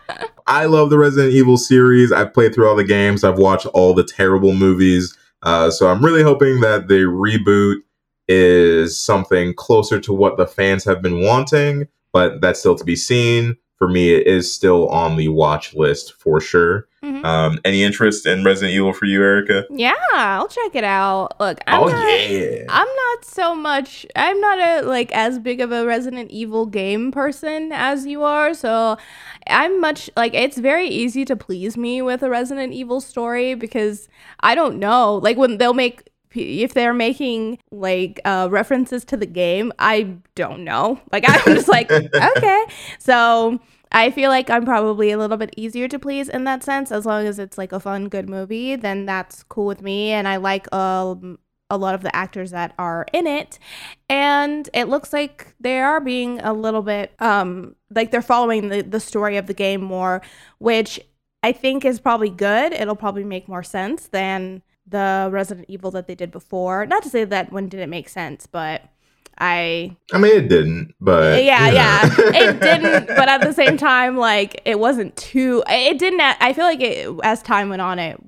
[0.47, 2.13] I love the Resident Evil series.
[2.13, 3.25] I've played through all the games.
[3.25, 5.17] I've watched all the terrible movies.
[5.43, 7.77] Uh, so I'm really hoping that the reboot
[8.29, 12.97] is something closer to what the fans have been wanting, but that's still to be
[12.97, 16.89] seen for me, it is still on the watch list for sure.
[17.07, 17.25] Mm-hmm.
[17.25, 19.65] Um, any interest in Resident Evil for you, Erica?
[19.71, 21.39] Yeah, I'll check it out.
[21.39, 24.05] Look, I'm oh not, yeah, I'm not so much.
[24.17, 28.55] I'm not a like as big of a Resident Evil game person as you are,
[28.55, 28.97] so
[29.47, 34.09] I'm much like it's very easy to please me with a Resident Evil story because
[34.41, 39.27] I don't know, like when they'll make if they're making like uh, references to the
[39.27, 41.01] game, I don't know.
[41.13, 42.65] Like I'm just like okay.
[42.99, 43.61] So
[43.93, 47.07] I feel like I'm probably a little bit easier to please in that sense, as
[47.07, 48.77] long as it's like a fun, good movie.
[48.77, 51.39] Then that's cool with me, and I like um,
[51.71, 53.59] a lot of the actors that are in it
[54.09, 58.83] and it looks like they are being a little bit um like they're following the,
[58.83, 60.23] the story of the game more
[60.59, 61.01] which
[61.43, 66.07] i think is probably good it'll probably make more sense than the Resident Evil that
[66.07, 66.87] they did before.
[66.87, 68.83] Not to say that one didn't make sense, but
[69.39, 72.01] I I mean it didn't, but yeah, yeah.
[72.05, 76.65] it didn't, but at the same time like it wasn't too it didn't I feel
[76.65, 78.19] like it as time went on it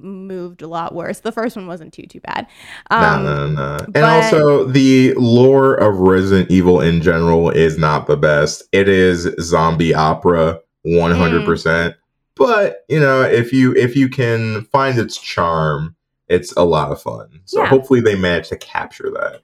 [0.00, 1.20] moved a lot worse.
[1.20, 2.46] The first one wasn't too too bad.
[2.90, 3.84] Um, no, no, no.
[3.94, 8.62] And also, the lore of Resident Evil in general is not the best.
[8.72, 11.46] It is zombie opera, one hundred Mm.
[11.46, 11.94] percent.
[12.36, 15.96] But you know, if you if you can find its charm,
[16.28, 17.40] it's a lot of fun.
[17.44, 17.68] So Yeah.
[17.68, 19.40] hopefully, they manage to capture that.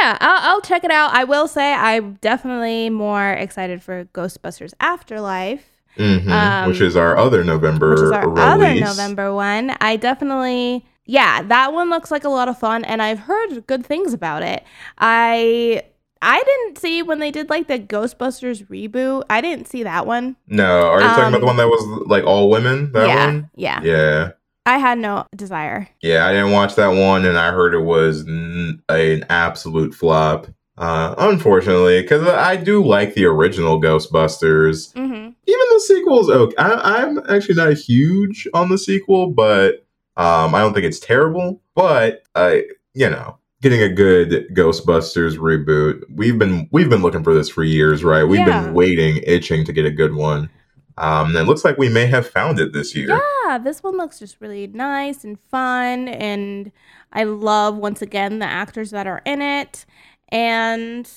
[0.00, 1.12] Yeah, I'll, I'll check it out.
[1.14, 5.64] I will say I'm definitely more excited for Ghostbusters Afterlife.
[5.96, 8.44] Mhm, Um, which is our other November which is our release.
[8.44, 9.74] other November one.
[9.80, 13.84] I definitely, yeah, that one looks like a lot of fun, and I've heard good
[13.84, 14.62] things about it.
[14.98, 15.82] I
[16.20, 19.22] I didn't see when they did like the Ghostbusters reboot.
[19.30, 20.36] I didn't see that one.
[20.48, 22.90] No, are you talking about Um, the one that was like all women?
[22.92, 23.50] That yeah, one?
[23.56, 24.30] yeah, Yeah.
[24.68, 25.88] I had no desire.
[26.02, 30.46] Yeah, I didn't watch that one, and I heard it was n- an absolute flop.
[30.76, 34.92] Uh, unfortunately, because I do like the original Ghostbusters.
[34.92, 36.54] hmm Even the sequels, okay.
[36.58, 39.86] I, I'm actually not huge on the sequel, but
[40.16, 41.60] um, I don't think it's terrible.
[41.74, 42.64] But I,
[42.94, 47.64] you know, getting a good Ghostbusters reboot, we've been we've been looking for this for
[47.64, 48.24] years, right?
[48.24, 48.64] We've Yeah.
[48.66, 50.50] been waiting, itching to get a good one.
[51.00, 53.08] Um, it looks like we may have found it this year.
[53.46, 56.72] Yeah, this one looks just really nice and fun, and
[57.12, 59.86] I love once again the actors that are in it,
[60.28, 61.10] and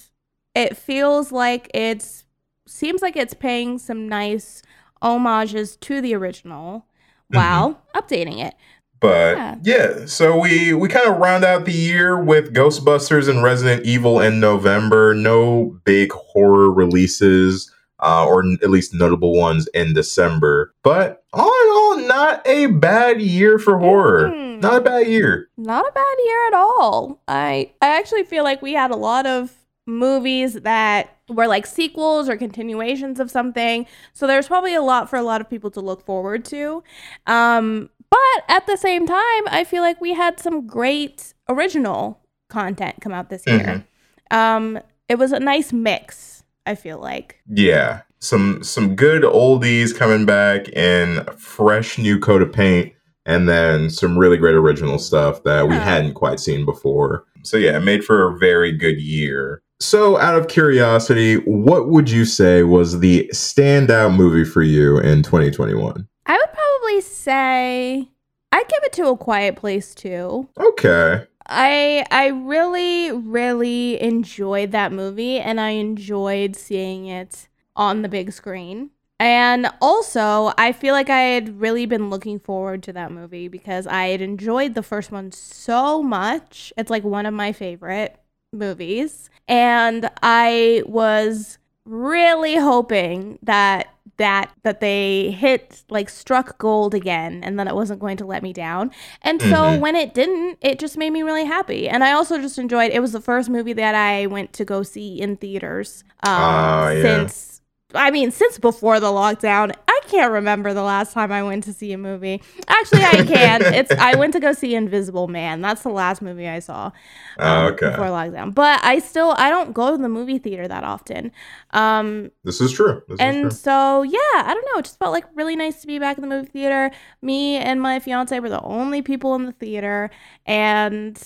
[0.55, 2.25] it feels like it's
[2.67, 4.61] seems like it's paying some nice
[5.01, 6.85] homages to the original
[7.29, 8.53] while updating it.
[8.99, 9.55] But Yeah.
[9.63, 14.19] yeah, so we we kind of round out the year with Ghostbusters and Resident Evil
[14.19, 15.15] in November.
[15.15, 17.71] No big horror releases,
[18.01, 20.73] uh, or n- at least notable ones in December.
[20.83, 24.29] But all in all, not a bad year for horror.
[24.29, 24.61] Mm.
[24.61, 25.49] Not a bad year.
[25.57, 27.21] Not a bad year at all.
[27.27, 29.51] I I actually feel like we had a lot of
[29.87, 33.87] movies that were like sequels or continuations of something.
[34.13, 36.83] So there's probably a lot for a lot of people to look forward to.
[37.25, 42.19] Um but at the same time, I feel like we had some great original
[42.49, 43.85] content come out this year.
[44.29, 44.79] Um
[45.09, 46.30] it was a nice mix,
[46.65, 47.39] I feel like.
[47.47, 52.93] Yeah, some some good oldies coming back in fresh new coat of paint,
[53.25, 55.83] and then some really great original stuff that we Yeah.
[55.83, 57.25] hadn't quite seen before.
[57.43, 59.61] So yeah, it made for a very good year.
[59.79, 65.23] So out of curiosity, what would you say was the standout movie for you in
[65.23, 66.07] 2021?
[66.27, 68.07] I would probably say
[68.51, 70.47] I'd give it to a quiet place too.
[70.59, 71.25] Okay.
[71.51, 78.31] I I really really enjoyed that movie and I enjoyed seeing it on the big
[78.31, 78.91] screen.
[79.19, 83.85] And also, I feel like I had really been looking forward to that movie because
[83.85, 86.73] I had enjoyed the first one so much.
[86.75, 88.17] It's like one of my favorite
[88.51, 89.29] movies.
[89.47, 97.57] And I was really hoping that that that they hit like struck gold again and
[97.59, 98.91] that it wasn't going to let me down.
[99.21, 99.79] And so Mhm.
[99.79, 101.89] when it didn't, it just made me really happy.
[101.89, 104.83] And I also just enjoyed it was the first movie that I went to go
[104.83, 107.01] see in theaters um Ah, yeah.
[107.01, 107.50] since
[107.93, 111.73] I mean, since before the lockdown, I can't remember the last time I went to
[111.73, 112.41] see a movie.
[112.67, 113.61] Actually, I can.
[113.73, 115.61] it's I went to go see Invisible Man.
[115.61, 116.91] That's the last movie I saw
[117.39, 117.89] Oh, um, okay.
[117.89, 118.53] before lockdown.
[118.53, 121.31] But I still I don't go to the movie theater that often.
[121.71, 123.01] Um, This is true.
[123.07, 123.51] This is and true.
[123.51, 124.79] so yeah, I don't know.
[124.79, 126.91] It just felt like really nice to be back in the movie theater.
[127.21, 130.09] Me and my fiance were the only people in the theater,
[130.45, 131.21] and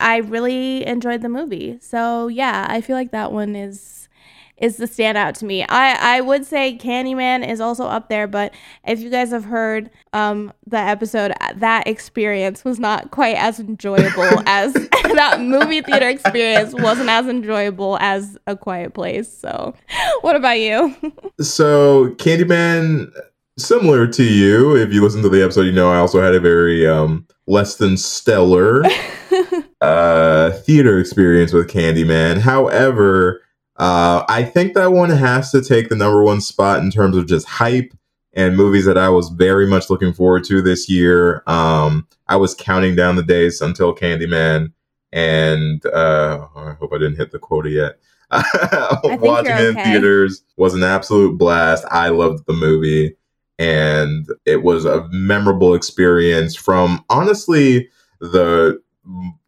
[0.00, 1.78] I really enjoyed the movie.
[1.80, 3.95] So yeah, I feel like that one is
[4.58, 5.64] is the standout to me.
[5.64, 8.54] I I would say Candyman is also up there, but
[8.86, 14.42] if you guys have heard um the episode, that experience was not quite as enjoyable
[14.46, 19.30] as that movie theater experience wasn't as enjoyable as A Quiet Place.
[19.32, 19.74] So,
[20.22, 20.94] what about you?
[21.38, 23.12] So Candyman,
[23.58, 26.40] similar to you, if you listen to the episode, you know I also had a
[26.40, 28.82] very um less than stellar
[29.82, 32.38] uh theater experience with Candyman.
[32.38, 33.42] However,
[33.78, 37.26] uh I think that one has to take the number one spot in terms of
[37.26, 37.92] just hype
[38.32, 41.42] and movies that I was very much looking forward to this year.
[41.46, 44.72] Um I was counting down the days until Candyman
[45.12, 47.98] and uh I hope I didn't hit the quota yet.
[48.30, 51.84] Watching it in theaters was an absolute blast.
[51.90, 53.16] I loved the movie
[53.58, 57.88] and it was a memorable experience from honestly
[58.20, 58.80] the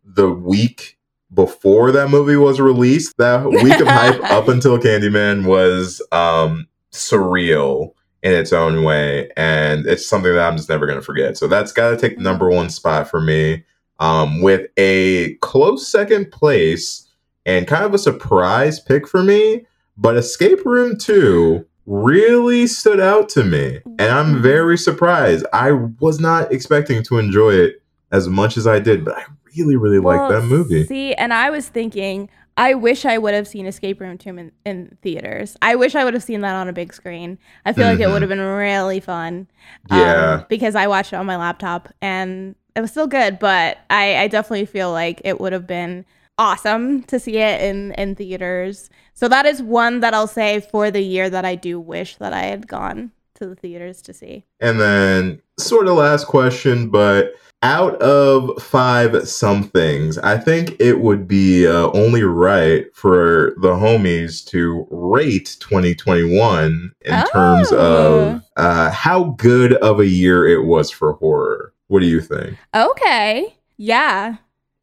[0.04, 0.97] the week
[1.34, 7.92] before that movie was released that week of hype up until candyman was um surreal
[8.22, 11.46] in its own way and it's something that i'm just never going to forget so
[11.46, 13.62] that's got to take the number one spot for me
[14.00, 17.06] um with a close second place
[17.46, 19.64] and kind of a surprise pick for me
[19.96, 23.80] but escape room 2 really stood out to me.
[23.98, 24.40] And I'm Mhm.
[24.42, 25.46] very surprised.
[25.54, 27.82] I was not expecting to enjoy it
[28.12, 29.24] as much as I did, but I
[29.58, 30.84] really, really like that movie.
[30.86, 34.52] See, and I was thinking, I wish I would have seen Escape Room 2 in,
[34.64, 35.56] in theaters.
[35.62, 37.38] I wish I would have seen that on a big screen.
[37.64, 39.46] I feel like it would have been really fun.
[39.90, 40.44] um, Yeah.
[40.48, 44.28] because I watched it on my laptop and it was still good, but I, I
[44.28, 46.04] definitely feel like it would have been
[46.36, 48.90] awesome to see it in, in theaters.
[49.14, 52.32] So that is one that I'll say for the year that I do wish that
[52.32, 54.44] I had gone to the theaters to see.
[54.60, 61.26] And then, sort of last question, but out of five somethings, I think it would
[61.26, 68.34] be uh, only right for the homies to rate 2021 in terms Oh.
[68.36, 71.72] of uh, how good of a year it was for horror.
[71.88, 72.56] What do you think?
[72.74, 73.56] Okay.
[73.76, 74.36] Yeah.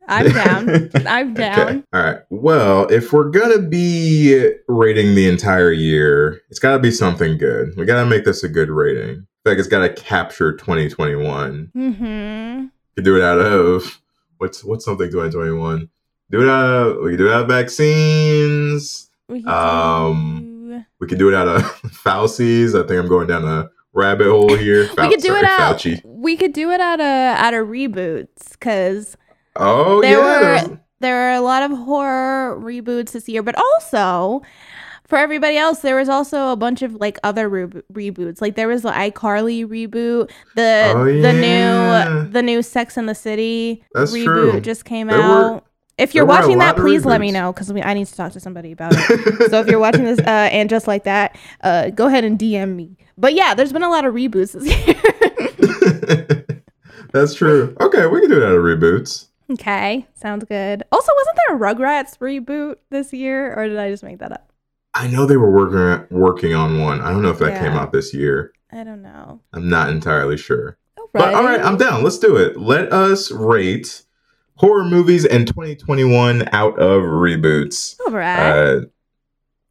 [0.07, 0.89] I'm down.
[1.07, 1.59] I'm down.
[1.59, 1.83] Okay.
[1.93, 2.17] All right.
[2.29, 7.73] Well, if we're gonna be rating the entire year, it's got to be something good.
[7.75, 9.25] We got to make this a good rating.
[9.45, 11.71] Fact, it's got to capture 2021.
[11.75, 12.65] Mm-hmm.
[12.95, 14.01] could do it out of
[14.39, 15.87] what's what's something 2021
[16.31, 20.83] do it out of we could do it out of vaccines We could Um, do-
[20.99, 21.61] we could do it out of
[22.03, 25.45] fauci's i think i'm going down a rabbit hole here we could do sorry, it
[25.45, 25.77] out.
[25.77, 26.01] Fauci.
[26.05, 29.15] We could do it out of out of reboots because
[29.55, 34.41] oh There yeah were- there are a lot of horror reboots this year, but also
[35.07, 38.41] for everybody else, there was also a bunch of like other re- reboots.
[38.41, 43.15] Like there was the iCarly reboot, the Oh, the new the new Sex and the
[43.15, 44.61] City That's reboot true.
[44.61, 45.23] just came There were-
[45.55, 45.65] out.
[45.97, 48.39] if you're were watching that, please let me know because I need to talk to
[48.39, 49.49] somebody about it.
[49.51, 52.75] so if you're watching this uh, and just like that, uh, go ahead and DM
[52.75, 52.97] me.
[53.17, 54.95] But yeah, there's been a lot of reboots this year.
[57.13, 60.81] that's true okay we can do it out of reboots okay, sounds good.
[60.91, 64.51] Also, wasn't there a Rugrats reboot this year, or did I just make that up?
[64.95, 67.91] I know they were working working on one i don't know if that came out
[67.91, 69.39] this year I don't know.
[69.53, 72.03] i'm not entirely sure All But all right, I'm down.
[72.03, 72.57] Let's do it.
[72.57, 74.03] Let us rate
[74.55, 77.95] horror movies in 2021 out of reboots.
[78.05, 78.51] All right.
[78.51, 78.81] Uh,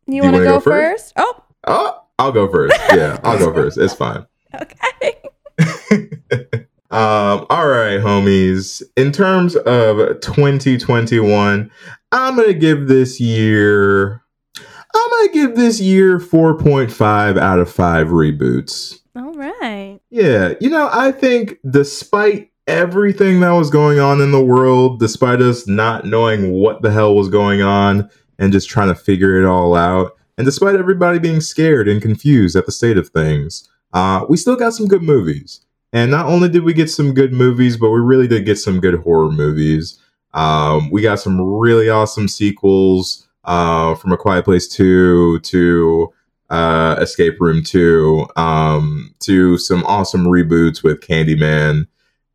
[0.07, 1.13] you want to go, go first?
[1.13, 1.13] first?
[1.17, 2.79] Oh, oh, I'll go first.
[2.95, 3.77] Yeah, I'll go first.
[3.79, 4.27] It's fine.
[4.63, 5.21] okay.
[6.91, 8.81] Um, all right, homies.
[8.97, 11.71] In terms of 2021,
[12.13, 14.23] I'm gonna give this year.
[14.95, 19.01] I'm gonna give this year 4.5 out of five reboots.
[19.17, 20.01] All right.
[20.11, 25.41] Yeah, you know, I think despite everything that was going on in the world, despite
[25.41, 28.09] us not knowing what the hell was going on
[28.39, 32.57] and just trying to figure it all out, and despite everybody being scared and confused
[32.57, 35.61] at the state of things, uh, we still got some good movies.
[35.93, 38.81] And not only did we get some good movies, but we really did get some
[38.81, 40.01] good horror movies.
[40.33, 46.13] Um, we got some really awesome sequels uh, from A Quiet Place 2 to
[46.51, 51.87] uh, Escape Room 2 um, to some awesome reboots with Candyman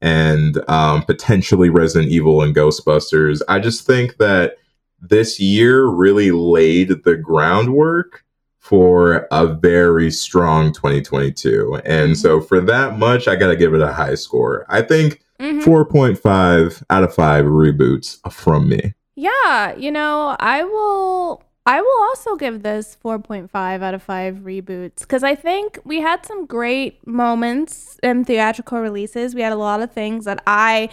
[0.02, 3.42] and um, potentially Resident Evil and Ghostbusters.
[3.48, 4.56] I just think that
[5.02, 8.24] this year really laid the groundwork
[8.58, 11.82] for a very strong 2022.
[11.86, 14.66] And so for that much, I got to give it a high score.
[14.70, 15.64] I think Mhm.
[15.64, 18.94] 4.5 out of 5 reboots from me.
[19.22, 25.06] Yeah, you know, I will I will also give this 4.5 out of 5 reboots
[25.06, 29.36] cuz I think we had some great moments in theatrical releases.
[29.36, 30.88] We had a lot of things that I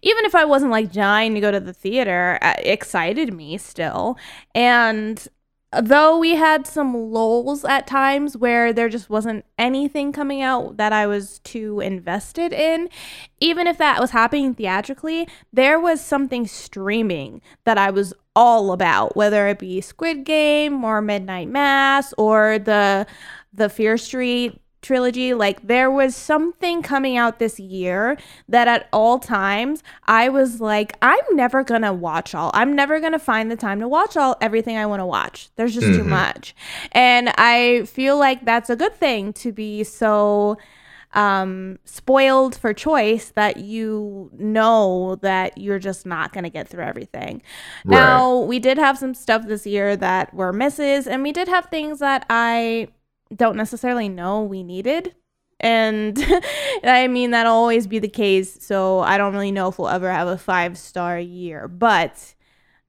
[0.00, 4.16] even if I wasn't like dying to go to the theater, uh, excited me still.
[4.54, 5.26] And
[5.80, 10.92] though we had some lulls at times where there just wasn't anything coming out that
[10.92, 12.88] I was too invested in,
[13.40, 19.16] even if that was happening theatrically, there was something streaming that I was all about,
[19.16, 23.06] whether it be Squid Game or Midnight Mass or the
[23.54, 28.18] the Fear Street trilogy like there was something coming out this year
[28.48, 33.18] that at all times I was like I'm never to watch all I'm never to
[33.18, 36.08] find the time to watch all everything I want to watch there's just too Mhm.
[36.08, 36.54] much
[36.90, 40.58] and I feel like that's a good thing to be so
[41.14, 46.82] um spoiled for choice that you know that you're just not going to get through
[46.84, 47.42] everything.
[47.84, 51.66] Now, we did have some stuff this year that were misses and we did have
[51.66, 52.88] things that I
[53.34, 55.14] don't necessarily know we needed.
[55.60, 56.18] And
[56.84, 60.10] I mean that'll always be the case, so I don't really know if we'll ever
[60.10, 62.34] have a 5-star year, but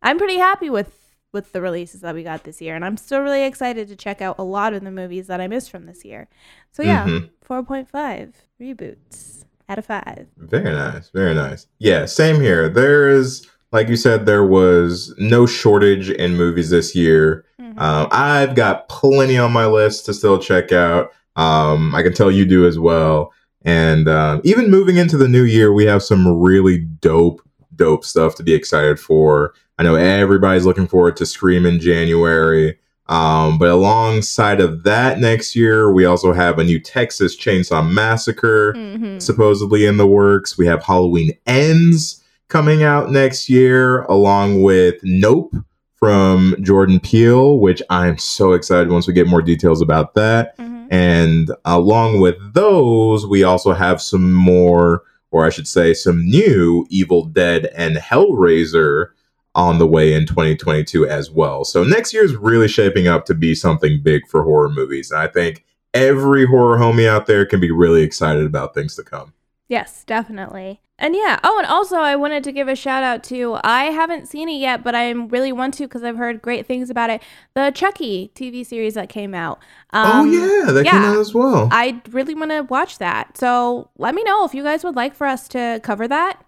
[0.02, 1.00] I'm pretty happy with
[1.32, 4.22] with the releases that we got this year and I'm still really excited to check
[4.22, 6.28] out a lot of the movies that I missed from this year.
[6.72, 7.30] So yeah, Mhm.
[7.44, 10.28] 4.5 reboots out of 5.
[10.38, 11.66] Very nice, very nice.
[11.80, 12.70] Yeah, same here.
[12.70, 17.44] There's like you said, there was no shortage in movies this year.
[17.60, 17.80] Mhm.
[17.82, 21.12] Um, I've got plenty on my list to still check out.
[21.36, 23.34] Um, I can tell you do as well.
[23.66, 27.42] And um, even moving into the new year, we have some really dope,
[27.76, 29.54] dope stuff to be excited for.
[29.80, 32.78] I know everybody's looking forward to Scream in January.
[33.10, 38.74] Um, but alongside of that next year, we also have a new Texas Chainsaw Massacre
[38.74, 39.22] Mhm.
[39.22, 40.58] supposedly in the works.
[40.58, 45.56] We have Halloween Ends coming out next year, along with Nope
[45.98, 50.58] from Jordan Peele, which I'm so excited once we get more details about that.
[50.58, 50.88] Mhm.
[50.92, 56.86] And along with those, we also have some more, or I should say, some new
[56.90, 59.08] Evil Dead and Hellraiser
[59.56, 61.64] on the way in 2022 as well.
[61.64, 65.10] So next year is really shaping up to be something big for horror movies.
[65.10, 65.64] And I think
[65.94, 69.34] every horror homie out there can be really excited about things to come.
[69.70, 70.82] Yes, definitely.
[71.04, 74.30] And yeah, oh, and also I wanted to give a shout out to I haven't
[74.30, 77.22] seen it yet, but I really want to because I've heard great things about it.
[77.56, 79.60] The Chucky TV series that came out.
[79.92, 81.68] oh Um, yeah, that came out as well.
[81.74, 83.38] I really want to watch that.
[83.38, 86.42] So let me know if you guys would like for us to cover that.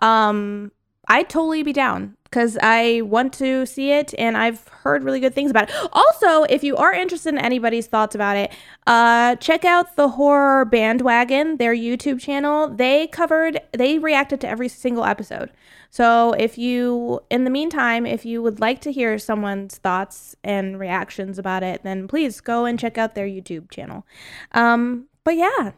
[0.00, 0.72] Um,
[1.08, 5.34] I'd totally be down because I want to see it and I've heard really good
[5.34, 5.76] things about it.
[5.92, 8.50] Also, if you are interested in anybody's thoughts about it,
[8.86, 12.68] uh, check out the Horror Bandwagon, their YouTube channel.
[12.68, 15.52] They covered, they reacted to every single episode.
[15.90, 20.80] So if you, in the meantime, if you would like to hear someone's thoughts and
[20.80, 24.06] reactions about it, then please go and check out their YouTube channel.
[24.52, 25.72] Um, but yeah,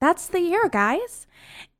[0.00, 1.26] that's the year, guys.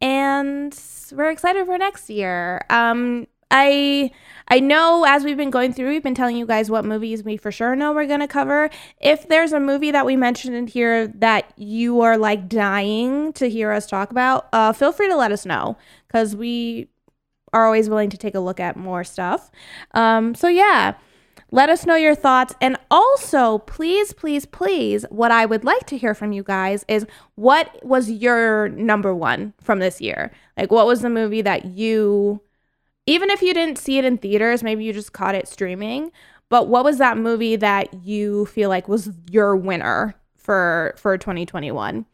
[0.01, 0.77] And
[1.12, 2.62] we're excited for next year.
[2.71, 4.10] Um, I
[4.48, 7.36] I know as we've been going through, we've been telling you guys what movies we
[7.36, 8.68] for sure know we're gonna cover.
[9.01, 13.48] If there's a movie that we mentioned in here that you are like dying to
[13.48, 15.78] hear us talk about, uh, feel free to let us know
[16.09, 16.89] because we
[17.52, 19.52] are always willing to take a look at more stuff.
[19.93, 20.94] Um, so yeah,
[21.52, 22.52] let us know your thoughts.
[22.60, 27.06] And also, please, please, please, what I would like to hear from you guys is
[27.36, 30.32] what was your number one from this year?
[30.56, 32.40] Like, what was the movie that you,
[33.06, 36.10] even if you didn't see it in theaters, maybe you just caught it streaming,
[36.48, 42.06] but what was that movie that you feel like was your winner for for 2021?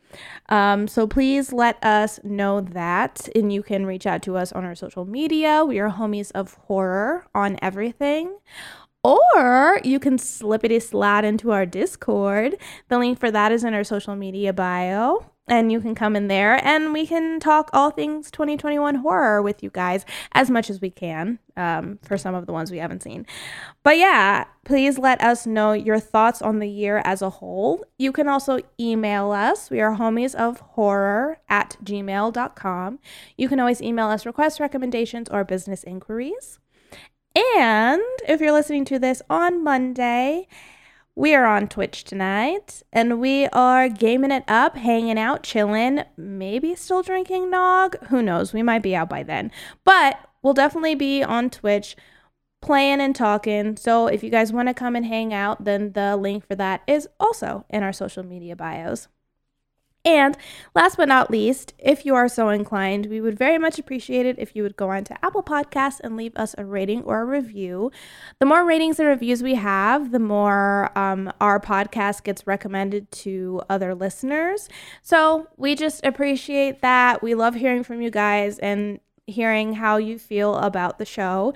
[0.49, 4.65] Um, so please let us know that, and you can reach out to us on
[4.65, 5.65] our social media.
[5.65, 8.37] We are homies of horror on everything.
[9.03, 12.57] Or you can slippity slide into our Discord.
[12.89, 15.30] The link for that is in our social media bio.
[15.49, 19.65] And you can come in there and we can talk all things 2021 horror with
[19.65, 23.03] you guys as much as we can um, for some of the ones we haven't
[23.03, 23.27] seen.
[23.83, 27.85] But yeah, please let us know your thoughts on the year as a whole.
[27.99, 29.71] You can also email us.
[29.71, 32.99] We are homies of horror at gmail.com.
[33.37, 36.61] You can always email us requests, recommendations, or business inquiries.
[37.35, 40.49] And if you're listening to this on Monday,
[41.17, 46.75] we are on Twitch tonight and we are gaming it up, hanging out, chilling, maybe
[46.75, 47.97] still drinking Nog.
[48.07, 48.53] Who knows?
[48.53, 49.51] We might be out by then.
[49.85, 51.97] But we'll definitely be on Twitch
[52.63, 53.77] playing and talking.
[53.77, 56.83] So if you guys want to come and hang out, then the link for that
[56.87, 59.09] is also in our social media bios.
[60.05, 60.37] And
[60.75, 64.39] last but not least, if you are so inclined, we would very much appreciate it
[64.39, 67.25] if you would go on to Apple Podcasts and leave us a rating or a
[67.27, 67.93] review.
[68.39, 73.61] The more ratings and reviews we have, the more um, our podcast gets recommended to
[73.69, 74.71] other listeners.
[75.03, 77.23] So we just appreciate that.
[77.23, 81.53] We love hearing from you guys and hearing how you feel about the show.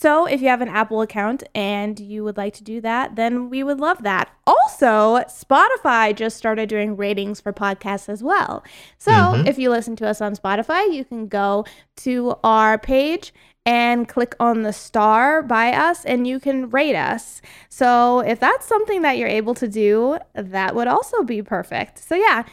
[0.00, 3.50] So, if you have an Apple account and you would like to do that, then
[3.50, 4.30] we would love that.
[4.46, 8.62] Also, Spotify just started doing ratings for podcasts as well.
[8.96, 9.48] So, Mhm.
[9.48, 11.64] if you listen to us on Spotify, you can go
[11.96, 13.34] to our page
[13.66, 17.42] and click on the star by us and you can rate us.
[17.68, 21.98] So, if that's something that you're able to do, that would also be perfect.
[21.98, 22.44] So, yeah,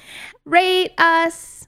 [0.45, 1.67] rate us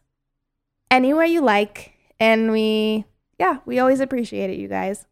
[0.89, 1.93] anywhere you like.
[2.19, 3.05] And we,
[3.37, 5.05] yeah, we always appreciate it, you guys.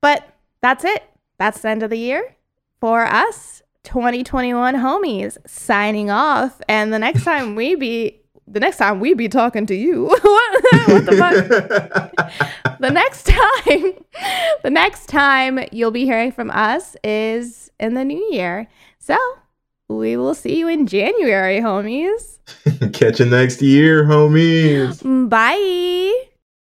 [0.00, 0.28] But
[0.60, 1.02] that's it.
[1.38, 2.36] That's the end of the year
[2.80, 6.60] for us, 2021 homies, signing off.
[6.68, 10.22] And the next time we be, the next time we be talking to you, what,
[10.22, 12.78] what the fuck?
[12.80, 13.92] the next time,
[14.62, 18.68] the next time you'll be hearing from us is in the new year.
[18.98, 19.16] So
[19.88, 22.38] we will see you in January, homies.
[22.92, 25.28] Catch you next year, homies.
[25.28, 26.28] Bye.